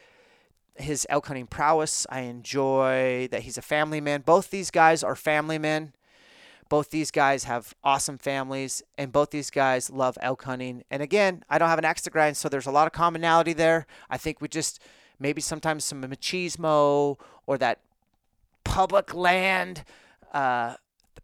his 0.76 1.07
elk 1.11 1.26
hunting 1.26 1.47
prowess. 1.47 2.07
I 2.11 2.20
enjoy 2.20 3.28
that 3.30 3.42
he's 3.42 3.59
a 3.59 3.62
family 3.62 4.01
man. 4.01 4.22
Both 4.22 4.51
these 4.51 4.70
guys 4.70 5.03
are 5.03 5.16
family 5.16 5.59
men. 5.59 5.92
Both 6.68 6.90
these 6.90 7.10
guys 7.10 7.44
have 7.44 7.74
awesome 7.84 8.18
families, 8.18 8.82
and 8.98 9.12
both 9.12 9.30
these 9.30 9.50
guys 9.50 9.90
love 9.90 10.18
elk 10.20 10.44
hunting. 10.44 10.82
And 10.90 11.02
again, 11.02 11.44
I 11.48 11.58
don't 11.58 11.68
have 11.68 11.78
an 11.78 11.84
axe 11.84 12.02
to 12.02 12.10
grind, 12.10 12.36
so 12.36 12.48
there's 12.48 12.66
a 12.66 12.70
lot 12.72 12.86
of 12.86 12.92
commonality 12.92 13.52
there. 13.52 13.86
I 14.10 14.16
think 14.16 14.40
we 14.40 14.48
just 14.48 14.80
maybe 15.18 15.40
sometimes 15.40 15.84
some 15.84 16.02
machismo 16.02 17.18
or 17.46 17.58
that 17.58 17.80
public 18.64 19.14
land 19.14 19.84
uh, 20.32 20.74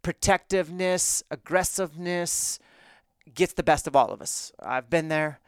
protectiveness, 0.01 1.23
aggressiveness 1.29 2.59
gets 3.33 3.53
the 3.53 3.63
best 3.63 3.87
of 3.87 3.95
all 3.95 4.11
of 4.11 4.21
us. 4.21 4.51
I've 4.61 4.89
been 4.89 5.09
there, 5.09 5.39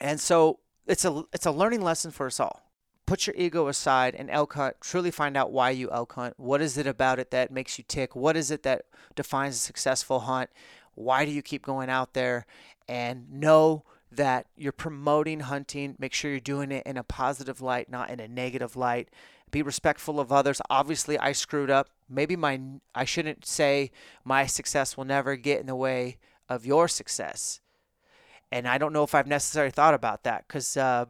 and 0.00 0.20
so 0.20 0.58
it's 0.86 1.04
a 1.04 1.24
it's 1.32 1.46
a 1.46 1.50
learning 1.50 1.82
lesson 1.82 2.10
for 2.10 2.26
us 2.26 2.40
all 2.40 2.63
put 3.06 3.26
your 3.26 3.36
ego 3.36 3.68
aside 3.68 4.14
and 4.14 4.30
elk 4.30 4.54
hunt. 4.54 4.76
Truly 4.80 5.10
find 5.10 5.36
out 5.36 5.52
why 5.52 5.70
you 5.70 5.90
elk 5.90 6.14
hunt. 6.14 6.34
What 6.38 6.60
is 6.60 6.78
it 6.78 6.86
about 6.86 7.18
it 7.18 7.30
that 7.30 7.50
makes 7.50 7.78
you 7.78 7.84
tick? 7.86 8.16
What 8.16 8.36
is 8.36 8.50
it 8.50 8.62
that 8.62 8.86
defines 9.14 9.56
a 9.56 9.58
successful 9.58 10.20
hunt? 10.20 10.50
Why 10.94 11.24
do 11.24 11.30
you 11.30 11.42
keep 11.42 11.62
going 11.62 11.90
out 11.90 12.14
there? 12.14 12.46
And 12.88 13.30
know 13.32 13.84
that 14.10 14.46
you're 14.56 14.72
promoting 14.72 15.40
hunting. 15.40 15.96
Make 15.98 16.12
sure 16.12 16.30
you're 16.30 16.40
doing 16.40 16.70
it 16.70 16.86
in 16.86 16.96
a 16.96 17.04
positive 17.04 17.60
light, 17.60 17.90
not 17.90 18.10
in 18.10 18.20
a 18.20 18.28
negative 18.28 18.76
light. 18.76 19.08
Be 19.50 19.62
respectful 19.62 20.20
of 20.20 20.32
others. 20.32 20.60
Obviously, 20.70 21.18
I 21.18 21.32
screwed 21.32 21.70
up. 21.70 21.90
Maybe 22.08 22.36
my 22.36 22.60
I 22.94 23.04
shouldn't 23.04 23.46
say 23.46 23.90
my 24.24 24.46
success 24.46 24.96
will 24.96 25.04
never 25.04 25.36
get 25.36 25.60
in 25.60 25.66
the 25.66 25.76
way 25.76 26.18
of 26.48 26.66
your 26.66 26.88
success. 26.88 27.60
And 28.52 28.68
I 28.68 28.78
don't 28.78 28.92
know 28.92 29.02
if 29.04 29.14
I've 29.14 29.26
necessarily 29.26 29.70
thought 29.70 29.94
about 29.94 30.22
that 30.24 30.46
because 30.46 30.76
uh, 30.76 31.06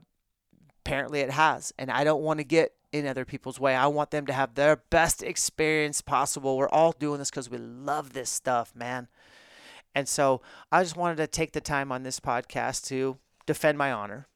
apparently 0.85 1.21
it 1.21 1.31
has. 1.31 1.73
And 1.79 1.91
I 1.91 2.05
don't 2.05 2.23
want 2.23 2.39
to 2.39 2.45
get 2.45 2.73
in 2.93 3.07
other 3.07 3.25
people's 3.25 3.59
way. 3.59 3.75
I 3.75 3.87
want 3.87 4.11
them 4.11 4.27
to 4.27 4.33
have 4.33 4.55
their 4.55 4.77
best 4.91 5.23
experience 5.23 6.01
possible. 6.01 6.57
We're 6.57 6.69
all 6.69 6.93
doing 6.93 7.19
this 7.19 7.31
because 7.31 7.51
we 7.51 7.59
love 7.59 8.13
this 8.13 8.31
stuff, 8.31 8.73
man. 8.77 9.09
And 9.95 10.09
so 10.09 10.43
I 10.71 10.83
just 10.83 10.97
wanted 10.97 11.17
to 11.17 11.27
take 11.27 11.53
the 11.53 11.61
time 11.61 11.91
on 11.91 12.03
this 12.03 12.21
podcast 12.21 12.87
to 12.89 13.17
defend 13.47 13.79
my 13.79 13.93
honor. 13.93 14.29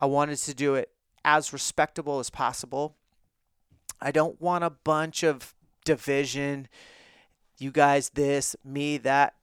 I 0.00 0.06
wanted 0.06 0.38
to 0.38 0.54
do 0.54 0.74
it 0.74 0.90
as 1.24 1.52
respectable 1.52 2.18
as 2.18 2.30
possible. 2.30 2.96
I 4.00 4.10
don't 4.10 4.40
want 4.40 4.64
a 4.64 4.70
bunch 4.70 5.22
of 5.22 5.54
division. 5.84 6.68
You 7.58 7.70
guys, 7.70 8.10
this, 8.10 8.56
me, 8.64 8.98
that. 8.98 9.34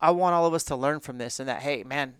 I 0.00 0.10
want 0.12 0.34
all 0.34 0.46
of 0.46 0.54
us 0.54 0.64
to 0.64 0.76
learn 0.76 1.00
from 1.00 1.18
this 1.18 1.40
and 1.40 1.48
that, 1.48 1.62
hey, 1.62 1.82
man, 1.82 2.14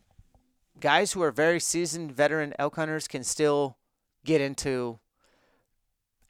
guys 0.80 1.12
who 1.12 1.22
are 1.22 1.30
very 1.30 1.60
seasoned 1.60 2.12
veteran 2.12 2.54
elk 2.58 2.76
hunters 2.76 3.08
can 3.08 3.24
still 3.24 3.76
get 4.24 4.40
into 4.40 4.98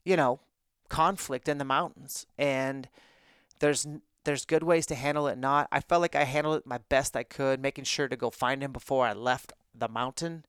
you 0.05 0.17
know 0.17 0.41
conflict 0.89 1.49
in 1.49 1.59
the 1.59 1.65
mountains. 1.65 2.27
And 2.39 2.89
there's 3.61 3.87
there's 4.25 4.45
good 4.45 4.63
ways 4.63 4.87
to 4.87 4.95
handle 4.95 5.27
it 5.29 5.39
not. 5.39 5.69
I 5.71 5.81
felt 5.81 6.03
like 6.03 6.17
i 6.17 6.25
handled 6.25 6.59
it 6.59 6.67
my 6.67 6.79
best 6.89 7.17
i 7.17 7.23
could 7.23 7.61
making 7.61 7.85
sure 7.85 8.09
to 8.09 8.17
go 8.17 8.31
find 8.31 8.63
him 8.63 8.73
before 8.73 9.07
i 9.07 9.13
left 9.13 9.53
the 9.75 9.89
mountain. 9.89 10.45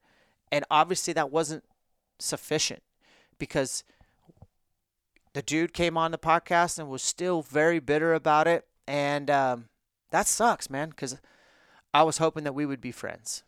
And 0.51 0.65
obviously 0.71 1.13
that 1.13 1.31
wasn't 1.31 1.63
sufficient 2.17 2.81
because 3.37 3.83
the 5.33 5.41
dude 5.41 5.73
came 5.73 5.95
on 5.97 6.11
the 6.11 6.17
podcast 6.17 6.79
and 6.79 6.89
was 6.89 7.03
still 7.03 7.43
very 7.43 7.79
bitter 7.79 8.13
about 8.13 8.47
it. 8.47 8.65
And 8.87 9.29
um, 9.29 9.65
that 10.11 10.25
sucks 10.27 10.69
man 10.69 10.89
because 10.89 11.17
i 11.93 12.03
was 12.03 12.17
hoping 12.17 12.43
that 12.43 12.55
we 12.55 12.65
would 12.65 12.81
be 12.81 12.91
friends 12.91 13.43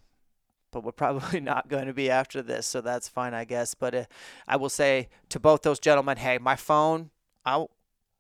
but 0.72 0.84
we're 0.84 0.92
probably 0.92 1.40
not 1.42 1.68
going 1.68 1.88
to 1.88 1.94
be 1.94 2.10
after 2.10 2.42
this, 2.42 2.66
so 2.66 2.82
that's 2.82 3.08
fine, 3.08 3.34
I 3.34 3.46
guess. 3.46 3.76
But 3.76 3.96
uh, 3.96 4.06
I 4.48 4.56
will 4.56 4.70
say 4.70 5.10
to 5.30 5.40
both 5.40 5.62
those 5.62 5.80
gentlemen, 5.80 6.18
hey, 6.18 6.38
my 6.38 6.56
phone 6.56 7.12
I, 7.46 7.66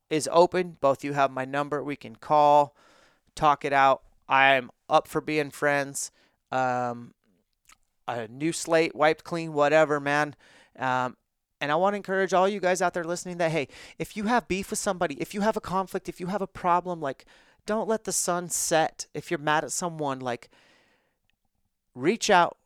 is 0.10 0.30
open. 0.32 0.78
Both 0.80 1.04
you 1.04 1.14
have 1.14 1.32
my 1.32 1.45
number. 1.45 1.84
We 1.84 1.95
can 1.95 2.16
call, 2.16 2.76
talk 3.36 3.66
it 3.66 3.74
out. 3.74 4.04
I'm 4.28 4.70
up 4.89 5.08
for 5.08 5.22
being 5.22 5.52
friends. 5.52 6.12
Um, 6.52 7.14
a 8.08 8.28
new 8.28 8.52
slate, 8.52 8.95
wiped 8.95 9.24
clean, 9.24 9.54
whatever, 9.54 9.99
man. 9.99 10.36
Um, 10.78 11.16
and 11.60 11.72
I 11.72 11.76
want 11.76 11.93
to 11.93 11.97
encourage 11.97 12.34
all 12.34 12.49
you 12.49 12.60
guys 12.60 12.82
out 12.82 12.93
there 12.93 13.04
listening 13.04 13.38
that 13.38 13.52
hey, 13.52 13.68
if 13.99 14.18
you 14.18 14.24
have 14.24 14.47
beef 14.47 14.72
with 14.72 14.80
somebody, 14.80 15.16
if 15.22 15.34
you 15.34 15.41
have 15.41 15.56
a 15.56 15.62
conflict, 15.62 16.10
if 16.10 16.20
you 16.20 16.28
have 16.28 16.41
a 16.41 16.47
problem, 16.47 16.99
like 16.99 17.26
don't 17.66 17.88
let 17.88 18.04
the 18.04 18.12
sun 18.12 18.49
set. 18.49 19.06
If 19.14 19.30
you're 19.30 19.38
mad 19.38 19.64
at 19.64 19.72
someone, 19.72 20.20
like 20.20 20.49
reach 21.96 22.30
out 22.30 22.58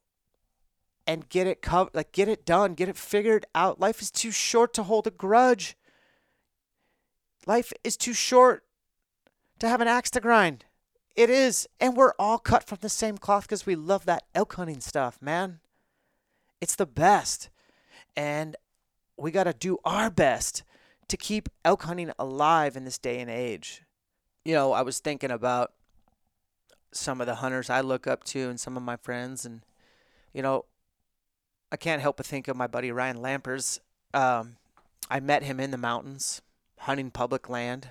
and 1.07 1.29
get 1.29 1.47
it 1.47 1.61
covered, 1.61 1.93
like 1.93 2.11
get 2.11 2.27
it 2.27 2.45
done, 2.45 2.73
get 2.73 2.89
it 2.89 2.97
figured 2.97 3.45
out. 3.53 3.79
Life 3.79 4.01
is 4.01 4.11
too 4.11 4.31
short 4.31 4.73
to 4.73 4.83
hold 4.83 5.07
a 5.07 5.11
grudge. 5.11 5.75
Life 7.45 7.71
is 7.83 7.95
too 7.95 8.13
short 8.13 8.63
to 9.59 9.69
have 9.69 9.81
an 9.81 9.87
axe 9.87 10.09
to 10.11 10.19
grind. 10.19 10.65
It 11.15 11.29
is, 11.29 11.67
and 11.79 11.95
we're 11.95 12.13
all 12.19 12.37
cut 12.37 12.67
from 12.67 12.79
the 12.81 12.89
same 12.89 13.17
cloth 13.17 13.43
because 13.43 13.65
we 13.65 13.75
love 13.75 14.05
that 14.05 14.23
elk 14.33 14.55
hunting 14.55 14.81
stuff, 14.81 15.21
man. 15.21 15.59
It's 16.59 16.75
the 16.75 16.85
best, 16.85 17.49
and 18.17 18.55
we 19.17 19.31
got 19.31 19.45
to 19.45 19.53
do 19.53 19.77
our 19.85 20.09
best 20.09 20.63
to 21.07 21.15
keep 21.15 21.47
elk 21.63 21.83
hunting 21.83 22.11
alive 22.19 22.75
in 22.75 22.83
this 22.83 22.97
day 22.97 23.19
and 23.19 23.29
age. 23.29 23.83
You 24.43 24.55
know, 24.55 24.73
I 24.73 24.81
was 24.81 24.99
thinking 24.99 25.31
about 25.31 25.71
some 26.95 27.21
of 27.21 27.27
the 27.27 27.35
hunters 27.35 27.69
I 27.69 27.81
look 27.81 28.07
up 28.07 28.23
to 28.25 28.49
and 28.49 28.59
some 28.59 28.77
of 28.77 28.83
my 28.83 28.97
friends. 28.97 29.45
And, 29.45 29.61
you 30.33 30.41
know, 30.41 30.65
I 31.71 31.77
can't 31.77 32.01
help 32.01 32.17
but 32.17 32.25
think 32.25 32.47
of 32.47 32.55
my 32.55 32.67
buddy 32.67 32.91
Ryan 32.91 33.17
Lampers. 33.17 33.79
Um, 34.13 34.57
I 35.09 35.19
met 35.19 35.43
him 35.43 35.59
in 35.59 35.71
the 35.71 35.77
mountains 35.77 36.41
hunting 36.79 37.11
public 37.11 37.49
land, 37.49 37.89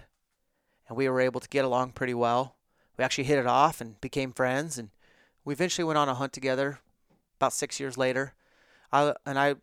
and 0.89 0.97
we 0.97 1.09
were 1.09 1.21
able 1.21 1.41
to 1.41 1.49
get 1.49 1.65
along 1.65 1.93
pretty 1.93 2.15
well. 2.15 2.57
We 2.97 3.05
actually 3.05 3.25
hit 3.25 3.39
it 3.39 3.47
off 3.47 3.81
and 3.81 4.01
became 4.01 4.33
friends, 4.33 4.79
and 4.79 4.91
we 5.45 5.53
eventually 5.53 5.85
went 5.85 5.99
on 5.99 6.09
a 6.09 6.15
hunt 6.15 6.33
together 6.33 6.79
about 7.39 7.53
six 7.53 7.81
years 7.81 7.99
later. 7.99 8.35
I, 8.93 9.15
and 9.27 9.39
I, 9.39 9.57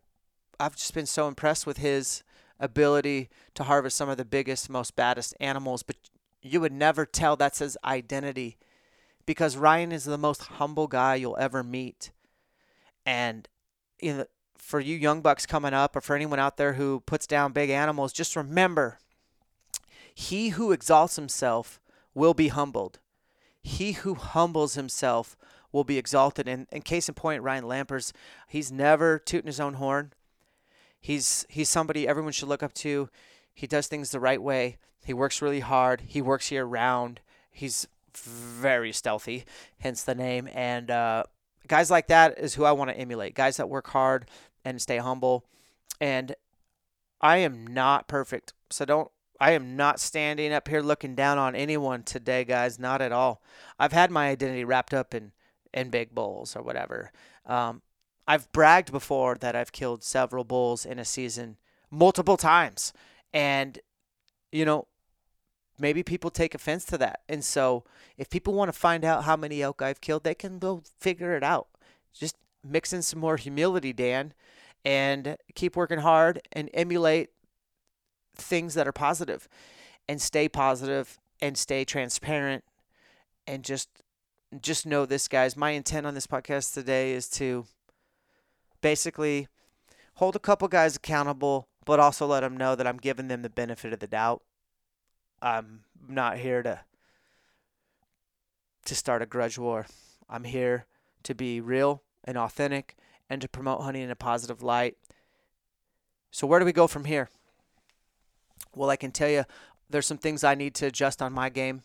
I've 0.59 0.75
just 0.75 0.93
been 0.93 1.05
so 1.05 1.27
impressed 1.27 1.65
with 1.65 1.77
his 1.77 2.23
ability 2.59 3.29
to 3.55 3.63
harvest 3.63 3.97
some 3.97 4.09
of 4.09 4.17
the 4.17 4.25
biggest, 4.25 4.69
most 4.69 4.95
baddest 4.95 5.33
animals, 5.39 5.81
but 5.81 5.95
you 6.41 6.59
would 6.59 6.73
never 6.73 7.05
tell 7.05 7.35
that's 7.35 7.59
his 7.59 7.77
identity 7.85 8.57
because 9.32 9.55
Ryan 9.55 9.93
is 9.93 10.03
the 10.03 10.17
most 10.17 10.41
humble 10.41 10.88
guy 10.88 11.15
you'll 11.15 11.38
ever 11.39 11.63
meet. 11.63 12.11
And 13.05 13.47
you 14.01 14.13
know, 14.13 14.25
for 14.57 14.82
you 14.82 14.97
young 14.97 15.21
bucks 15.21 15.45
coming 15.45 15.73
up, 15.73 15.95
or 15.95 16.01
for 16.01 16.17
anyone 16.17 16.38
out 16.38 16.57
there 16.57 16.73
who 16.73 16.99
puts 17.05 17.25
down 17.25 17.53
big 17.53 17.69
animals, 17.69 18.11
just 18.11 18.36
remember 18.36 18.99
he 20.13 20.49
who 20.49 20.73
exalts 20.73 21.15
himself 21.15 21.79
will 22.13 22.34
be 22.34 22.49
humbled. 22.49 22.99
He 23.61 23.93
who 23.93 24.15
humbles 24.15 24.73
himself 24.73 25.38
will 25.71 25.86
be 25.86 25.97
exalted. 25.97 26.49
And, 26.49 26.67
and 26.69 26.84
case 26.84 27.07
in 27.07 27.15
point, 27.15 27.41
Ryan 27.41 27.63
Lampers, 27.63 28.11
he's 28.49 28.69
never 28.69 29.17
tooting 29.17 29.47
his 29.47 29.61
own 29.61 29.75
horn. 29.75 30.11
He's 30.99 31.45
he's 31.47 31.69
somebody 31.69 32.05
everyone 32.05 32.34
should 32.34 32.49
look 32.49 32.63
up 32.63 32.73
to. 32.73 33.09
He 33.53 33.65
does 33.65 33.88
things 33.88 34.11
the 34.11 34.19
right 34.19 34.41
way. 34.41 34.77
He 35.05 35.13
works 35.13 35.41
really 35.41 35.61
hard. 35.61 36.01
He 36.01 36.21
works 36.21 36.51
year 36.51 36.65
round. 36.65 37.21
He's 37.49 37.88
very 38.18 38.91
stealthy, 38.91 39.45
hence 39.80 40.03
the 40.03 40.16
name. 40.16 40.49
And 40.53 40.89
uh, 40.91 41.24
guys 41.68 41.91
like 41.91 42.07
that 42.07 42.38
is 42.38 42.55
who 42.55 42.64
I 42.64 42.72
want 42.72 42.89
to 42.89 42.97
emulate. 42.97 43.36
Guys 43.36 43.57
that 43.57 43.70
work 43.70 43.88
hard 43.88 44.30
and 44.64 44.82
stay 44.82 44.97
humble. 44.97 45.45
And 45.99 46.36
I 47.20 47.38
am 47.38 47.68
not 47.68 48.07
perfect, 48.07 48.53
so 48.70 48.86
don't. 48.86 49.12
I 49.39 49.51
am 49.51 49.76
not 49.76 49.99
standing 49.99 50.53
up 50.53 50.68
here 50.68 50.82
looking 50.82 51.16
down 51.16 51.39
on 51.39 51.55
anyone 51.55 52.03
today, 52.03 52.43
guys. 52.43 52.78
Not 52.78 53.01
at 53.01 53.12
all. 53.12 53.41
I've 53.80 53.91
had 53.91 54.12
my 54.12 54.30
identity 54.30 54.64
wrapped 54.64 54.93
up 54.93 55.16
in 55.16 55.32
in 55.74 55.89
big 55.89 56.14
bulls 56.14 56.55
or 56.55 56.62
whatever. 56.62 57.12
Um, 57.45 57.82
I've 58.28 58.51
bragged 58.51 58.91
before 58.91 59.36
that 59.36 59.55
I've 59.55 59.72
killed 59.72 60.03
several 60.03 60.43
bulls 60.43 60.86
in 60.86 60.99
a 60.99 61.05
season 61.05 61.57
multiple 61.89 62.38
times. 62.38 62.93
And, 63.34 63.80
you 64.51 64.66
know, 64.66 64.88
maybe 65.82 66.03
people 66.03 66.29
take 66.29 66.53
offense 66.53 66.86
to 66.86 66.97
that. 66.99 67.21
And 67.27 67.43
so 67.43 67.84
if 68.17 68.29
people 68.29 68.53
want 68.53 68.71
to 68.71 68.77
find 68.77 69.03
out 69.03 69.23
how 69.23 69.36
many 69.36 69.61
elk 69.61 69.82
I've 69.82 70.01
killed, 70.01 70.23
they 70.23 70.36
can 70.36 70.59
go 70.59 70.84
figure 70.99 71.36
it 71.36 71.43
out. 71.43 71.67
Just 72.13 72.36
mix 72.63 72.93
in 72.93 73.01
some 73.01 73.19
more 73.19 73.38
humility, 73.38 73.91
Dan, 73.91 74.34
and 74.86 75.38
keep 75.55 75.75
working 75.75 75.99
hard 75.99 76.41
and 76.51 76.69
emulate 76.73 77.29
things 78.36 78.75
that 78.75 78.88
are 78.88 78.93
positive 78.93 79.49
and 80.07 80.21
stay 80.21 80.47
positive 80.47 81.17
and 81.41 81.57
stay 81.57 81.84
transparent 81.84 82.63
and 83.47 83.63
just 83.63 83.89
just 84.59 84.86
know 84.86 85.05
this 85.05 85.29
guys 85.29 85.55
my 85.55 85.71
intent 85.71 86.05
on 86.05 86.13
this 86.13 86.27
podcast 86.27 86.73
today 86.73 87.13
is 87.13 87.29
to 87.29 87.65
basically 88.82 89.47
hold 90.15 90.36
a 90.36 90.39
couple 90.39 90.67
guys 90.67 90.95
accountable, 90.95 91.67
but 91.86 91.99
also 91.99 92.27
let 92.27 92.41
them 92.41 92.57
know 92.57 92.75
that 92.75 92.86
I'm 92.86 92.97
giving 92.97 93.27
them 93.27 93.41
the 93.41 93.49
benefit 93.49 93.93
of 93.93 93.99
the 93.99 94.07
doubt. 94.07 94.43
I'm 95.41 95.81
not 96.07 96.37
here 96.37 96.61
to 96.63 96.81
to 98.85 98.95
start 98.95 99.21
a 99.21 99.25
grudge 99.25 99.57
war. 99.57 99.85
I'm 100.29 100.43
here 100.43 100.85
to 101.23 101.35
be 101.35 101.61
real 101.61 102.01
and 102.23 102.37
authentic 102.37 102.95
and 103.29 103.41
to 103.41 103.47
promote 103.47 103.81
hunting 103.81 104.03
in 104.03 104.11
a 104.11 104.15
positive 104.15 104.63
light. 104.63 104.97
So 106.31 106.47
where 106.47 106.59
do 106.59 106.65
we 106.65 106.73
go 106.73 106.87
from 106.87 107.05
here? 107.05 107.29
Well, 108.75 108.89
I 108.89 108.95
can 108.95 109.11
tell 109.11 109.29
you 109.29 109.45
there's 109.89 110.05
some 110.05 110.17
things 110.17 110.43
I 110.43 110.55
need 110.55 110.73
to 110.75 110.87
adjust 110.87 111.21
on 111.21 111.33
my 111.33 111.49
game. 111.49 111.83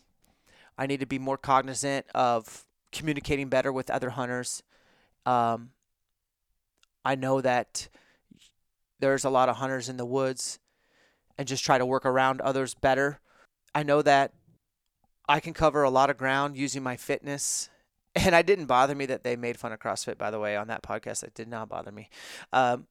I 0.77 0.87
need 0.87 0.99
to 0.99 1.05
be 1.05 1.19
more 1.19 1.37
cognizant 1.37 2.05
of 2.15 2.65
communicating 2.91 3.49
better 3.49 3.71
with 3.71 3.89
other 3.89 4.11
hunters. 4.11 4.63
Um, 5.25 5.71
I 7.03 7.15
know 7.15 7.41
that 7.41 7.89
there's 8.99 9.25
a 9.25 9.29
lot 9.29 9.49
of 9.49 9.57
hunters 9.57 9.89
in 9.89 9.97
the 9.97 10.05
woods 10.05 10.59
and 11.37 11.47
just 11.47 11.63
try 11.63 11.77
to 11.77 11.85
work 11.85 12.05
around 12.05 12.41
others 12.41 12.73
better. 12.73 13.19
I 13.77 13.83
know 13.83 14.01
that 14.01 14.33
I 15.29 15.39
can 15.39 15.53
cover 15.53 15.83
a 15.83 15.91
lot 15.91 16.09
of 16.09 16.17
ground 16.17 16.57
using 16.57 16.81
my 16.81 16.97
fitness. 16.97 17.69
And 18.15 18.35
I 18.35 18.41
didn't 18.41 18.65
bother 18.65 18.95
me 18.95 19.05
that 19.05 19.23
they 19.23 19.35
made 19.35 19.59
fun 19.59 19.71
of 19.71 19.79
CrossFit, 19.79 20.17
by 20.17 20.31
the 20.31 20.39
way, 20.39 20.55
on 20.55 20.69
that 20.69 20.81
podcast. 20.81 21.21
It 21.21 21.35
did 21.35 21.47
not 21.47 21.69
bother 21.69 21.91
me. 21.91 22.09
Um, 22.51 22.87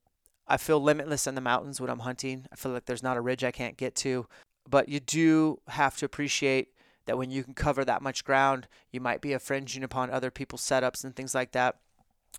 I 0.47 0.57
feel 0.57 0.81
limitless 0.81 1.27
in 1.27 1.35
the 1.35 1.41
mountains 1.41 1.81
when 1.81 1.91
I'm 1.91 1.99
hunting. 1.99 2.47
I 2.53 2.55
feel 2.55 2.71
like 2.71 2.85
there's 2.85 3.03
not 3.03 3.17
a 3.17 3.21
ridge 3.21 3.43
I 3.43 3.51
can't 3.51 3.77
get 3.77 3.97
to. 3.97 4.29
But 4.71 4.89
you 4.89 5.01
do 5.01 5.59
have 5.67 5.97
to 5.97 6.05
appreciate 6.05 6.69
that 7.07 7.19
when 7.19 7.33
you 7.33 7.43
can 7.43 7.55
cover 7.55 7.85
that 7.85 8.03
much 8.03 8.25
ground, 8.25 8.69
you 8.93 9.01
might 9.01 9.21
be 9.21 9.33
infringing 9.33 9.83
upon 9.83 10.11
other 10.11 10.31
people's 10.31 10.63
setups 10.63 11.03
and 11.03 11.17
things 11.17 11.35
like 11.35 11.51
that. 11.51 11.75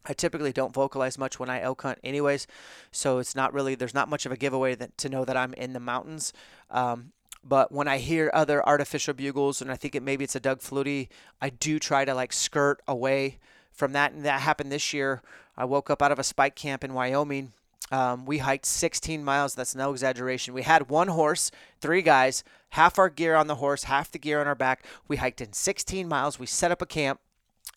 I 0.05 0.13
typically 0.13 0.53
don't 0.53 0.73
vocalize 0.73 1.17
much 1.17 1.39
when 1.39 1.49
I 1.49 1.59
elk 1.59 1.81
hunt, 1.81 1.99
anyways, 2.05 2.47
so 2.91 3.17
it's 3.17 3.35
not 3.35 3.53
really 3.53 3.75
there's 3.75 3.93
not 3.93 4.07
much 4.07 4.25
of 4.25 4.31
a 4.31 4.37
giveaway 4.37 4.75
that, 4.75 4.97
to 4.99 5.09
know 5.09 5.25
that 5.25 5.35
I'm 5.35 5.53
in 5.55 5.73
the 5.73 5.81
mountains. 5.81 6.31
Um, 6.69 7.11
but 7.47 7.71
when 7.71 7.87
I 7.87 7.97
hear 7.97 8.29
other 8.33 8.67
artificial 8.67 9.13
bugles, 9.13 9.61
and 9.61 9.71
I 9.71 9.75
think 9.75 9.95
it 9.95 10.03
maybe 10.03 10.23
it's 10.23 10.35
a 10.35 10.39
Doug 10.39 10.59
Flutie, 10.59 11.07
I 11.41 11.49
do 11.49 11.79
try 11.79 12.05
to 12.05 12.13
like 12.13 12.33
skirt 12.33 12.81
away 12.87 13.37
from 13.71 13.93
that. 13.93 14.11
And 14.11 14.25
that 14.25 14.41
happened 14.41 14.71
this 14.71 14.93
year. 14.93 15.21
I 15.55 15.65
woke 15.65 15.89
up 15.89 16.01
out 16.01 16.11
of 16.11 16.19
a 16.19 16.23
spike 16.23 16.55
camp 16.55 16.83
in 16.83 16.93
Wyoming. 16.93 17.53
Um, 17.89 18.25
we 18.25 18.39
hiked 18.39 18.65
16 18.65 19.23
miles. 19.23 19.55
That's 19.55 19.75
no 19.75 19.91
exaggeration. 19.91 20.53
We 20.53 20.63
had 20.63 20.89
one 20.89 21.07
horse, 21.07 21.51
three 21.79 22.01
guys, 22.01 22.43
half 22.71 22.99
our 22.99 23.09
gear 23.09 23.35
on 23.35 23.47
the 23.47 23.55
horse, 23.55 23.83
half 23.83 24.11
the 24.11 24.19
gear 24.19 24.41
on 24.41 24.47
our 24.47 24.55
back. 24.55 24.83
We 25.07 25.17
hiked 25.17 25.39
in 25.39 25.53
16 25.53 26.07
miles. 26.07 26.37
We 26.37 26.45
set 26.47 26.71
up 26.71 26.81
a 26.81 26.85
camp, 26.85 27.21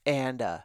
and 0.04 0.42
uh, 0.42 0.58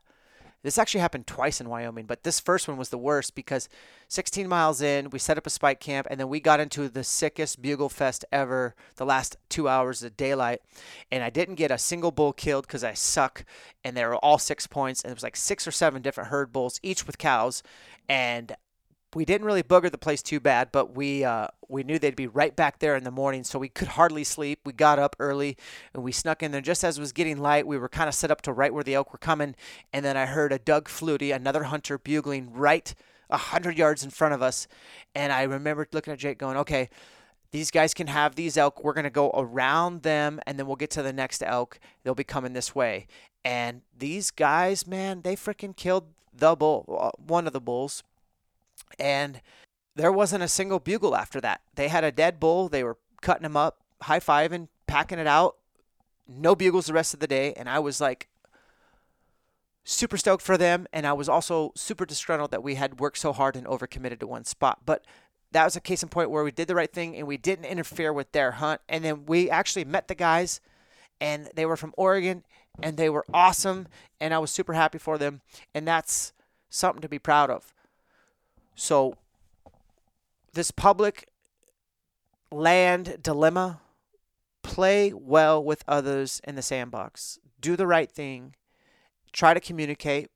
this 0.65 0.79
actually 0.79 1.01
happened 1.01 1.27
twice 1.27 1.61
in 1.61 1.69
Wyoming, 1.69 2.07
but 2.07 2.23
this 2.23 2.39
first 2.39 2.67
one 2.67 2.75
was 2.75 2.89
the 2.89 2.97
worst 2.97 3.35
because 3.35 3.69
16 4.07 4.47
miles 4.47 4.81
in, 4.81 5.11
we 5.11 5.19
set 5.19 5.37
up 5.37 5.45
a 5.45 5.51
spike 5.51 5.79
camp, 5.79 6.07
and 6.09 6.19
then 6.19 6.27
we 6.27 6.39
got 6.39 6.59
into 6.59 6.89
the 6.89 7.03
sickest 7.03 7.61
bugle 7.61 7.87
fest 7.87 8.25
ever 8.31 8.73
the 8.95 9.05
last 9.05 9.37
two 9.47 9.69
hours 9.69 10.01
of 10.01 10.17
daylight. 10.17 10.61
And 11.11 11.23
I 11.23 11.29
didn't 11.29 11.55
get 11.55 11.69
a 11.69 11.77
single 11.77 12.09
bull 12.09 12.33
killed 12.33 12.65
because 12.65 12.83
I 12.83 12.93
suck, 12.93 13.45
and 13.83 13.95
they 13.95 14.03
were 14.03 14.15
all 14.15 14.39
six 14.39 14.65
points, 14.65 15.03
and 15.03 15.11
it 15.11 15.15
was 15.15 15.21
like 15.21 15.35
six 15.35 15.67
or 15.67 15.71
seven 15.71 16.01
different 16.01 16.31
herd 16.31 16.51
bulls, 16.51 16.79
each 16.81 17.05
with 17.05 17.19
cows. 17.19 17.61
And 18.09 18.55
we 19.15 19.23
didn't 19.23 19.47
really 19.47 19.63
booger 19.63 19.89
the 19.89 19.97
place 19.97 20.21
too 20.21 20.41
bad, 20.41 20.71
but 20.73 20.93
we 20.93 21.23
uh, 21.23 21.47
we 21.69 21.83
knew 21.83 21.97
they'd 21.97 22.17
be 22.17 22.27
right 22.27 22.53
back 22.53 22.79
there 22.79 22.97
in 22.97 23.05
the 23.05 23.11
morning, 23.11 23.45
so 23.45 23.57
we 23.57 23.69
could 23.69 23.87
hardly 23.87 24.25
sleep. 24.25 24.59
We 24.65 24.73
got 24.73 24.99
up 24.99 25.15
early 25.19 25.57
and 25.93 26.03
we 26.03 26.11
snuck 26.11 26.43
in 26.43 26.51
there 26.51 26.61
just 26.61 26.83
as 26.83 26.97
it 26.97 27.01
was 27.01 27.13
getting 27.13 27.39
light. 27.39 27.65
We 27.65 27.77
were 27.77 27.89
kind 27.89 28.09
of 28.09 28.13
set 28.13 28.29
up 28.29 28.41
to 28.43 28.51
right 28.51 28.73
where 28.73 28.83
the 28.83 28.93
elk 28.93 29.13
were 29.13 29.17
coming, 29.17 29.55
and 29.93 30.03
then 30.03 30.17
I 30.17 30.25
heard 30.25 30.51
a 30.51 30.59
Doug 30.59 30.89
Flutie, 30.89 31.33
another 31.33 31.63
hunter, 31.63 31.97
bugling 31.97 32.53
right 32.53 32.93
a 33.29 33.37
hundred 33.37 33.77
yards 33.77 34.03
in 34.03 34.11
front 34.11 34.33
of 34.35 34.41
us, 34.43 34.67
and 35.15 35.31
I 35.31 35.43
remember 35.43 35.87
looking 35.91 36.13
at 36.13 36.19
Jake, 36.19 36.37
going, 36.37 36.57
"Okay." 36.57 36.89
These 37.51 37.71
guys 37.71 37.93
can 37.93 38.07
have 38.07 38.35
these 38.35 38.57
elk. 38.57 38.83
We're 38.83 38.91
going 38.91 39.05
to 39.05 39.09
go 39.09 39.31
around 39.33 40.01
them 40.01 40.41
and 40.45 40.59
then 40.59 40.67
we'll 40.67 40.75
get 40.75 40.89
to 40.89 41.01
the 41.01 41.13
next 41.13 41.41
elk. 41.41 41.79
They'll 42.03 42.13
be 42.13 42.25
coming 42.25 42.51
this 42.51 42.75
way. 42.75 43.07
And 43.45 43.81
these 43.97 44.29
guys, 44.29 44.85
man, 44.85 45.21
they 45.21 45.37
freaking 45.37 45.73
killed 45.73 46.07
the 46.33 46.53
bull, 46.57 46.99
uh, 46.99 47.11
one 47.15 47.47
of 47.47 47.53
the 47.53 47.61
bulls 47.61 48.03
and 48.99 49.41
there 49.95 50.11
wasn't 50.11 50.43
a 50.43 50.47
single 50.47 50.79
bugle 50.79 51.15
after 51.15 51.39
that. 51.41 51.61
They 51.75 51.87
had 51.87 52.03
a 52.03 52.11
dead 52.11 52.39
bull. 52.39 52.67
They 52.67 52.83
were 52.83 52.97
cutting 53.21 53.45
him 53.45 53.57
up, 53.57 53.79
high 54.03 54.19
fiving, 54.19 54.67
packing 54.87 55.19
it 55.19 55.27
out. 55.27 55.57
No 56.27 56.55
bugles 56.55 56.87
the 56.87 56.93
rest 56.93 57.13
of 57.13 57.19
the 57.19 57.27
day. 57.27 57.53
And 57.53 57.69
I 57.69 57.79
was 57.79 58.01
like 58.01 58.27
super 59.83 60.17
stoked 60.17 60.43
for 60.43 60.57
them. 60.57 60.87
And 60.91 61.07
I 61.07 61.13
was 61.13 61.29
also 61.29 61.71
super 61.75 62.05
disgruntled 62.05 62.51
that 62.51 62.63
we 62.63 62.75
had 62.75 62.99
worked 62.99 63.17
so 63.17 63.31
hard 63.31 63.55
and 63.55 63.65
overcommitted 63.67 64.19
to 64.19 64.27
one 64.27 64.43
spot. 64.43 64.79
But 64.85 65.05
that 65.51 65.63
was 65.63 65.75
a 65.77 65.81
case 65.81 66.03
in 66.03 66.09
point 66.09 66.29
where 66.29 66.43
we 66.43 66.51
did 66.51 66.67
the 66.67 66.75
right 66.75 66.91
thing 66.91 67.15
and 67.15 67.25
we 67.25 67.37
didn't 67.37 67.65
interfere 67.65 68.11
with 68.11 68.31
their 68.33 68.51
hunt. 68.51 68.81
And 68.89 69.05
then 69.05 69.25
we 69.25 69.49
actually 69.49 69.85
met 69.85 70.09
the 70.09 70.15
guys 70.15 70.59
and 71.21 71.49
they 71.55 71.65
were 71.65 71.77
from 71.77 71.93
Oregon 71.95 72.43
and 72.83 72.97
they 72.97 73.09
were 73.09 73.25
awesome. 73.33 73.87
And 74.19 74.33
I 74.33 74.39
was 74.39 74.51
super 74.51 74.73
happy 74.73 74.97
for 74.97 75.17
them. 75.17 75.41
And 75.73 75.87
that's 75.87 76.33
something 76.69 77.01
to 77.01 77.07
be 77.07 77.19
proud 77.19 77.49
of. 77.49 77.73
So, 78.75 79.15
this 80.53 80.71
public 80.71 81.29
land 82.51 83.17
dilemma 83.21 83.81
play 84.63 85.13
well 85.13 85.63
with 85.63 85.83
others 85.87 86.41
in 86.43 86.55
the 86.55 86.61
sandbox. 86.61 87.39
Do 87.59 87.75
the 87.75 87.87
right 87.87 88.11
thing. 88.11 88.55
Try 89.31 89.53
to 89.53 89.59
communicate. 89.59 90.29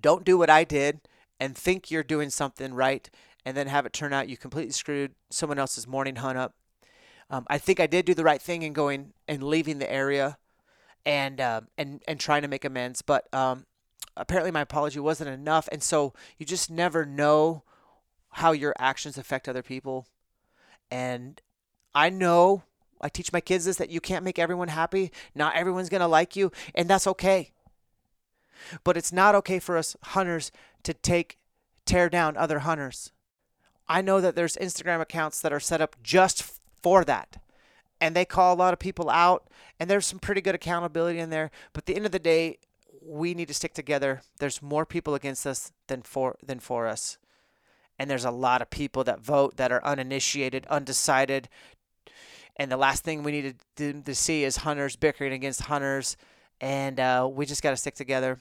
Don't 0.00 0.24
do 0.24 0.38
what 0.38 0.50
I 0.50 0.64
did 0.64 1.00
and 1.38 1.56
think 1.56 1.90
you're 1.90 2.02
doing 2.02 2.30
something 2.30 2.74
right 2.74 3.10
and 3.44 3.56
then 3.56 3.66
have 3.66 3.84
it 3.84 3.92
turn 3.92 4.12
out 4.12 4.28
you 4.28 4.36
completely 4.36 4.72
screwed 4.72 5.12
someone 5.30 5.58
else's 5.58 5.86
morning 5.86 6.16
hunt 6.16 6.38
up. 6.38 6.54
Um, 7.28 7.44
I 7.48 7.58
think 7.58 7.80
I 7.80 7.86
did 7.86 8.04
do 8.04 8.14
the 8.14 8.24
right 8.24 8.40
thing 8.40 8.62
in 8.62 8.72
going 8.72 9.12
and 9.26 9.42
leaving 9.42 9.78
the 9.78 9.90
area 9.90 10.38
and 11.04 11.40
uh, 11.40 11.62
and 11.76 12.02
and 12.06 12.20
trying 12.20 12.42
to 12.42 12.48
make 12.48 12.64
amends, 12.64 13.02
but 13.02 13.32
um, 13.34 13.66
apparently 14.16 14.50
my 14.50 14.60
apology 14.60 15.00
wasn't 15.00 15.30
enough 15.30 15.68
and 15.72 15.82
so 15.82 16.12
you 16.38 16.46
just 16.46 16.70
never 16.70 17.04
know 17.04 17.62
how 18.30 18.52
your 18.52 18.74
actions 18.78 19.18
affect 19.18 19.48
other 19.48 19.62
people. 19.62 20.06
And 20.90 21.40
i 21.94 22.08
know 22.08 22.62
i 23.00 23.08
teach 23.08 23.32
my 23.32 23.40
kids 23.40 23.66
this 23.66 23.76
that 23.76 23.90
you 23.90 24.00
can't 24.00 24.24
make 24.24 24.38
everyone 24.38 24.68
happy. 24.68 25.12
Not 25.34 25.56
everyone's 25.56 25.88
going 25.88 26.00
to 26.00 26.06
like 26.06 26.36
you 26.36 26.52
and 26.74 26.88
that's 26.88 27.06
okay. 27.06 27.52
But 28.84 28.96
it's 28.96 29.12
not 29.12 29.34
okay 29.36 29.58
for 29.58 29.76
us 29.76 29.96
hunters 30.02 30.52
to 30.84 30.94
take 30.94 31.38
tear 31.84 32.08
down 32.08 32.36
other 32.36 32.60
hunters. 32.60 33.12
I 33.88 34.02
know 34.02 34.20
that 34.20 34.36
there's 34.36 34.56
instagram 34.56 35.00
accounts 35.00 35.40
that 35.40 35.52
are 35.52 35.60
set 35.60 35.80
up 35.80 35.96
just 36.02 36.60
for 36.82 37.04
that 37.04 37.42
and 38.02 38.16
they 38.16 38.24
call 38.24 38.52
a 38.52 38.56
lot 38.56 38.72
of 38.72 38.80
people 38.80 39.08
out 39.08 39.48
and 39.78 39.88
there's 39.88 40.04
some 40.04 40.18
pretty 40.18 40.40
good 40.40 40.56
accountability 40.56 41.20
in 41.20 41.30
there 41.30 41.50
but 41.72 41.82
at 41.82 41.86
the 41.86 41.94
end 41.96 42.04
of 42.04 42.12
the 42.12 42.18
day 42.18 42.58
we 43.04 43.34
need 43.34 43.48
to 43.48 43.54
stick 43.54 43.74
together. 43.74 44.22
There's 44.38 44.62
more 44.62 44.86
people 44.86 45.14
against 45.14 45.46
us 45.46 45.72
than 45.88 46.02
for 46.02 46.36
than 46.42 46.60
for 46.60 46.86
us. 46.86 47.18
And 47.98 48.10
there's 48.10 48.24
a 48.24 48.30
lot 48.30 48.62
of 48.62 48.70
people 48.70 49.04
that 49.04 49.20
vote 49.20 49.56
that 49.56 49.70
are 49.70 49.84
uninitiated, 49.84 50.66
undecided. 50.66 51.48
And 52.56 52.70
the 52.70 52.76
last 52.76 53.04
thing 53.04 53.22
we 53.22 53.32
need 53.32 53.54
to, 53.76 54.02
to 54.02 54.14
see 54.14 54.44
is 54.44 54.58
hunters 54.58 54.96
bickering 54.96 55.32
against 55.32 55.62
hunters 55.62 56.16
and 56.62 57.00
uh, 57.00 57.28
we 57.30 57.44
just 57.44 57.62
got 57.62 57.70
to 57.70 57.76
stick 57.76 57.96
together. 57.96 58.38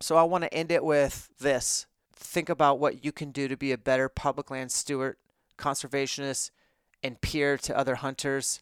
So 0.00 0.16
I 0.16 0.22
want 0.22 0.44
to 0.44 0.54
end 0.54 0.70
it 0.70 0.84
with 0.84 1.28
this. 1.40 1.86
Think 2.14 2.48
about 2.48 2.78
what 2.78 3.04
you 3.04 3.10
can 3.10 3.32
do 3.32 3.48
to 3.48 3.56
be 3.56 3.72
a 3.72 3.78
better 3.78 4.08
public 4.08 4.50
land 4.50 4.70
steward, 4.70 5.16
conservationist, 5.58 6.52
and 7.02 7.20
peer 7.20 7.58
to 7.58 7.76
other 7.76 7.96
hunters. 7.96 8.60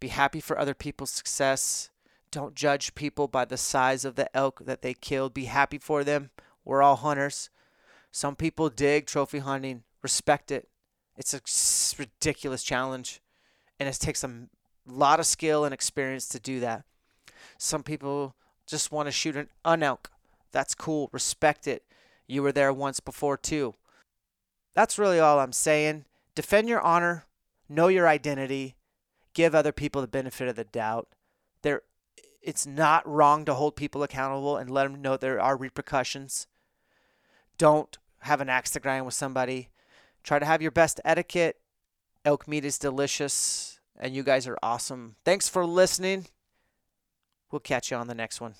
Be 0.00 0.08
happy 0.08 0.40
for 0.40 0.58
other 0.58 0.74
people's 0.74 1.10
success. 1.10 1.90
Don't 2.36 2.54
judge 2.54 2.94
people 2.94 3.28
by 3.28 3.46
the 3.46 3.56
size 3.56 4.04
of 4.04 4.14
the 4.14 4.28
elk 4.36 4.60
that 4.66 4.82
they 4.82 4.92
killed. 4.92 5.32
Be 5.32 5.46
happy 5.46 5.78
for 5.78 6.04
them. 6.04 6.28
We're 6.66 6.82
all 6.82 6.96
hunters. 6.96 7.48
Some 8.12 8.36
people 8.36 8.68
dig 8.68 9.06
trophy 9.06 9.38
hunting. 9.38 9.84
Respect 10.02 10.50
it. 10.50 10.68
It's 11.16 11.32
a 11.32 11.40
ridiculous 11.98 12.62
challenge, 12.62 13.22
and 13.80 13.88
it 13.88 13.94
takes 13.94 14.22
a 14.22 14.48
lot 14.86 15.18
of 15.18 15.24
skill 15.24 15.64
and 15.64 15.72
experience 15.72 16.28
to 16.28 16.38
do 16.38 16.60
that. 16.60 16.84
Some 17.56 17.82
people 17.82 18.34
just 18.66 18.92
want 18.92 19.06
to 19.06 19.12
shoot 19.12 19.48
an 19.64 19.82
elk. 19.82 20.10
That's 20.52 20.74
cool. 20.74 21.08
Respect 21.12 21.66
it. 21.66 21.84
You 22.26 22.42
were 22.42 22.52
there 22.52 22.70
once 22.70 23.00
before, 23.00 23.38
too. 23.38 23.76
That's 24.74 24.98
really 24.98 25.20
all 25.20 25.38
I'm 25.38 25.52
saying. 25.52 26.04
Defend 26.34 26.68
your 26.68 26.82
honor, 26.82 27.24
know 27.66 27.88
your 27.88 28.06
identity, 28.06 28.76
give 29.32 29.54
other 29.54 29.72
people 29.72 30.02
the 30.02 30.06
benefit 30.06 30.48
of 30.48 30.56
the 30.56 30.64
doubt. 30.64 31.08
It's 32.46 32.64
not 32.64 33.04
wrong 33.08 33.44
to 33.46 33.54
hold 33.54 33.74
people 33.74 34.04
accountable 34.04 34.56
and 34.56 34.70
let 34.70 34.84
them 34.84 35.02
know 35.02 35.16
there 35.16 35.40
are 35.40 35.56
repercussions. 35.56 36.46
Don't 37.58 37.98
have 38.20 38.40
an 38.40 38.48
axe 38.48 38.70
to 38.70 38.80
grind 38.80 39.04
with 39.04 39.14
somebody. 39.14 39.68
Try 40.22 40.38
to 40.38 40.46
have 40.46 40.62
your 40.62 40.70
best 40.70 41.00
etiquette. 41.04 41.56
Elk 42.24 42.46
meat 42.46 42.64
is 42.64 42.78
delicious, 42.78 43.80
and 43.98 44.14
you 44.14 44.22
guys 44.22 44.46
are 44.46 44.56
awesome. 44.62 45.16
Thanks 45.24 45.48
for 45.48 45.66
listening. 45.66 46.26
We'll 47.50 47.58
catch 47.58 47.90
you 47.90 47.96
on 47.96 48.06
the 48.06 48.14
next 48.14 48.40
one. 48.40 48.54